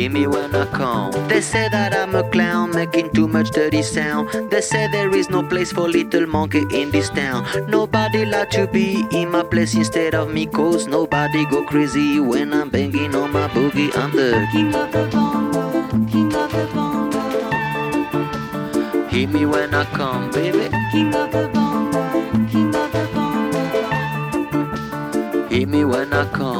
Hear 0.00 0.08
me 0.08 0.26
when 0.26 0.54
I 0.54 0.64
come. 0.64 1.12
They 1.28 1.42
say 1.42 1.68
that 1.68 1.94
I'm 1.94 2.14
a 2.14 2.22
clown, 2.30 2.70
making 2.74 3.10
too 3.10 3.28
much 3.28 3.50
dirty 3.50 3.82
sound. 3.82 4.30
They 4.50 4.62
say 4.62 4.88
there 4.90 5.14
is 5.14 5.28
no 5.28 5.42
place 5.42 5.72
for 5.72 5.90
little 5.90 6.26
monkey 6.26 6.64
in 6.72 6.90
this 6.90 7.10
town. 7.10 7.44
Nobody 7.68 8.24
like 8.24 8.48
to 8.52 8.66
be 8.66 9.04
in 9.12 9.30
my 9.30 9.42
place 9.42 9.74
instead 9.74 10.14
of 10.14 10.32
me, 10.32 10.46
cause 10.46 10.86
nobody 10.86 11.44
go 11.44 11.66
crazy 11.66 12.18
when 12.18 12.54
I'm 12.54 12.70
banging 12.70 13.14
on 13.14 13.30
my 13.30 13.46
boogie. 13.48 13.94
I'm 13.94 14.10
the 14.12 14.48
king 14.50 14.74
of 14.74 14.90
the 14.90 15.06
bongo, 15.12 15.82
king 16.10 16.34
of 16.34 16.50
the 16.50 16.66
bongo. 16.72 17.20
Hear 19.10 19.28
me 19.28 19.44
when 19.44 19.74
I 19.74 19.84
come, 19.84 20.30
baby. 20.30 20.70
King 20.92 21.14
of 21.14 21.30
the 21.30 21.46
bongo, 21.52 22.00
king 22.48 22.74
of 22.74 22.90
the 22.90 23.06
bongo. 23.12 23.60
Hear 25.50 25.66
me 25.66 25.84
when 25.84 26.10
I 26.14 26.24
come. 26.30 26.59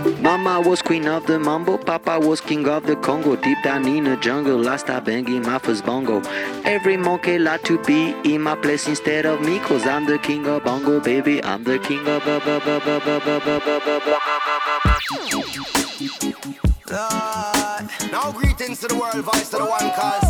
Was 0.63 0.81
queen 0.81 1.07
of 1.07 1.25
the 1.27 1.37
mambo, 1.37 1.77
Papa 1.77 2.17
was 2.17 2.39
king 2.39 2.65
of 2.67 2.85
the 2.85 2.95
Congo. 2.95 3.35
Deep 3.35 3.57
down 3.61 3.85
in 3.85 4.05
the 4.05 4.15
jungle, 4.15 4.69
I 4.69 4.77
start 4.77 5.03
banging 5.03 5.41
my 5.41 5.59
first 5.59 5.83
bongo. 5.83 6.21
Every 6.63 6.95
monkey 6.95 7.39
like 7.39 7.63
to 7.63 7.77
be 7.83 8.15
in 8.23 8.41
my 8.41 8.55
place 8.55 8.87
instead 8.87 9.25
of 9.25 9.41
me, 9.41 9.59
cause 9.59 9.85
I'm 9.85 10.05
the 10.05 10.17
king 10.17 10.47
of 10.47 10.63
bongo, 10.63 11.01
baby. 11.01 11.43
I'm 11.43 11.65
the 11.65 11.77
king 11.79 12.07
of 12.07 12.23
ba 12.23 12.39
ba 12.39 12.61
ba 12.63 12.79
ba 12.79 12.99
ba 12.99 13.19
ba 13.19 13.39
ba 13.39 13.59
ba 13.59 13.79
ba 13.85 13.99
ba 14.05 14.21
Lord, 16.89 18.11
now 18.11 18.31
greetings 18.31 18.79
to 18.79 18.87
the 18.87 18.95
world 18.95 19.25
voice 19.25 19.49
to 19.49 19.57
the 19.57 19.65
one 19.65 19.91
called 19.91 20.20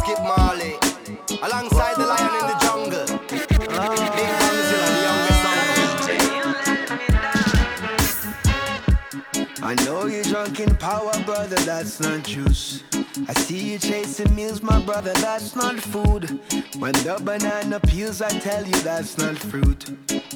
power, 10.69 11.11
brother, 11.25 11.55
that's 11.57 11.99
not 11.99 12.23
juice. 12.23 12.83
I 13.27 13.33
see 13.33 13.71
you 13.71 13.79
chasing 13.79 14.33
meals, 14.35 14.61
my 14.61 14.79
brother, 14.81 15.13
that's 15.13 15.55
not 15.55 15.75
food. 15.75 16.39
When 16.77 16.93
the 16.93 17.19
banana 17.23 17.79
peels, 17.79 18.21
I 18.21 18.29
tell 18.29 18.65
you 18.65 18.79
that's 18.81 19.17
not 19.17 19.37
fruit. 19.37 19.89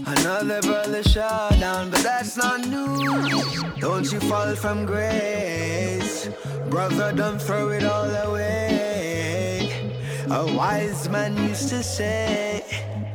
Another 0.06 0.62
brother 0.62 1.04
shot 1.04 1.60
down, 1.60 1.92
but 1.92 2.00
that's 2.00 2.38
not 2.38 2.68
news. 2.68 3.64
Don't 3.80 4.12
you 4.12 4.20
fall 4.22 4.56
from 4.56 4.86
grace, 4.86 6.30
brother, 6.70 7.12
don't 7.14 7.42
throw 7.42 7.70
it 7.70 7.84
all 7.84 8.10
away. 8.10 9.94
A 10.30 10.46
wise 10.56 11.08
man 11.10 11.38
used 11.38 11.70
to 11.70 11.84
say, 11.84 12.64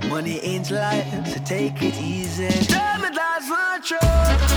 Money 0.08 0.40
ain't 0.40 0.70
life, 0.70 1.26
so 1.28 1.40
take 1.44 1.82
it 1.82 2.00
easy. 2.00 2.48
Tell 2.66 2.98
me 3.00 3.08
that's 3.14 3.48
not 3.48 3.84
true. 3.84 4.49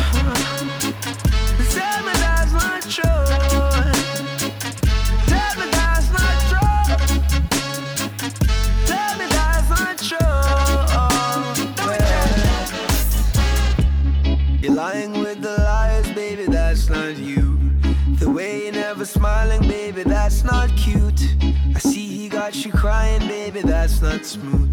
You 22.65 22.71
crying, 22.71 23.27
baby, 23.27 23.61
that's 23.61 24.01
not 24.01 24.25
smooth. 24.25 24.69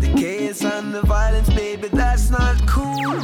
The 0.00 0.12
chaos 0.14 0.62
and 0.62 0.94
the 0.94 1.00
violence, 1.02 1.48
baby, 1.48 1.88
that's 1.88 2.30
not 2.30 2.56
cool. 2.66 3.20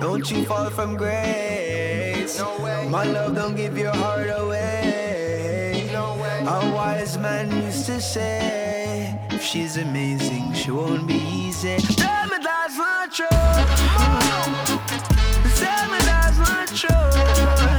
Don't 0.00 0.30
you 0.30 0.44
fall 0.44 0.70
from 0.70 0.96
grace. 0.96 2.38
No 2.38 2.62
way. 2.62 2.88
My 2.88 3.04
love, 3.04 3.34
don't 3.34 3.56
give 3.56 3.76
your 3.76 3.94
heart 3.94 4.28
away. 4.30 5.88
No 5.92 6.16
way. 6.22 6.44
A 6.46 6.72
wise 6.74 7.18
man 7.18 7.50
used 7.64 7.86
to 7.86 8.00
say, 8.00 9.18
if 9.30 9.42
she's 9.42 9.76
amazing, 9.76 10.52
she 10.52 10.70
won't 10.70 11.08
be 11.08 11.14
easy. 11.14 11.78
Tell 11.78 12.26
me 12.28 12.38
that's 12.42 12.76
not 12.76 13.12
true. 13.12 13.26
Tell 15.56 15.90
me 15.90 15.98
that's 16.04 16.38
not 16.38 16.68
true. 16.68 17.69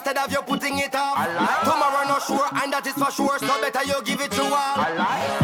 Instead 0.00 0.16
of 0.16 0.32
you 0.32 0.40
putting 0.42 0.78
it 0.78 0.94
off. 0.94 1.20
Tomorrow 1.60 2.08
not 2.08 2.22
sure 2.24 2.48
and 2.56 2.72
that 2.72 2.86
is 2.88 2.96
for 2.96 3.12
sure, 3.12 3.36
so 3.36 3.52
better 3.60 3.84
you 3.84 4.00
give 4.02 4.20
it 4.20 4.32
to 4.32 4.44
all. 4.48 4.80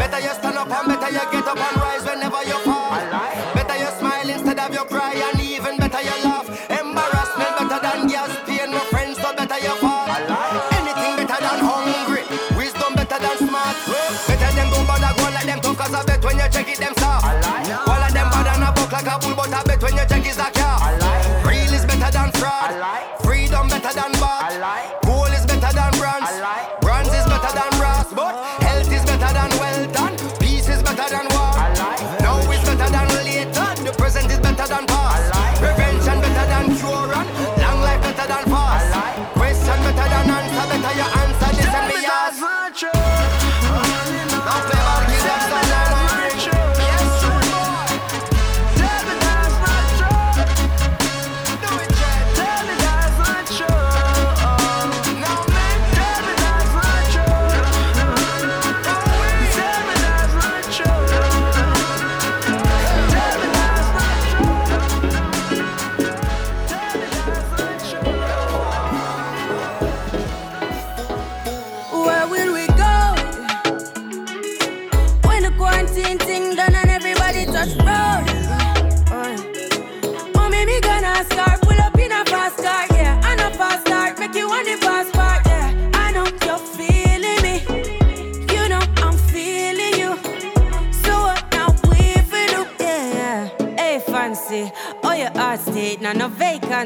Better 0.01 0.21
you 0.25 0.33
stand 0.33 0.57
up 0.57 0.73
and 0.73 0.89
better 0.89 1.13
you 1.13 1.25
get 1.29 1.45
up 1.45 1.61
and 1.61 1.77
rise 1.77 2.05
whenever 2.09 2.41
you 2.41 2.57
fall. 2.65 2.97
Better 3.53 3.77
you 3.77 3.91
smile 4.01 4.29
instead 4.33 4.57
of 4.57 4.73
you 4.73 4.85
cry 4.89 5.13
and 5.13 5.41
even 5.45 5.77
better 5.77 6.01
you 6.01 6.17
laugh. 6.25 6.49
Embarrassment 6.73 7.53
better 7.61 7.81
than 7.85 8.09
gas 8.09 8.33
pain, 8.49 8.73
my 8.73 8.81
friends, 8.89 9.21
so 9.21 9.29
better 9.37 9.61
you 9.61 9.77
fall. 9.77 10.09
Anything 10.73 11.13
better 11.21 11.37
than 11.37 11.61
hungry, 11.61 12.25
wisdom 12.57 12.97
better 12.97 13.21
than 13.21 13.37
smart. 13.37 13.77
Better 14.25 14.51
them 14.57 14.69
don't 14.73 14.89
bother 14.89 15.13
go 15.21 15.29
like 15.37 15.45
them 15.45 15.61
talk 15.61 15.77
cause 15.77 15.93
I 15.93 16.01
bet 16.09 16.25
when 16.25 16.41
you 16.41 16.49
check 16.49 16.65
it 16.65 16.81
them 16.81 16.96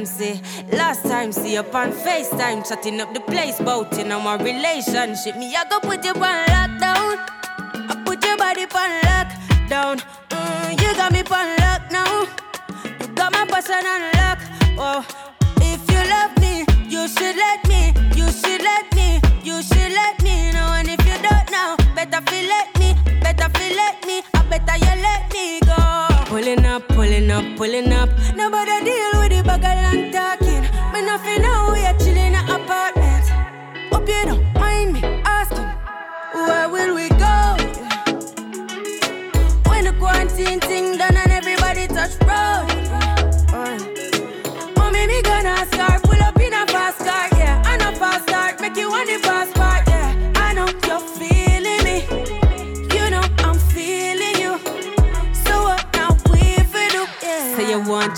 vacancy. 0.01 0.41
Last 0.73 1.03
time, 1.03 1.33
see 1.33 1.57
up 1.57 1.75
on 1.75 1.93
FaceTime, 1.93 2.67
chatting 2.67 3.01
up 3.01 3.13
the 3.15 3.21
place, 3.21 3.59
bout 3.59 3.99
in 3.99 4.13
our 4.13 4.39
relationship. 4.39 5.37
Me, 5.37 5.55
I 5.55 5.65
go 5.69 5.81
put 5.81 6.05
you 6.05 6.13
on 6.13 6.47
lockdown. 6.47 7.19
I 7.91 8.03
put 8.05 8.25
your 8.25 8.37
body 8.37 8.63
on 8.63 8.91
lockdown. 9.09 10.03
Mm, 10.31 10.81
you 10.81 10.95
got 10.97 11.13
me 11.13 11.21
on 11.21 11.57
lock 11.59 11.91
now. 11.91 12.27
You 13.01 13.07
got 13.15 13.33
my 13.33 13.45
passion 13.47 13.87
on 13.87 14.03
lock. 14.19 14.39
Oh, 14.79 15.05
if 15.61 15.81
you 15.91 16.03
love 16.11 16.37
me, 16.41 16.65
you 16.89 17.09
should 17.09 17.37
let 17.37 17.67
me. 17.69 17.93
You 18.17 18.31
should 18.31 18.63
let 18.63 18.95
me. 18.95 19.21
You 19.43 19.63
should 19.63 19.93
let 19.93 20.23
me 20.23 20.53
know. 20.53 20.73
And 20.79 20.89
if 20.89 21.01
you 21.07 21.19
don't 21.23 21.51
know, 21.51 21.77
better 21.95 22.21
feel 22.31 22.49
let 22.49 22.79
me. 22.79 22.95
Better 23.21 23.49
feel 23.59 23.77
let 23.77 24.07
me. 24.07 24.23
I 24.35 24.43
better 24.49 24.77
you 24.79 25.03
let 25.03 25.33
me 25.33 25.61
go. 25.61 25.77
Pulling 26.27 26.65
up, 26.65 26.87
pulling 26.89 27.31
up, 27.31 27.45
pulling 27.57 27.93
up. 27.93 28.09
Nobody 28.37 28.85
deal 28.85 29.21
with 29.21 29.33
the 29.33 29.39
bagel 29.59 30.15
and. 30.15 30.39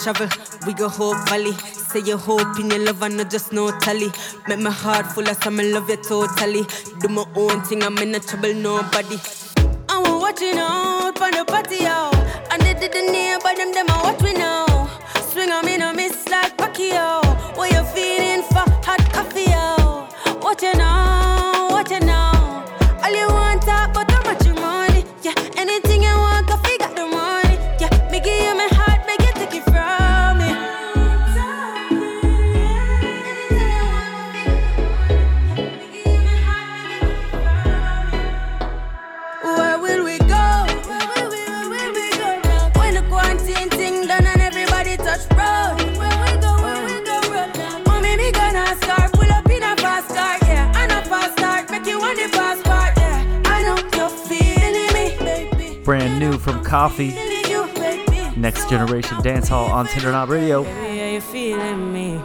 Travel, 0.02 0.28
we 0.66 0.72
go 0.74 0.88
Hope 0.88 1.28
Valley. 1.28 1.52
Say 1.52 2.00
you 2.00 2.16
hope 2.16 2.58
in 2.58 2.70
your 2.70 2.80
love 2.80 3.02
and 3.02 3.16
not 3.16 3.30
just 3.30 3.52
no 3.52 3.70
tally. 3.78 4.10
Make 4.48 4.58
my 4.58 4.70
heart 4.70 5.06
full 5.06 5.28
of 5.28 5.42
some, 5.42 5.58
love 5.58 5.88
you 5.88 5.96
totally. 5.96 6.64
Do 7.00 7.08
my 7.08 7.24
own 7.36 7.62
thing, 7.62 7.82
I'm 7.82 7.96
in 7.98 8.10
no 8.10 8.18
trouble, 8.18 8.52
nobody. 8.54 9.18
I'm 9.88 10.18
watching 10.18 10.58
out 10.58 11.16
for 11.16 11.30
the 11.30 11.44
patio. 11.46 12.10
And 12.50 12.62
they 12.62 12.74
did 12.74 12.92
the 12.92 13.12
near, 13.12 13.38
but 13.42 13.56
them, 13.56 13.72
them, 13.72 13.86
I 13.90 14.02
watch 14.02 14.22
we 14.22 14.32
now. 14.32 14.88
Swing 15.30 15.50
on 15.50 15.64
me, 15.64 15.76
no 15.76 15.92
miss 15.92 16.28
like 16.28 16.56
Pacquiao. 16.56 17.21
From 56.42 56.62
Koffee. 56.64 57.14
Next 58.36 58.68
Generation 58.68 59.22
Dance 59.22 59.46
Hall 59.46 59.70
on 59.70 59.86
Tender 59.86 60.10
Knob 60.10 60.28
Radio. 60.28 60.64
Baby, 60.64 61.00
are 61.00 61.10
you 61.12 61.20
feeling 61.20 61.92
me? 61.92 62.20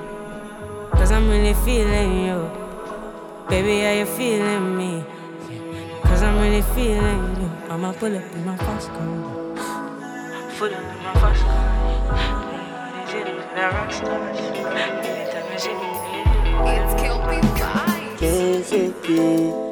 Cause 0.92 1.12
I'm 1.12 1.30
really 1.30 1.54
feeling 1.54 2.26
you. 2.26 2.50
Baby, 3.48 3.86
are 3.86 3.94
you 4.00 4.06
feeling 4.08 4.76
me? 4.76 5.06
Cause 6.02 6.24
I'm 6.24 6.40
really 6.42 6.64
feeling 6.74 7.40
you. 7.40 7.52
I'ma 7.70 7.92
pull 7.94 8.18
up 8.18 8.34
in 8.34 8.46
my 8.46 8.58
fast 8.58 8.88
car. 8.90 8.98
Pull 10.58 10.74
up 10.74 10.82
in 10.82 11.04
my 11.04 11.14
fast 11.14 11.44
car. 11.44 11.78
It's 16.66 16.94
Kelpie 17.00 17.42
Down 18.20 19.67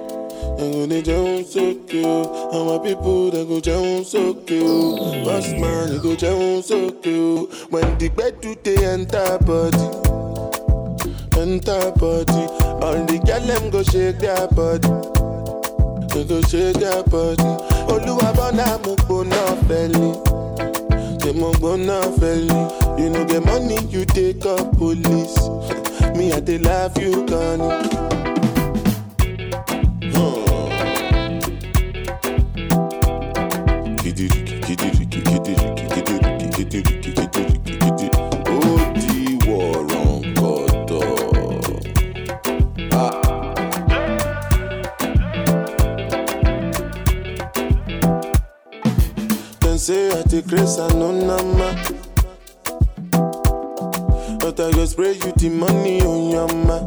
cute. 0.58 0.60
I'm 0.60 0.72
gonna 0.90 1.02
down 1.02 1.44
so 1.46 1.76
cute. 1.88 2.06
All 2.06 2.78
my 2.78 2.84
people 2.88 3.32
that 3.32 3.48
go 3.48 3.60
down 3.60 4.04
so 4.06 4.34
cute. 4.34 5.26
Boss 5.26 5.52
man, 5.52 5.94
you 5.94 6.00
go 6.02 6.16
down 6.16 6.64
so 6.64 6.92
cute. 6.92 7.50
When 7.72 7.98
the 7.98 8.10
bed 8.10 8.42
do 8.42 8.56
they 8.64 8.78
enter 8.86 9.38
body, 9.40 9.86
enter 11.40 11.92
body. 11.92 12.46
All 12.84 13.06
the 13.06 13.20
girl 13.26 13.42
them 13.42 13.70
go 13.70 13.84
shake 13.84 14.20
their 14.20 14.48
body. 14.50 14.90
They 16.14 16.24
go 16.26 16.42
shake 16.44 16.78
their 16.78 17.04
body. 17.04 17.44
Oluwabona 17.92 18.80
mo 18.86 18.96
gbona 18.96 19.42
fẹli. 19.68 21.22
Say 21.22 21.34
mo 21.34 21.52
gbona 21.54 22.02
fẹli. 22.20 23.00
You 23.00 23.10
no 23.10 23.26
get 23.26 23.44
money, 23.46 23.78
you 23.90 24.06
take 24.06 24.46
up 24.46 24.78
police. 24.78 25.38
Me 26.16 26.32
I 26.32 26.40
dey 26.40 26.58
love 26.60 26.98
you, 26.98 27.26
Connie. 27.26 28.25
Grace 50.48 50.78
and 50.78 51.00
no 51.00 51.12
number. 51.12 51.76
But 54.40 54.60
I 54.60 54.72
go 54.72 54.86
spray 54.86 55.14
you 55.14 55.32
the 55.34 55.50
money 55.50 56.02
on 56.02 56.30
your 56.30 56.48
ma. 56.66 56.80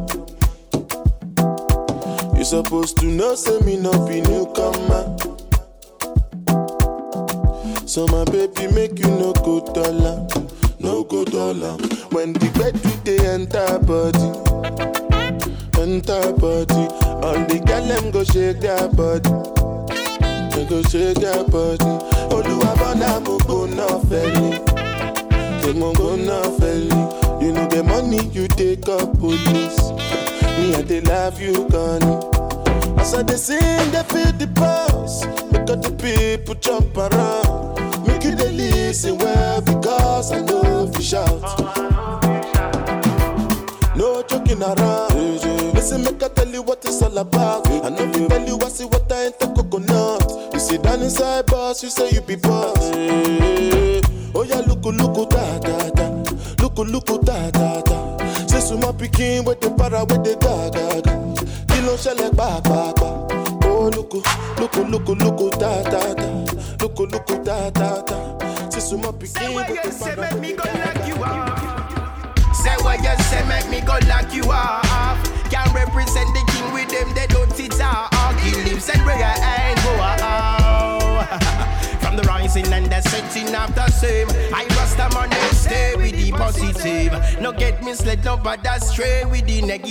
You 2.37 2.43
supposed 2.45 2.97
to 2.99 3.05
know, 3.05 3.35
say 3.35 3.59
me 3.65 3.75
no 3.77 3.91
be 4.07 4.21
newcomer. 4.21 4.38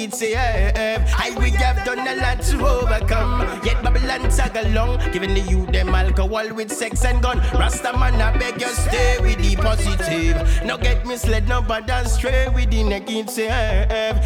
With 0.07 0.19
the 0.19 0.35
negative. 0.35 1.15
I 1.17 1.35
we 1.39 1.51
have 1.51 1.85
done 1.85 2.07
a 2.07 2.17
lot 2.17 2.41
to 2.43 2.67
overcome. 2.67 3.41
Yet 3.65 3.83
Babylon 3.83 4.31
tag 4.31 4.57
along, 4.57 4.99
giving 5.13 5.35
the 5.35 5.41
youth 5.41 5.71
them 5.73 5.89
alcohol 5.95 6.55
with 6.55 6.71
sex 6.71 7.05
and 7.05 7.23
gun. 7.23 7.39
Rasta 7.55 7.97
man, 7.99 8.21
I 8.21 8.37
beg 8.39 8.61
you 8.61 8.69
stay 8.69 9.19
with 9.21 9.39
the 9.39 9.57
positive. 9.57 10.65
No 10.65 10.77
get 10.77 11.07
misled, 11.07 11.49
no 11.49 11.63
that's 11.63 12.15
stray 12.15 12.49
with 12.49 12.71
the 12.71 12.83
negative. 12.85 13.29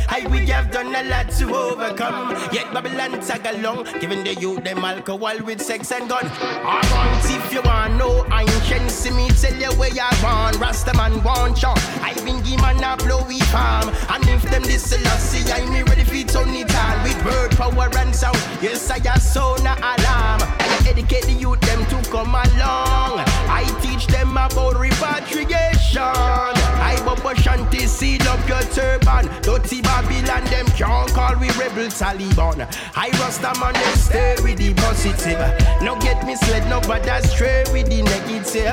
I 0.08 0.26
we 0.30 0.46
have 0.46 0.70
done 0.70 0.94
a 0.94 1.04
lot 1.08 1.30
to 1.38 1.54
overcome. 1.54 2.30
Yet 2.52 2.72
Babylon 2.72 3.20
tag 3.20 3.46
along, 3.46 3.86
giving 4.00 4.24
the 4.24 4.34
youth 4.34 4.64
them 4.64 4.84
alcohol 4.84 5.38
with 5.44 5.60
sex 5.60 5.92
and 5.92 6.08
gun. 6.08 6.26
Alright, 6.26 7.24
if 7.24 7.52
you 7.52 7.62
want 7.62 7.96
no, 7.96 8.26
I 8.30 8.44
see 8.88 9.10
me 9.10 9.28
tell 9.30 9.54
you 9.54 9.72
where 9.78 9.90
you 9.90 10.08
born. 10.20 10.58
Rasta 10.60 10.94
man 10.96 11.22
want 11.22 11.62
you. 11.62 11.68
I 12.82 12.96
man 12.96 12.98
a 12.98 13.04
blowy 13.04 13.38
palm. 13.50 13.88
And 14.10 14.28
if 14.28 14.42
them 14.50 14.62
this 14.62 14.84
see 14.84 15.50
I 15.50 15.64
me 15.70 15.82
ready 15.82 16.04
for 16.04 16.28
turn 16.30 16.50
it 16.50 16.74
on 16.74 17.02
with 17.02 17.24
word 17.24 17.50
power 17.52 17.88
and 17.98 18.14
sound. 18.14 18.36
Yes, 18.60 18.90
I 18.90 18.96
a 18.96 19.18
sound 19.20 19.60
alarm. 19.60 20.40
I 20.58 20.84
educate 20.88 21.24
the 21.24 21.32
youth 21.32 21.60
them 21.60 21.84
to 21.86 22.10
come 22.10 22.34
along. 22.34 23.22
I 23.48 23.64
teach 23.82 24.06
them 24.06 24.32
about 24.32 24.78
repatriation. 24.78 26.02
I 26.02 27.00
bubble 27.04 27.34
shanty 27.34 27.86
seal 27.86 28.22
up 28.28 28.46
your 28.48 28.62
turban. 28.74 29.30
Dirty 29.42 29.82
Babylon 29.82 30.44
them 30.44 30.66
can't 30.74 31.10
call 31.12 31.36
we 31.38 31.48
rebel 31.50 31.88
Taliban. 31.88 32.66
I 32.96 33.10
rasta 33.20 33.52
man 33.60 33.74
they 33.74 33.94
stay 33.94 34.36
with 34.42 34.58
the 34.58 34.74
positive. 34.74 35.38
No 35.82 35.98
get 36.00 36.24
misled, 36.26 36.68
no 36.68 36.80
but 36.80 37.04
that's 37.04 37.30
straight 37.30 37.70
with 37.72 37.88
the 37.88 38.02
negative. 38.02 38.66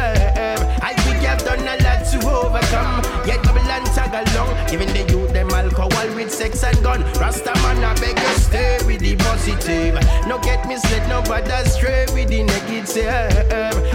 I 0.81 0.93
think 1.03 1.19
I've 1.27 1.43
done 1.43 1.61
a 1.61 1.77
lot 1.83 2.05
to 2.11 2.17
overcome. 2.27 3.03
Yet 3.27 3.43
Babylon 3.43 3.68
tag 4.09 4.27
along, 4.35 4.67
giving 4.67 4.87
the 4.89 5.11
youth 5.11 5.31
them 5.33 5.49
alcohol 5.49 6.15
with 6.15 6.31
sex 6.31 6.63
and 6.63 6.81
gun. 6.83 7.01
Rasta 7.19 7.53
man 7.61 7.83
I 7.83 7.93
beg 7.95 8.17
you 8.17 8.35
stay 8.39 8.77
with 8.85 8.99
the 9.01 9.15
positive. 9.17 9.95
No 10.27 10.39
get 10.39 10.67
misled, 10.67 11.07
no 11.09 11.21
that's 11.21 11.75
straight 11.75 12.11
with 12.13 12.29
the 12.29 12.43
negative. 12.43 13.07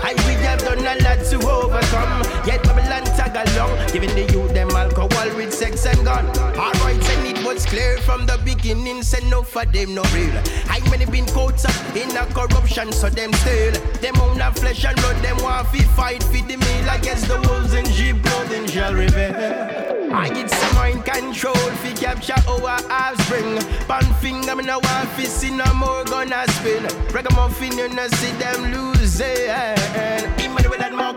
I 0.03 0.15
think 0.15 0.41
I've 0.41 0.61
done 0.61 0.79
a 0.79 0.95
lot 1.03 1.25
to 1.31 1.37
overcome. 1.49 2.23
Yet 2.47 2.62
Babylon 2.65 3.05
tag 3.17 3.35
along, 3.49 3.93
giving 3.93 4.15
the 4.15 4.32
youth 4.32 4.53
them 4.53 4.70
alcohol 4.70 5.36
with 5.36 5.53
sex 5.53 5.86
and 5.86 6.05
gun. 6.05 6.27
Alright, 6.57 7.11
and 7.11 7.27
it 7.27 7.45
was 7.45 7.66
clear 7.66 7.99
from 7.99 8.27
the 8.27 8.39
beginning, 8.45 9.03
say 9.03 9.27
no 9.28 9.43
for 9.43 9.65
them 9.65 9.95
no 9.95 10.03
real. 10.15 10.36
I 10.69 10.81
many 10.91 11.07
been 11.07 11.27
caught 11.27 11.65
up 11.65 11.97
in 11.97 12.16
a 12.16 12.27
corruption, 12.27 12.93
so 12.93 13.09
them 13.09 13.32
still 13.32 13.73
them 14.01 14.20
own 14.20 14.41
a 14.41 14.53
flesh 14.53 14.85
and 14.85 14.97
blood. 14.97 15.16
Them 15.23 15.39
want 15.43 15.69
fi 15.69 15.82
fight 15.97 16.23
for 16.23 16.32
the 16.32 16.57
meal 16.57 16.89
against 16.91 17.28
the 17.28 17.41
wolves 17.49 17.73
and 17.73 17.89
sheep 17.89 18.23
clothing 18.24 18.66
shall 18.66 18.95
reveal. 18.95 19.53
I 20.15 20.28
get 20.28 20.51
some 20.51 20.74
mind 20.77 21.05
control 21.05 21.55
fi 21.82 21.93
capture 21.93 22.41
our 22.49 22.78
offspring. 22.91 23.59
Pan 23.89 24.05
finger 24.23 24.55
me 24.57 24.65
no 24.65 24.78
want 24.78 25.09
fi 25.11 25.24
see 25.24 25.51
no 25.51 25.66
more 25.74 26.05
gonna 26.05 26.45
spin. 26.53 26.85
Ragamuffin 27.12 27.77
you 27.77 27.89
no 27.89 28.07
see 28.09 28.32
them 28.32 28.73
losing. 28.73 28.95
Emmanuel 29.15 29.51
eh? 29.51 29.84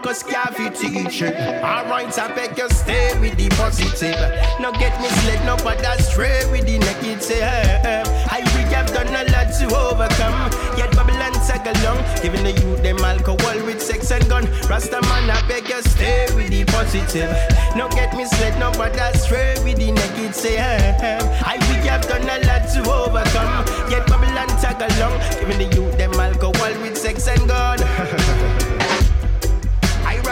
Garvey 0.07 0.69
teaching. 0.69 1.35
Alright, 1.35 2.17
I 2.17 2.33
beg 2.33 2.57
you 2.57 2.69
stay 2.69 3.11
with 3.19 3.35
the 3.35 3.49
positive. 3.59 4.15
No 4.57 4.71
get 4.71 4.95
misled, 5.01 5.45
no 5.45 5.57
but 5.57 5.83
straight 5.99 6.49
with 6.49 6.65
the 6.65 6.79
negative. 6.79 7.43
I 7.43 8.39
we 8.55 8.63
have 8.71 8.87
done 8.87 9.11
a 9.11 9.29
lot 9.35 9.51
to 9.59 9.65
overcome. 9.75 10.47
Yet 10.79 10.95
Babylon 10.95 11.33
tag 11.43 11.67
along, 11.67 11.99
giving 12.23 12.43
the 12.45 12.53
youth 12.55 12.81
them 12.83 12.99
alcohol 12.99 13.59
with 13.65 13.81
sex 13.81 14.09
and 14.09 14.23
gun. 14.29 14.45
Rasta 14.69 15.01
man, 15.01 15.29
I 15.29 15.45
beg 15.45 15.67
you 15.67 15.81
stay 15.81 16.27
with 16.35 16.51
the 16.51 16.63
positive. 16.71 17.35
No 17.75 17.89
get 17.89 18.15
misled, 18.15 18.57
no 18.59 18.71
but 18.79 18.95
straight 19.17 19.59
with 19.65 19.75
the 19.75 19.91
negative. 19.91 20.95
I 21.43 21.57
we 21.67 21.85
have 21.85 22.07
done 22.07 22.23
a 22.23 22.47
lot 22.47 22.63
to 22.71 22.79
overcome. 22.87 23.91
Yet 23.91 24.07
Babylon 24.07 24.47
tag 24.63 24.79
along, 24.79 25.19
giving 25.35 25.59
the 25.59 25.75
youth 25.75 25.97
them 25.97 26.13
alcohol 26.13 26.71
with 26.81 26.97
sex 26.97 27.27
and 27.27 27.45
gun. 27.45 27.79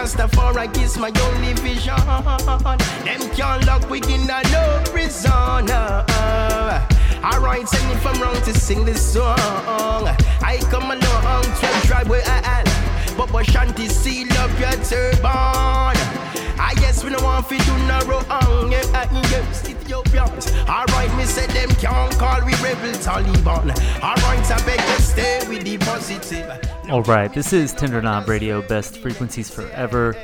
Rastafari 0.06 0.72
kiss 0.72 0.98
my 1.00 1.12
only 1.24 1.54
vision. 1.54 1.96
Them 3.06 3.22
can't 3.36 3.66
lock 3.66 3.90
we 3.90 3.98
in 4.04 4.30
a 4.30 4.44
no 4.54 4.84
prison. 4.92 5.32
Alright, 7.26 7.68
send 7.68 7.92
if 7.92 8.06
I'm 8.06 8.22
wrong 8.22 8.36
to 8.44 8.54
sing 8.54 8.86
this 8.86 9.02
song. 9.02 9.36
I 10.44 10.60
come 10.70 10.92
along 10.92 11.44
to 11.44 11.88
tribe 11.88 12.08
where 12.08 12.22
I 12.24 12.62
am. 12.62 13.18
But 13.18 13.32
but 13.32 13.48
shanty 13.48 13.88
seal 13.88 14.32
up 14.34 14.52
your 14.60 14.78
turban. 14.84 15.98
I 16.62 16.76
guess 16.76 17.04
we 17.04 17.10
don't 17.10 17.24
want 17.24 17.50
to 17.50 17.58
do 17.58 17.78
no 17.88 18.00
wrong. 18.02 18.72
Yeah, 18.72 19.10
yes, 19.32 19.64
Ethiopians. 19.86 20.52
Alright, 20.68 21.16
me 21.16 21.26
them 21.26 21.70
can't 21.76 22.12
call 22.18 22.44
we 22.44 22.54
rebel 22.56 22.92
Taliban. 23.00 23.70
Alright, 24.02 24.52
I 24.52 24.66
beg 24.66 24.80
you 24.80 24.96
stay 24.98 25.40
with 25.48 25.64
the 25.64 25.78
positive. 25.78 26.50
All 26.90 27.04
right, 27.04 27.32
this 27.32 27.54
is 27.54 27.72
Tender 27.72 28.02
Knob 28.02 28.28
Radio, 28.28 28.62
best 28.64 28.98
frequencies 28.98 29.50
forever, 29.50 30.16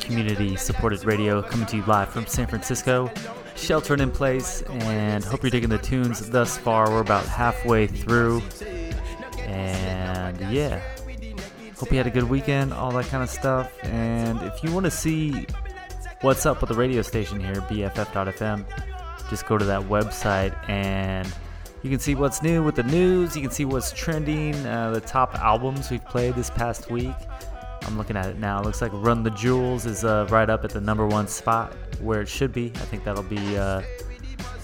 community 0.00 0.56
supported 0.56 1.04
radio, 1.04 1.42
coming 1.42 1.66
to 1.66 1.76
you 1.76 1.84
live 1.84 2.08
from 2.08 2.26
San 2.26 2.48
Francisco, 2.48 3.10
sheltering 3.54 4.00
in 4.00 4.10
place, 4.10 4.62
and 4.62 5.22
hope 5.22 5.42
you're 5.42 5.50
digging 5.50 5.70
the 5.70 5.78
tunes 5.78 6.28
thus 6.30 6.58
far. 6.58 6.90
We're 6.90 7.00
about 7.00 7.24
halfway 7.24 7.86
through, 7.86 8.42
and 9.38 10.40
yeah, 10.52 10.80
hope 11.76 11.92
you 11.92 11.98
had 11.98 12.08
a 12.08 12.10
good 12.10 12.28
weekend, 12.28 12.72
all 12.72 12.90
that 12.92 13.06
kind 13.06 13.22
of 13.22 13.30
stuff. 13.30 13.72
And 13.84 14.42
if 14.42 14.64
you 14.64 14.72
want 14.72 14.86
to 14.86 14.90
see 14.90 15.46
what's 16.22 16.46
up 16.46 16.60
with 16.60 16.68
the 16.68 16.74
radio 16.74 17.02
station 17.02 17.38
here, 17.38 17.54
BFF.fm, 17.54 18.64
just 19.30 19.46
go 19.46 19.56
to 19.56 19.64
that 19.64 19.82
website 19.82 20.68
and 20.68 21.32
you 21.82 21.90
can 21.90 22.00
see 22.00 22.16
what's 22.16 22.42
new 22.42 22.62
with 22.64 22.74
the 22.74 22.82
news. 22.82 23.36
You 23.36 23.42
can 23.42 23.52
see 23.52 23.64
what's 23.64 23.92
trending, 23.92 24.54
uh, 24.66 24.90
the 24.90 25.00
top 25.00 25.36
albums 25.36 25.90
we've 25.90 26.04
played 26.04 26.34
this 26.34 26.50
past 26.50 26.90
week. 26.90 27.14
I'm 27.82 27.96
looking 27.96 28.16
at 28.16 28.26
it 28.26 28.38
now. 28.38 28.60
It 28.60 28.64
looks 28.64 28.82
like 28.82 28.90
Run 28.92 29.22
the 29.22 29.30
Jewels 29.30 29.86
is 29.86 30.04
uh, 30.04 30.26
right 30.30 30.50
up 30.50 30.64
at 30.64 30.70
the 30.70 30.80
number 30.80 31.06
one 31.06 31.28
spot 31.28 31.76
where 32.00 32.20
it 32.20 32.28
should 32.28 32.52
be. 32.52 32.72
I 32.74 32.80
think 32.80 33.04
that'll 33.04 33.22
be 33.22 33.56
uh, 33.56 33.82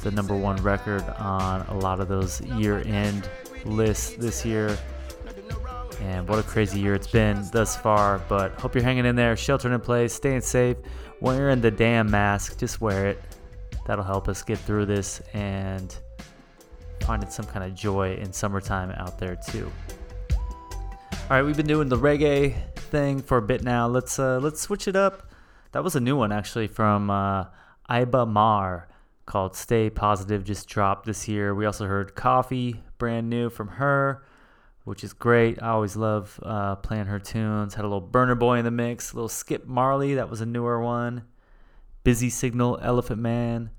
the 0.02 0.10
number 0.10 0.36
one 0.36 0.56
record 0.56 1.02
on 1.18 1.64
a 1.68 1.78
lot 1.78 2.00
of 2.00 2.08
those 2.08 2.40
year 2.40 2.82
end 2.84 3.28
lists 3.64 4.16
this 4.16 4.44
year. 4.44 4.76
And 6.00 6.28
what 6.28 6.38
a 6.38 6.42
crazy 6.42 6.80
year 6.80 6.94
it's 6.94 7.06
been 7.06 7.48
thus 7.52 7.76
far. 7.76 8.20
But 8.28 8.60
hope 8.60 8.74
you're 8.74 8.84
hanging 8.84 9.06
in 9.06 9.14
there, 9.14 9.36
sheltering 9.36 9.72
in 9.72 9.80
place, 9.80 10.12
staying 10.12 10.42
safe, 10.42 10.76
wearing 11.24 11.62
the 11.62 11.70
damn 11.70 12.10
mask. 12.10 12.58
Just 12.58 12.82
wear 12.82 13.08
it. 13.08 13.22
That'll 13.86 14.04
help 14.04 14.28
us 14.28 14.42
get 14.42 14.58
through 14.58 14.84
this 14.86 15.22
and 15.32 15.96
finding 17.00 17.30
some 17.30 17.46
kind 17.46 17.64
of 17.64 17.74
joy 17.74 18.14
in 18.16 18.30
summertime 18.30 18.90
out 18.90 19.18
there 19.18 19.36
too. 19.36 19.72
All 20.30 21.30
right, 21.30 21.42
we've 21.42 21.56
been 21.56 21.66
doing 21.66 21.88
the 21.88 21.96
reggae 21.96 22.54
thing 22.76 23.22
for 23.22 23.38
a 23.38 23.42
bit 23.42 23.64
now. 23.64 23.88
Let's 23.88 24.18
uh, 24.18 24.38
let's 24.40 24.60
switch 24.60 24.86
it 24.86 24.96
up. 24.96 25.30
That 25.72 25.82
was 25.82 25.96
a 25.96 26.00
new 26.00 26.14
one 26.14 26.30
actually 26.30 26.66
from 26.66 27.08
uh, 27.08 27.46
Iba 27.88 28.28
Mahr 28.28 28.86
called 29.24 29.56
"Stay 29.56 29.88
Positive." 29.88 30.44
Just 30.44 30.68
dropped 30.68 31.06
this 31.06 31.26
year. 31.26 31.54
We 31.54 31.64
also 31.64 31.86
heard 31.86 32.14
"Koffee," 32.14 32.80
brand 32.98 33.30
new 33.30 33.48
from 33.48 33.68
her, 33.68 34.22
which 34.84 35.02
is 35.02 35.12
great. 35.12 35.62
I 35.62 35.70
always 35.70 35.96
love 35.96 36.38
uh, 36.42 36.76
playing 36.76 37.06
her 37.06 37.18
tunes. 37.18 37.74
Had 37.74 37.84
a 37.84 37.88
little 37.88 38.06
Burna 38.06 38.38
Boy 38.38 38.58
in 38.58 38.64
the 38.64 38.70
mix, 38.70 39.12
a 39.12 39.16
little 39.16 39.28
Skip 39.28 39.66
Marley. 39.66 40.14
That 40.14 40.30
was 40.30 40.40
a 40.40 40.46
newer 40.46 40.80
one. 40.80 41.24
Busy 42.04 42.30
Signal, 42.30 42.78
Elephant 42.82 43.20
Man 43.20 43.70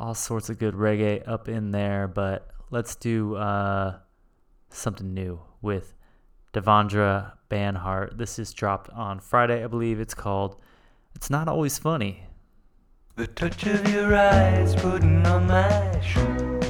all 0.00 0.14
sorts 0.14 0.48
of 0.48 0.58
good 0.58 0.74
reggae 0.74 1.22
up 1.28 1.46
in 1.46 1.70
there, 1.72 2.08
but 2.08 2.50
let's 2.70 2.96
do 2.96 3.36
uh, 3.36 3.98
something 4.70 5.12
new 5.12 5.38
with 5.60 5.94
Devendra 6.54 7.32
Banhart. 7.50 8.16
This 8.16 8.38
is 8.38 8.54
dropped 8.54 8.88
on 8.90 9.20
Friday, 9.20 9.62
I 9.62 9.66
believe. 9.66 10.00
It's 10.00 10.14
called 10.14 10.56
It's 11.14 11.28
Not 11.28 11.48
Always 11.48 11.78
Funny. 11.78 12.24
The 13.16 13.26
touch 13.26 13.66
of 13.66 13.92
your 13.92 14.16
eyes 14.16 14.74
putting 14.76 15.26
on 15.26 15.46
my 15.46 16.00
shoes 16.00 16.64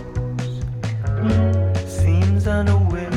seems 1.86 2.48
unaware. 2.48 3.09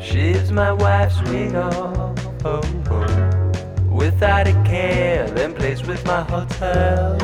Shaves 0.00 0.50
my 0.50 0.72
wig 0.72 1.54
off 1.54 2.18
oh, 2.44 2.62
oh, 2.90 3.86
without 3.90 4.46
a 4.46 4.52
care, 4.64 5.28
then 5.28 5.52
plays 5.52 5.86
with 5.86 6.02
my 6.06 6.22
hotel. 6.22 7.18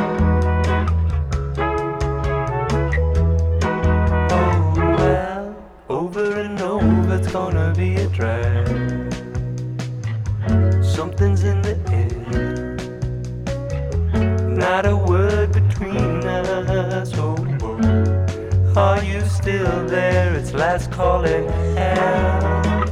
Oh 4.30 4.74
well, 4.98 5.56
over 5.88 6.40
and 6.40 6.60
over, 6.60 7.14
it's 7.14 7.32
gonna 7.32 7.72
be 7.74 7.94
a 7.94 8.06
drag. 8.08 8.66
Something's 10.84 11.44
in 11.44 11.62
the 11.62 11.78
air, 11.90 12.76
not 14.48 14.84
a 14.84 14.94
word 14.94 15.52
between 15.52 16.26
us. 16.26 17.10
Oh. 17.16 17.31
Are 18.76 19.02
you 19.04 19.20
still 19.26 19.86
there? 19.86 20.34
It's 20.34 20.52
last 20.52 20.90
calling 20.90 21.46
hell. 21.76 22.84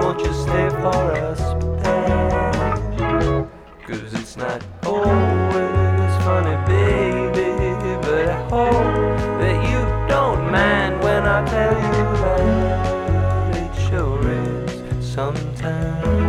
Won't 0.00 0.20
you 0.20 0.32
stay 0.32 0.68
for 0.70 1.12
us 1.12 1.40
there? 1.82 3.48
Cause 3.86 4.14
it's 4.14 4.36
not 4.36 4.64
always 4.84 6.12
funny, 6.24 6.56
baby, 6.66 7.96
but 8.02 8.28
I 8.28 8.48
hope 8.48 9.18
that 9.40 9.58
you 9.70 10.08
don't 10.08 10.50
mind 10.50 11.02
when 11.02 11.26
I 11.26 11.44
tell 11.44 11.74
you 11.74 12.04
that 12.22 13.56
it 13.56 13.88
sure 13.88 14.30
is 14.30 15.06
sometimes. 15.14 16.25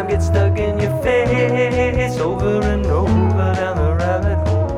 Time 0.00 0.08
gets 0.08 0.26
stuck 0.28 0.56
in 0.58 0.78
your 0.80 0.96
face 1.02 2.16
over 2.20 2.62
and 2.62 2.86
over 2.86 3.52
down 3.52 3.76
the 3.76 3.94
rabbit 4.02 4.38
hole. 4.48 4.70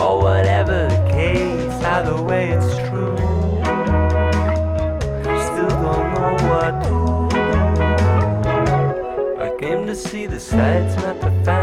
Or 0.00 0.22
whatever 0.22 0.86
the 0.86 1.00
case, 1.10 1.82
either 1.82 2.22
way 2.22 2.50
it's 2.50 2.76
true. 2.88 3.16
Still 5.48 5.74
don't 5.82 6.06
know 6.14 6.34
what 6.50 6.72
to 6.84 6.98
do. 7.34 7.42
I 9.42 9.44
came 9.58 9.82
to 9.88 9.96
see 9.96 10.26
the 10.26 10.38
sights, 10.38 10.94
not 11.02 11.20
to 11.22 11.30
find 11.44 11.57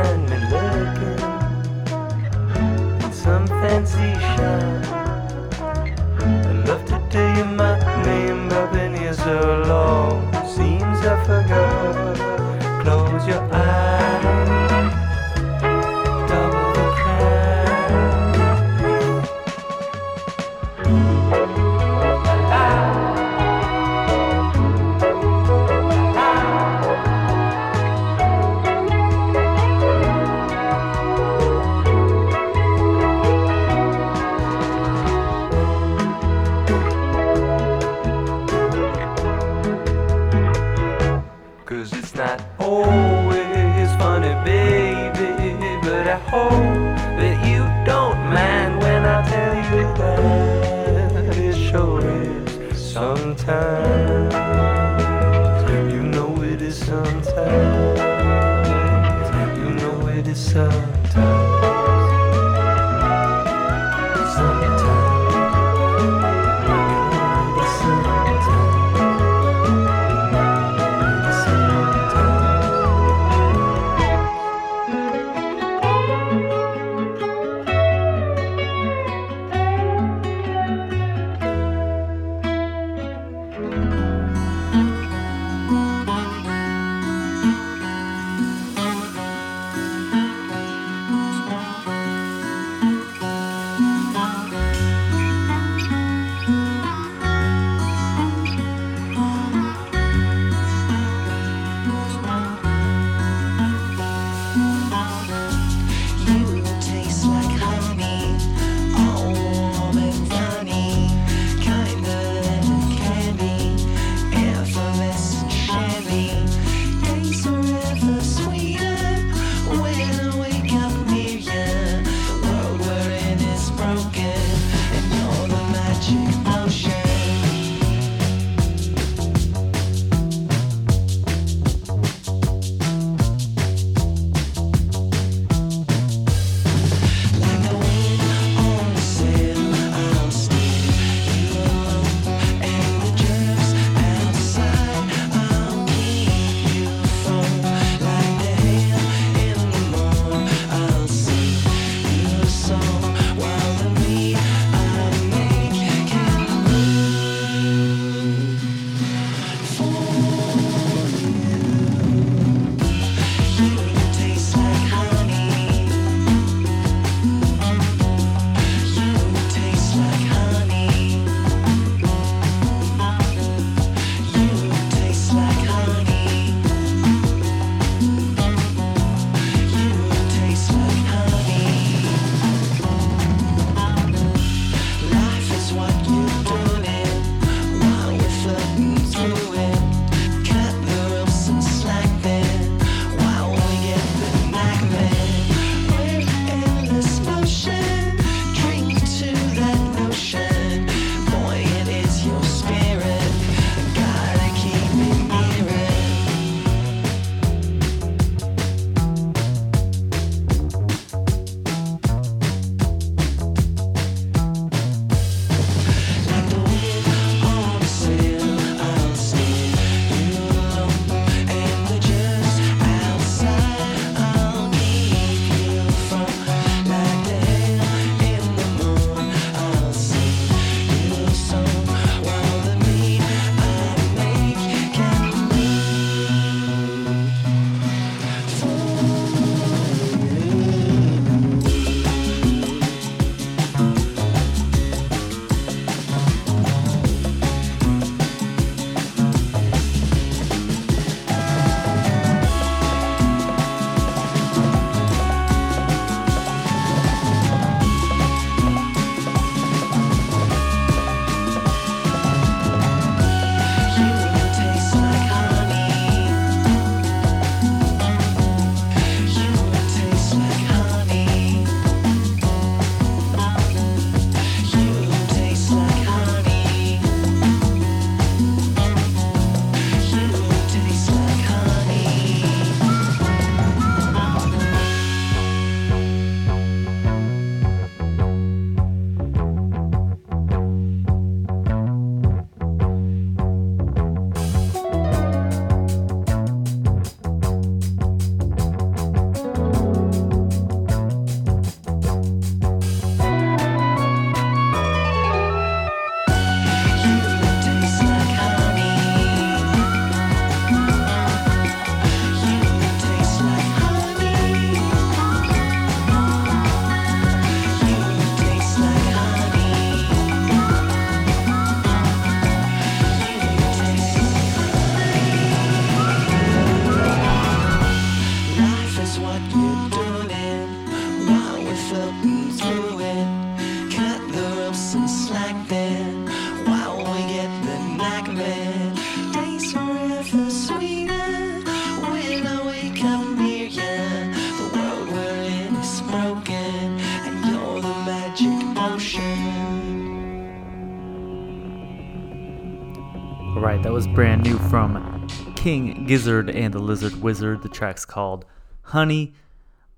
King 355.66 356.06
Gizzard 356.06 356.52
and 356.52 356.72
the 356.72 356.78
Lizard 356.78 357.24
Wizard. 357.24 357.64
The 357.64 357.70
track's 357.70 358.06
called 358.06 358.46
Honey. 358.84 359.34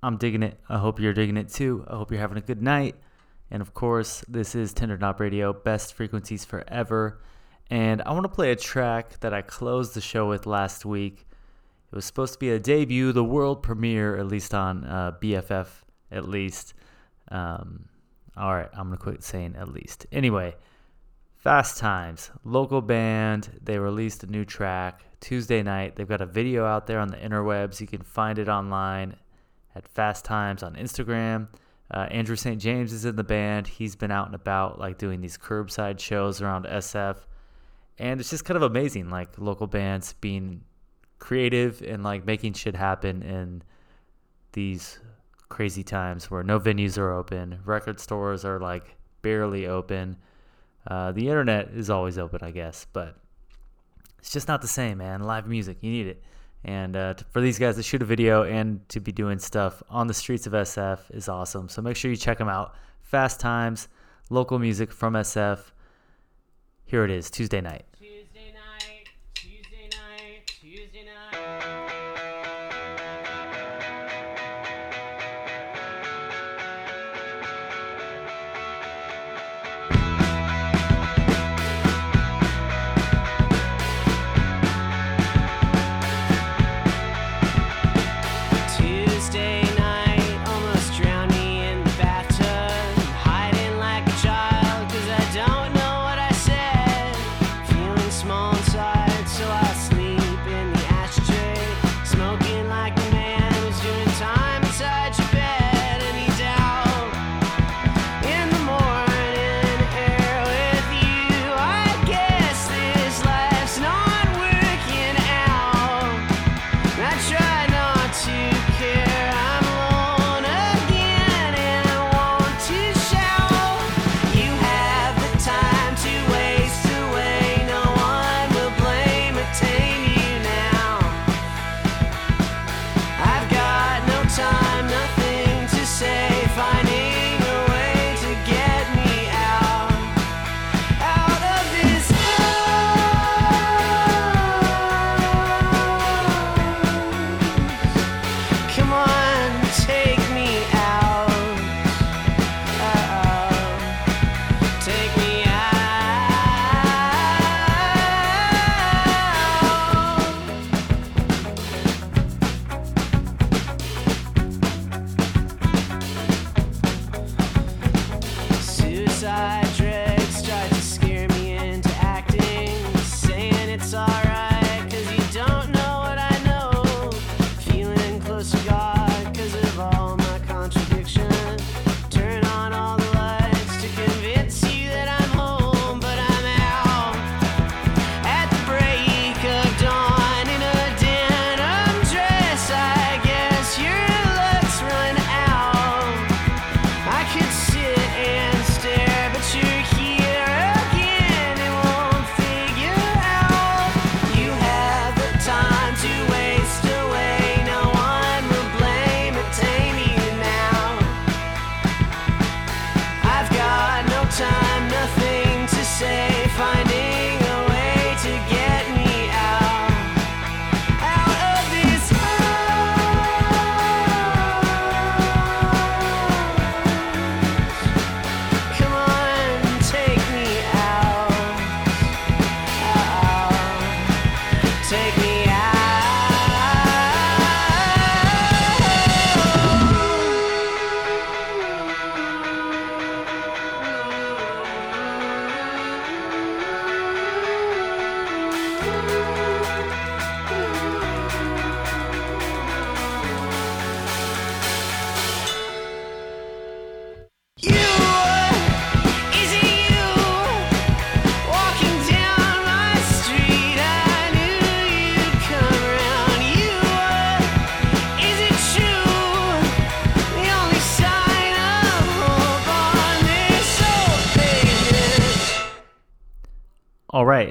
I'm 0.01 0.15
digging 0.15 0.41
it. 0.41 0.57
I 0.69 0.77
hope 0.77 0.97
you're 0.97 1.11
digging 1.11 1.35
it 1.35 1.49
too. 1.49 1.85
I 1.89 1.97
hope 1.97 2.09
you're 2.09 2.21
having 2.21 2.37
a 2.37 2.41
good 2.41 2.61
night. 2.61 2.95
And 3.51 3.61
of 3.61 3.73
course, 3.73 4.23
this 4.29 4.55
is 4.55 4.71
Tender 4.71 4.97
Knob 4.97 5.19
Radio, 5.19 5.51
best 5.51 5.93
frequencies 5.93 6.45
forever. 6.45 7.19
And 7.69 8.01
I 8.03 8.13
want 8.13 8.23
to 8.23 8.29
play 8.29 8.51
a 8.51 8.55
track 8.55 9.19
that 9.19 9.33
I 9.33 9.41
closed 9.41 9.93
the 9.93 9.99
show 9.99 10.29
with 10.29 10.45
last 10.45 10.85
week. 10.85 11.27
It 11.91 11.95
was 11.97 12.05
supposed 12.05 12.31
to 12.31 12.39
be 12.39 12.51
a 12.51 12.59
debut, 12.59 13.11
the 13.11 13.25
world 13.25 13.61
premiere, 13.61 14.15
at 14.15 14.27
least 14.27 14.53
on 14.53 14.85
uh, 14.85 15.17
BFF, 15.21 15.67
at 16.13 16.29
least. 16.29 16.75
Um, 17.29 17.89
all 18.37 18.55
right, 18.55 18.69
I'm 18.71 18.87
going 18.87 18.97
to 18.97 19.03
quit 19.03 19.21
saying 19.21 19.57
at 19.57 19.67
least. 19.67 20.05
Anyway, 20.13 20.55
Fast 21.35 21.77
Times, 21.77 22.31
local 22.45 22.81
band. 22.81 23.59
They 23.61 23.77
released 23.77 24.23
a 24.23 24.27
new 24.27 24.45
track 24.45 25.01
Tuesday 25.19 25.63
night. 25.63 25.95
They've 25.95 26.07
got 26.07 26.21
a 26.21 26.25
video 26.25 26.65
out 26.65 26.87
there 26.87 26.99
on 26.99 27.09
the 27.09 27.17
interwebs. 27.17 27.81
You 27.81 27.87
can 27.87 28.01
find 28.01 28.39
it 28.39 28.47
online 28.47 29.15
at 29.75 29.87
Fast 29.87 30.25
Times 30.25 30.63
on 30.63 30.75
Instagram. 30.75 31.47
Uh, 31.89 32.07
Andrew 32.11 32.35
St. 32.35 32.61
James 32.61 32.91
is 32.91 33.05
in 33.05 33.15
the 33.15 33.23
band. 33.23 33.67
He's 33.67 33.95
been 33.95 34.11
out 34.11 34.25
and 34.25 34.35
about, 34.35 34.79
like 34.79 34.97
doing 34.97 35.21
these 35.21 35.37
curbside 35.37 35.99
shows 35.99 36.41
around 36.41 36.65
SF. 36.65 37.17
And 37.97 38.19
it's 38.19 38.29
just 38.29 38.45
kind 38.45 38.57
of 38.57 38.63
amazing, 38.63 39.09
like 39.09 39.37
local 39.37 39.67
bands 39.67 40.13
being 40.19 40.63
creative 41.19 41.81
and 41.81 42.03
like 42.03 42.25
making 42.25 42.53
shit 42.53 42.75
happen 42.75 43.23
in 43.23 43.63
these 44.51 44.99
crazy 45.49 45.83
times 45.83 46.29
where 46.29 46.43
no 46.43 46.59
venues 46.59 46.97
are 46.97 47.11
open, 47.11 47.59
record 47.65 47.99
stores 47.99 48.43
are 48.45 48.59
like 48.59 48.95
barely 49.21 49.67
open. 49.67 50.17
Uh, 50.85 51.11
the 51.11 51.27
internet 51.27 51.69
is 51.69 51.89
always 51.89 52.17
open, 52.17 52.39
I 52.43 52.51
guess, 52.51 52.85
but 52.93 53.17
it's 54.27 54.33
just 54.33 54.49
not 54.49 54.61
the 54.61 54.67
same, 54.67 54.97
man. 54.97 55.23
Live 55.23 55.47
music, 55.47 55.77
you 55.79 55.89
need 55.89 56.07
it. 56.07 56.21
And 56.65 56.97
uh, 56.97 57.13
t- 57.13 57.23
for 57.29 57.39
these 57.39 57.57
guys 57.57 57.77
to 57.77 57.81
shoot 57.81 58.01
a 58.01 58.05
video 58.05 58.43
and 58.43 58.81
to 58.89 58.99
be 58.99 59.13
doing 59.13 59.39
stuff 59.39 59.81
on 59.89 60.07
the 60.07 60.13
streets 60.13 60.45
of 60.45 60.51
SF 60.51 60.99
is 61.11 61.29
awesome. 61.29 61.69
So 61.69 61.81
make 61.81 61.95
sure 61.95 62.11
you 62.11 62.17
check 62.17 62.37
them 62.37 62.49
out. 62.49 62.75
Fast 62.99 63.39
Times, 63.39 63.87
local 64.29 64.59
music 64.59 64.91
from 64.91 65.13
SF. 65.13 65.71
Here 66.83 67.05
it 67.05 67.09
is, 67.09 67.31
Tuesday 67.31 67.61
night. 67.61 67.85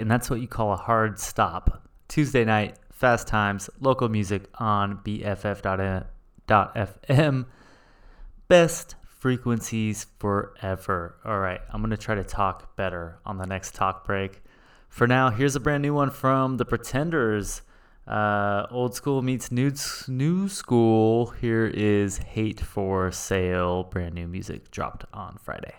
and 0.06 0.10
that's 0.12 0.30
what 0.30 0.40
you 0.40 0.46
call 0.46 0.72
a 0.72 0.76
hard 0.76 1.18
stop. 1.18 1.82
Tuesday 2.06 2.44
night, 2.44 2.76
fast 2.92 3.26
times, 3.26 3.68
local 3.80 4.08
music 4.08 4.44
on 4.54 4.98
BFF.fm. 4.98 6.06
Best 8.46 8.94
frequencies 9.18 10.06
forever. 10.20 11.16
All 11.24 11.40
right, 11.40 11.60
I'm 11.72 11.80
going 11.80 11.90
to 11.90 11.96
try 11.96 12.14
to 12.14 12.22
talk 12.22 12.76
better 12.76 13.18
on 13.26 13.38
the 13.38 13.46
next 13.46 13.74
talk 13.74 14.06
break. 14.06 14.44
For 14.88 15.08
now, 15.08 15.30
here's 15.30 15.56
a 15.56 15.60
brand 15.60 15.82
new 15.82 15.94
one 15.94 16.10
from 16.10 16.58
The 16.58 16.64
Pretenders. 16.64 17.62
Uh, 18.06 18.68
old 18.70 18.94
school 18.94 19.22
meets 19.22 19.50
new, 19.50 19.72
new 20.06 20.48
school. 20.48 21.30
Here 21.30 21.66
is 21.66 22.18
Hate 22.18 22.60
for 22.60 23.10
Sale, 23.10 23.82
brand 23.82 24.14
new 24.14 24.28
music 24.28 24.70
dropped 24.70 25.04
on 25.12 25.36
Friday. 25.42 25.74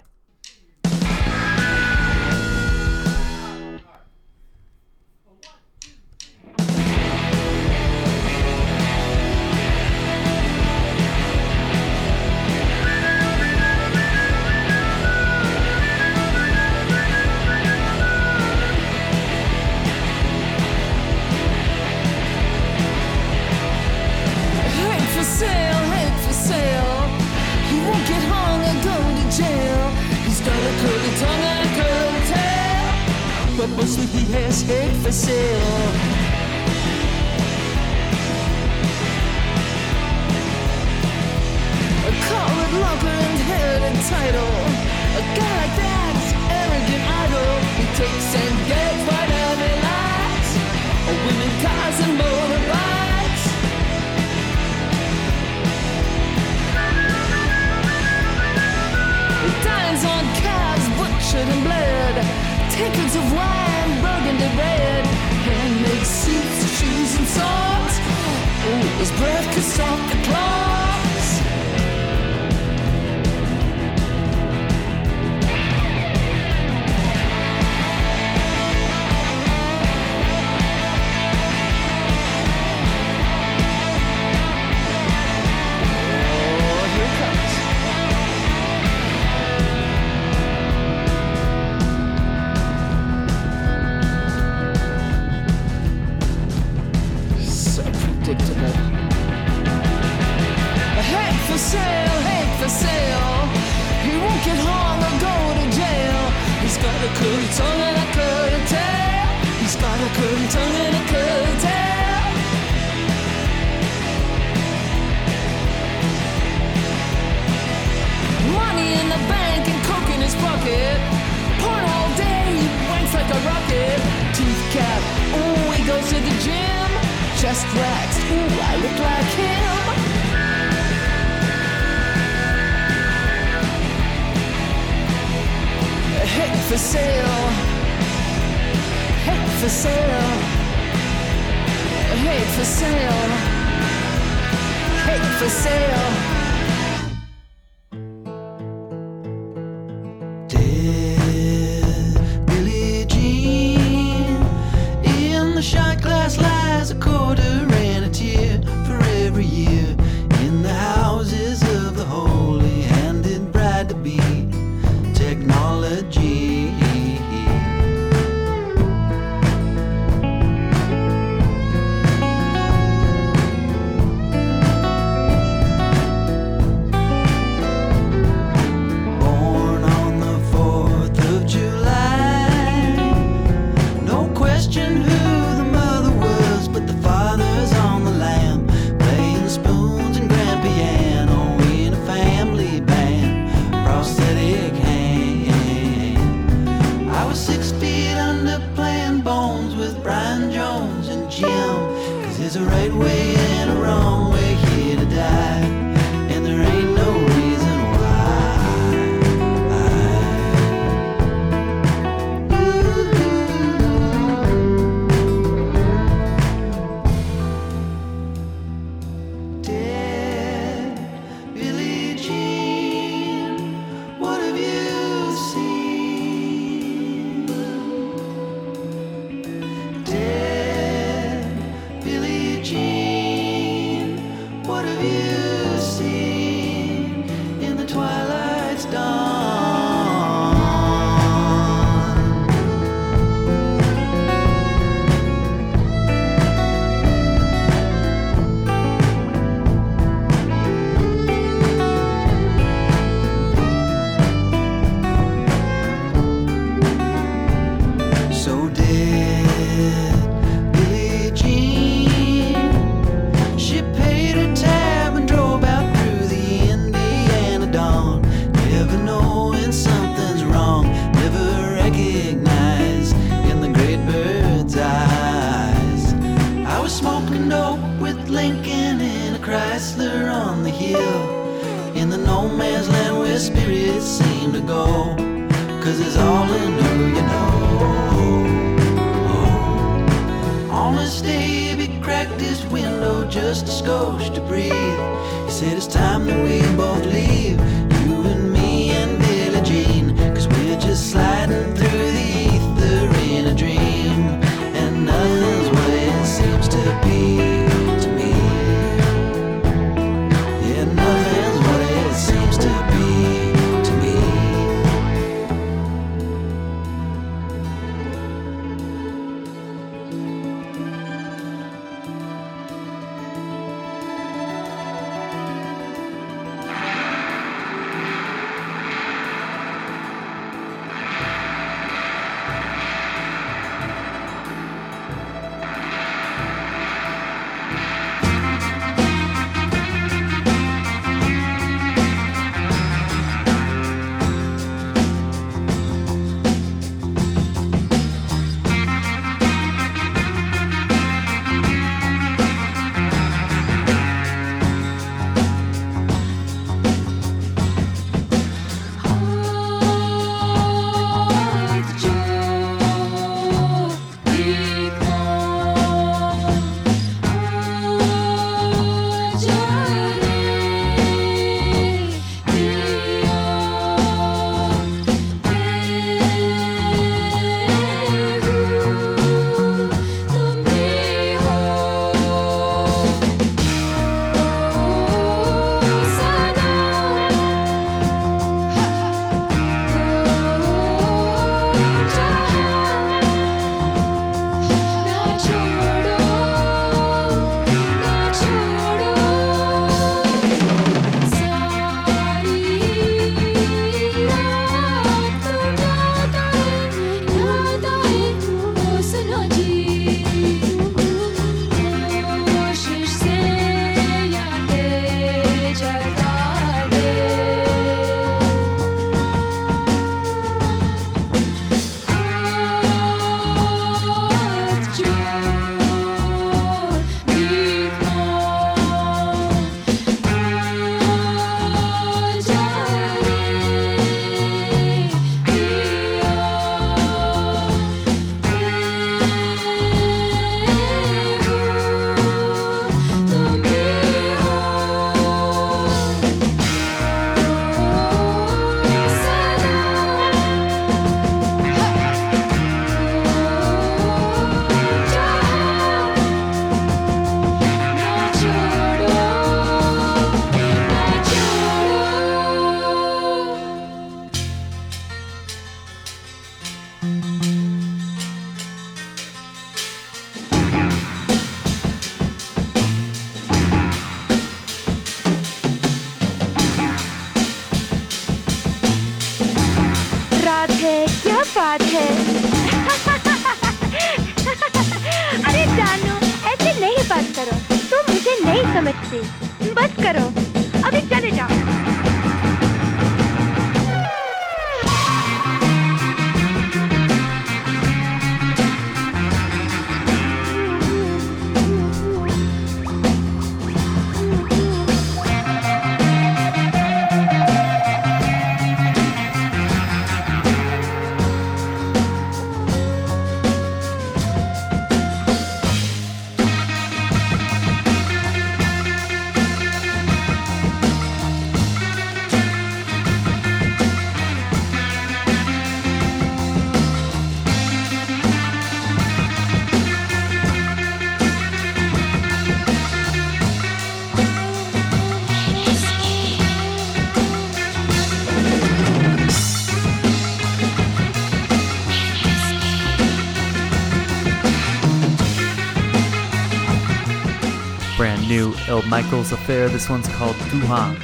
El 548.77 548.83
Michels 548.83 549.31
Affair. 549.31 549.69
This 549.69 549.89
one's 549.89 550.07
called 550.09 550.35
Duhan. 550.51 550.95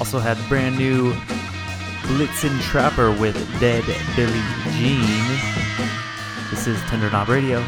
also 0.00 0.18
had 0.18 0.36
brand 0.48 0.76
new 0.76 1.12
Blitzen 2.02 2.60
Trapper 2.60 3.12
with 3.12 3.36
Dead 3.60 3.84
Billy 4.16 4.42
Jean. 4.72 5.38
This 6.50 6.66
is 6.66 6.80
Tender 6.82 7.08
Knob 7.08 7.28
Radio. 7.28 7.64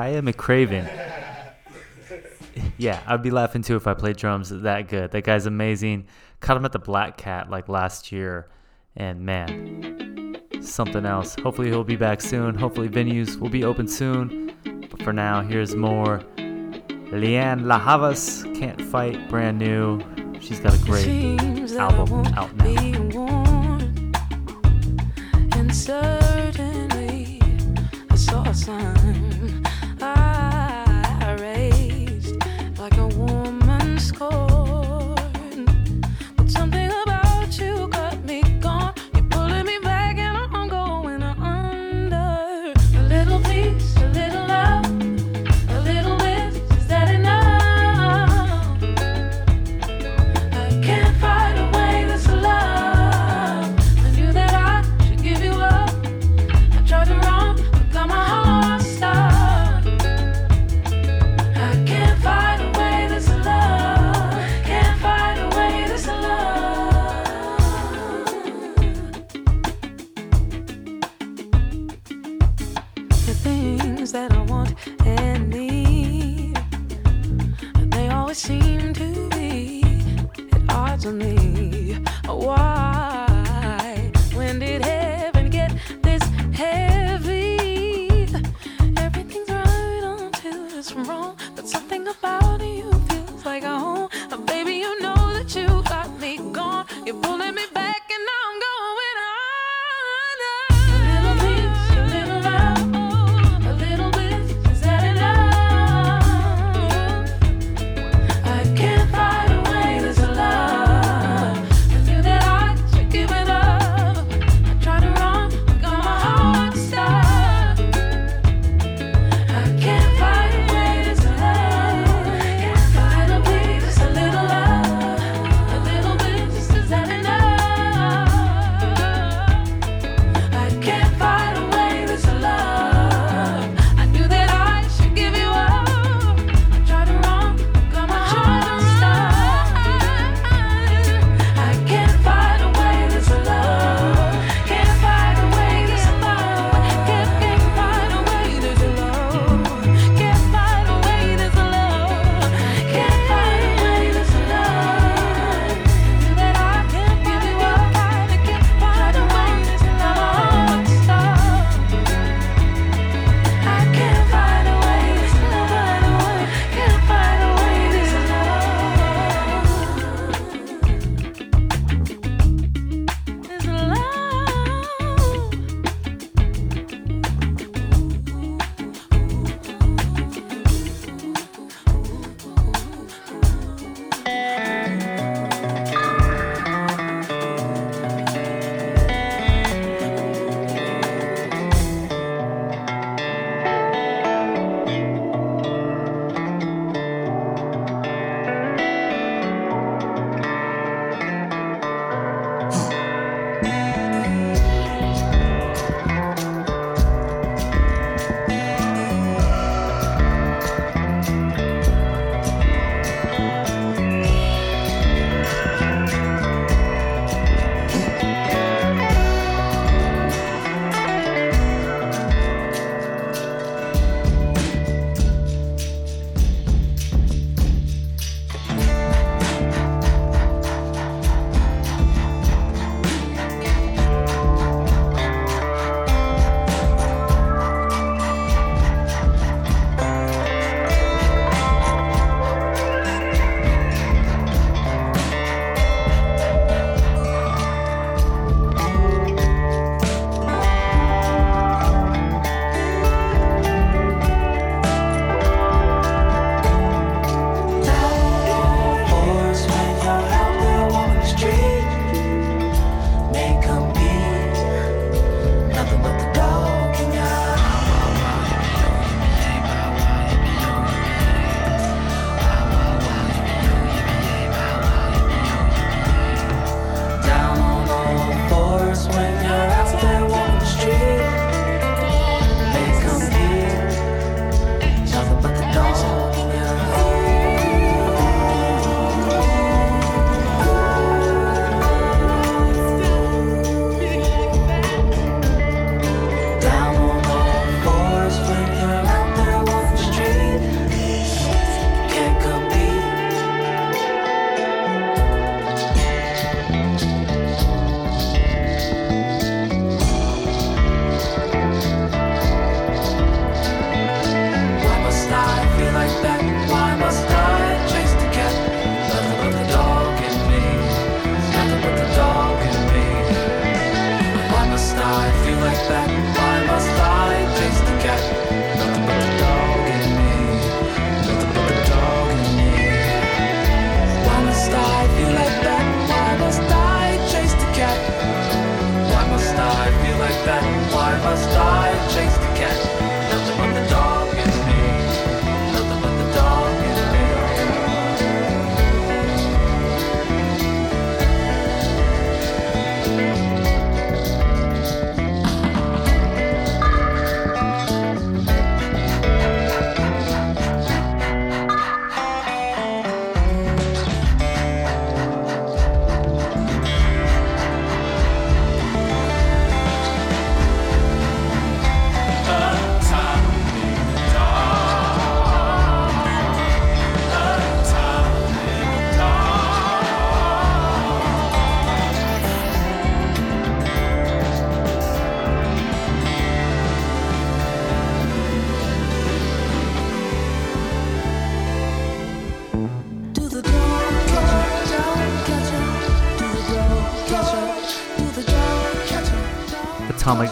Makaya 0.00 0.32
McCraven. 0.32 0.88
Yeah, 2.78 3.02
I'd 3.06 3.22
be 3.22 3.30
laughing 3.30 3.62
too 3.62 3.76
if 3.76 3.86
I 3.86 3.94
played 3.94 4.16
drums 4.16 4.48
that 4.48 4.88
good. 4.88 5.10
That 5.12 5.24
guy's 5.24 5.46
amazing. 5.46 6.06
Caught 6.40 6.56
him 6.56 6.64
at 6.64 6.72
the 6.72 6.78
Black 6.78 7.18
Cat 7.18 7.50
like 7.50 7.68
last 7.68 8.10
year, 8.10 8.48
and 8.96 9.20
man, 9.20 10.38
something 10.62 11.04
else. 11.04 11.36
Hopefully, 11.42 11.68
he'll 11.68 11.84
be 11.84 11.96
back 11.96 12.22
soon. 12.22 12.54
Hopefully, 12.54 12.88
venues 12.88 13.38
will 13.38 13.50
be 13.50 13.64
open 13.64 13.86
soon. 13.86 14.54
But 14.90 15.02
for 15.02 15.12
now, 15.12 15.42
here's 15.42 15.74
more. 15.74 16.22
Lianne 17.12 17.66
La 17.66 17.78
Havas, 17.78 18.44
Can't 18.58 18.80
Fight, 18.80 19.28
brand 19.28 19.58
new. 19.58 20.00
She's 20.40 20.60
got 20.60 20.74
a 20.74 20.84
great 20.84 21.04
Seems 21.04 21.72
that 21.72 21.80
I 21.80 21.94
album 21.94 22.26
out 22.34 22.56
now. 22.56 23.39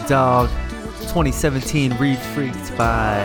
Dog 0.09 0.49
2017 1.01 1.91
refreaked 1.91 2.75
by 2.75 3.23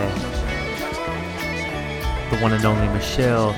the 2.30 2.36
one 2.42 2.52
and 2.52 2.62
only 2.66 2.86
Meshell 2.88 3.54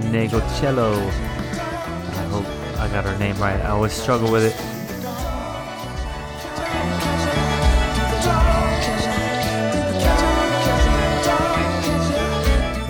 Ndegeocello. 0.00 0.96
I 1.06 2.24
hope 2.32 2.44
I 2.80 2.88
got 2.88 3.04
her 3.04 3.16
name 3.16 3.36
right. 3.36 3.60
I 3.60 3.68
always 3.68 3.92
struggle 3.92 4.28
with 4.28 4.42
it. 4.42 4.60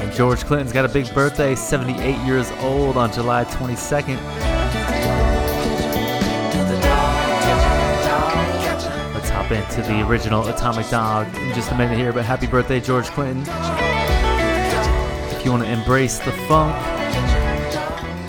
And 0.01 0.11
George 0.15 0.47
Clinton's 0.47 0.73
got 0.73 0.86
a 0.86 0.89
big 0.89 1.12
birthday, 1.12 1.55
78 1.55 2.16
years 2.24 2.51
old 2.62 2.97
on 2.97 3.12
July 3.12 3.44
22nd. 3.44 4.53
to 9.62 9.82
the 9.82 10.05
original 10.09 10.47
Atomic 10.48 10.89
Dog 10.89 11.26
in 11.36 11.55
just 11.55 11.70
a 11.70 11.76
minute 11.76 11.97
here, 11.97 12.12
but 12.12 12.24
happy 12.24 12.47
birthday, 12.47 12.81
George 12.81 13.06
Clinton. 13.06 13.43
If 15.31 15.44
you 15.44 15.52
want 15.52 15.62
to 15.62 15.70
embrace 15.70 16.18
the 16.18 16.32
funk, 16.48 16.74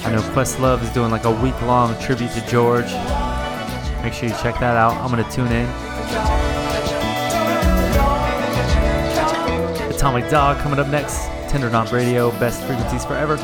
I 0.05 0.11
know 0.11 0.21
Questlove 0.33 0.83
is 0.83 0.91
doing 0.91 1.09
like 1.09 1.25
a 1.25 1.31
week 1.31 1.59
long 1.63 1.99
tribute 1.99 2.31
to 2.31 2.47
George. 2.47 2.91
Make 4.03 4.13
sure 4.13 4.29
you 4.29 4.35
check 4.35 4.59
that 4.59 4.77
out. 4.77 4.93
I'm 4.97 5.11
going 5.11 5.23
to 5.23 5.31
tune 5.31 5.51
in. 5.51 5.67
Atomic 9.95 10.29
Dog 10.29 10.57
coming 10.59 10.77
up 10.77 10.87
next. 10.89 11.25
Tender 11.49 11.69
Knob 11.71 11.91
Radio, 11.91 12.29
best 12.39 12.61
frequencies 12.63 13.03
forever. 13.03 13.37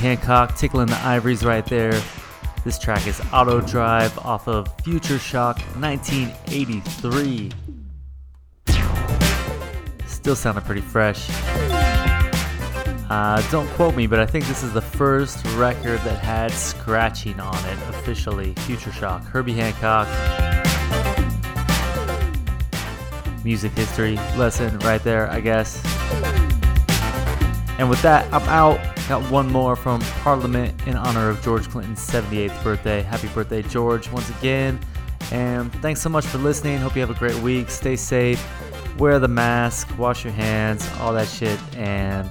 Hancock 0.00 0.56
tickling 0.56 0.86
the 0.86 0.96
ivories 1.04 1.44
right 1.44 1.66
there. 1.66 1.92
This 2.64 2.78
track 2.78 3.06
is 3.06 3.20
Auto 3.34 3.60
Drive 3.60 4.18
off 4.20 4.48
of 4.48 4.66
Future 4.82 5.18
Shock 5.18 5.60
1983. 5.76 7.52
Still 10.06 10.34
sounded 10.34 10.64
pretty 10.64 10.80
fresh. 10.80 11.28
Uh, 13.10 13.46
don't 13.50 13.68
quote 13.72 13.94
me, 13.94 14.06
but 14.06 14.18
I 14.18 14.24
think 14.24 14.46
this 14.46 14.62
is 14.62 14.72
the 14.72 14.80
first 14.80 15.44
record 15.56 15.98
that 16.00 16.18
had 16.18 16.50
scratching 16.52 17.38
on 17.38 17.62
it 17.66 17.78
officially. 17.90 18.54
Future 18.60 18.92
Shock, 18.92 19.22
Herbie 19.24 19.52
Hancock. 19.52 20.08
Music 23.44 23.72
history 23.72 24.16
lesson 24.38 24.78
right 24.78 25.02
there, 25.04 25.30
I 25.30 25.40
guess. 25.40 25.84
And 27.78 27.90
with 27.90 28.00
that, 28.00 28.32
I'm 28.32 28.48
out. 28.48 28.89
Got 29.10 29.28
one 29.28 29.50
more 29.50 29.74
from 29.74 30.00
Parliament 30.22 30.86
in 30.86 30.94
honor 30.94 31.30
of 31.30 31.42
George 31.42 31.68
Clinton's 31.68 31.98
78th 31.98 32.62
birthday. 32.62 33.02
Happy 33.02 33.26
birthday, 33.26 33.60
George, 33.60 34.08
once 34.12 34.30
again. 34.38 34.78
And 35.32 35.72
thanks 35.82 36.00
so 36.00 36.08
much 36.08 36.24
for 36.24 36.38
listening. 36.38 36.78
Hope 36.78 36.94
you 36.94 37.00
have 37.00 37.10
a 37.10 37.18
great 37.18 37.34
week. 37.42 37.70
Stay 37.70 37.96
safe. 37.96 38.40
Wear 39.00 39.18
the 39.18 39.26
mask, 39.26 39.88
wash 39.98 40.22
your 40.22 40.32
hands, 40.32 40.88
all 41.00 41.12
that 41.14 41.26
shit, 41.26 41.58
and 41.74 42.30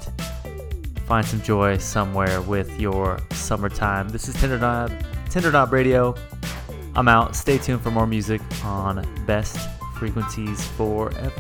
find 1.05 1.27
some 1.27 1.41
joy 1.41 1.77
somewhere 1.79 2.41
with 2.43 2.79
your 2.79 3.19
summertime. 3.31 4.07
This 4.07 4.29
is 4.29 4.35
Tender 4.35 4.57
Knob, 4.57 4.89
Tender 5.29 5.51
Knob 5.51 5.73
Radio. 5.73 6.15
I'm 6.95 7.09
out. 7.09 7.35
Stay 7.35 7.57
tuned 7.57 7.81
for 7.81 7.91
more 7.91 8.07
music 8.07 8.39
on 8.63 9.05
Best 9.25 9.59
Frequencies 9.97 10.65
Forever. 10.69 11.38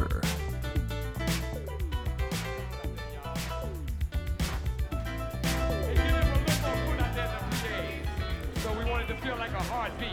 To 9.09 9.15
feel 9.15 9.35
like 9.37 9.51
a 9.51 9.63
heartbeat. 9.63 10.09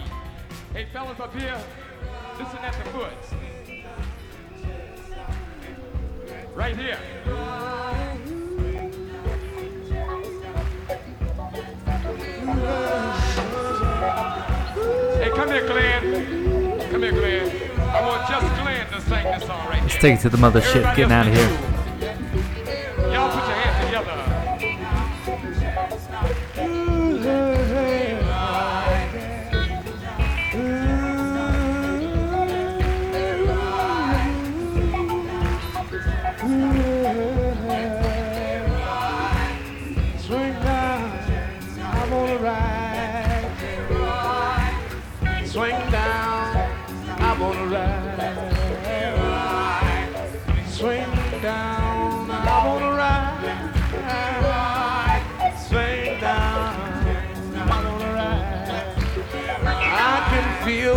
Hey, 0.73 0.87
fellas 0.91 1.21
up 1.21 1.35
here, 1.35 1.59
listen 2.39 2.59
at 2.61 2.73
the 2.73 2.91
foot. 2.91 3.13
Right 6.55 6.75
here. 6.75 6.99
Hey, 15.19 15.31
come 15.31 15.49
here, 15.49 15.67
Glenn. 15.67 16.91
Come 16.91 17.03
here, 17.03 17.13
Glenn. 17.13 17.71
I 17.91 18.01
want 18.01 18.27
just 18.31 18.63
Glenn 18.63 18.87
to 18.87 19.01
sing 19.03 19.25
this 19.25 19.47
song 19.47 19.69
right 19.69 19.83
Let's 19.83 19.97
take 19.97 20.15
it 20.15 20.23
to 20.23 20.31
the 20.31 20.39
mothership. 20.39 20.97
Getting 20.97 21.13
out 21.13 21.27
of 21.27 21.35
here. 21.35 21.76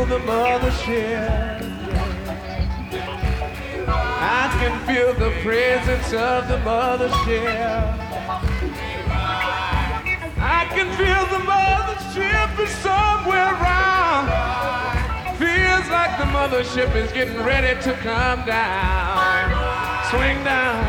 The 0.10 0.18
mothership. 0.22 1.61
I 3.88 4.49
can 4.60 4.80
feel 4.88 5.14
the 5.14 5.30
presence 5.44 6.11
of 6.14 6.48
the 6.48 6.57
mothership. 6.65 7.94
I 10.40 10.65
can 10.73 10.90
feel 10.98 11.26
the 11.38 11.45
mothership 11.45 12.60
is 12.60 12.72
somewhere 12.81 13.53
around. 13.53 14.26
Feels 15.38 15.88
like 15.91 16.18
the 16.18 16.26
mothership 16.26 16.95
is 16.95 17.11
getting 17.11 17.38
ready 17.44 17.80
to 17.84 17.94
come 17.98 18.44
down. 18.48 19.52
Swing 20.10 20.44
down. 20.44 20.86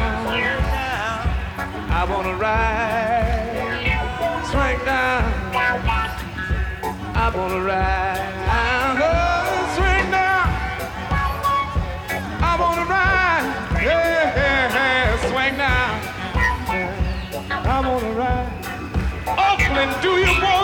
I 1.91 2.07
wanna 2.09 2.37
ride. 2.37 3.69
Swing 4.51 4.79
down. 4.87 5.25
I 7.15 7.31
wanna 7.37 7.61
ride. 7.61 8.10
Oakland, 19.71 20.03
do 20.03 20.09
you 20.19 20.43
wanna 20.43 20.60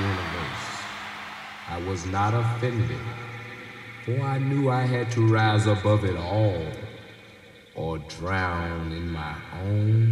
universe. 0.00 0.64
I 1.68 1.78
was 1.88 2.06
not 2.06 2.34
offended, 2.34 3.00
for 4.04 4.20
I 4.20 4.38
knew 4.38 4.70
I 4.70 4.82
had 4.82 5.10
to 5.12 5.26
rise 5.26 5.66
above 5.66 6.04
it 6.04 6.16
all 6.16 6.66
or 7.74 7.98
drown 7.98 8.92
in 8.92 9.10
my 9.10 9.34
own. 9.64 10.07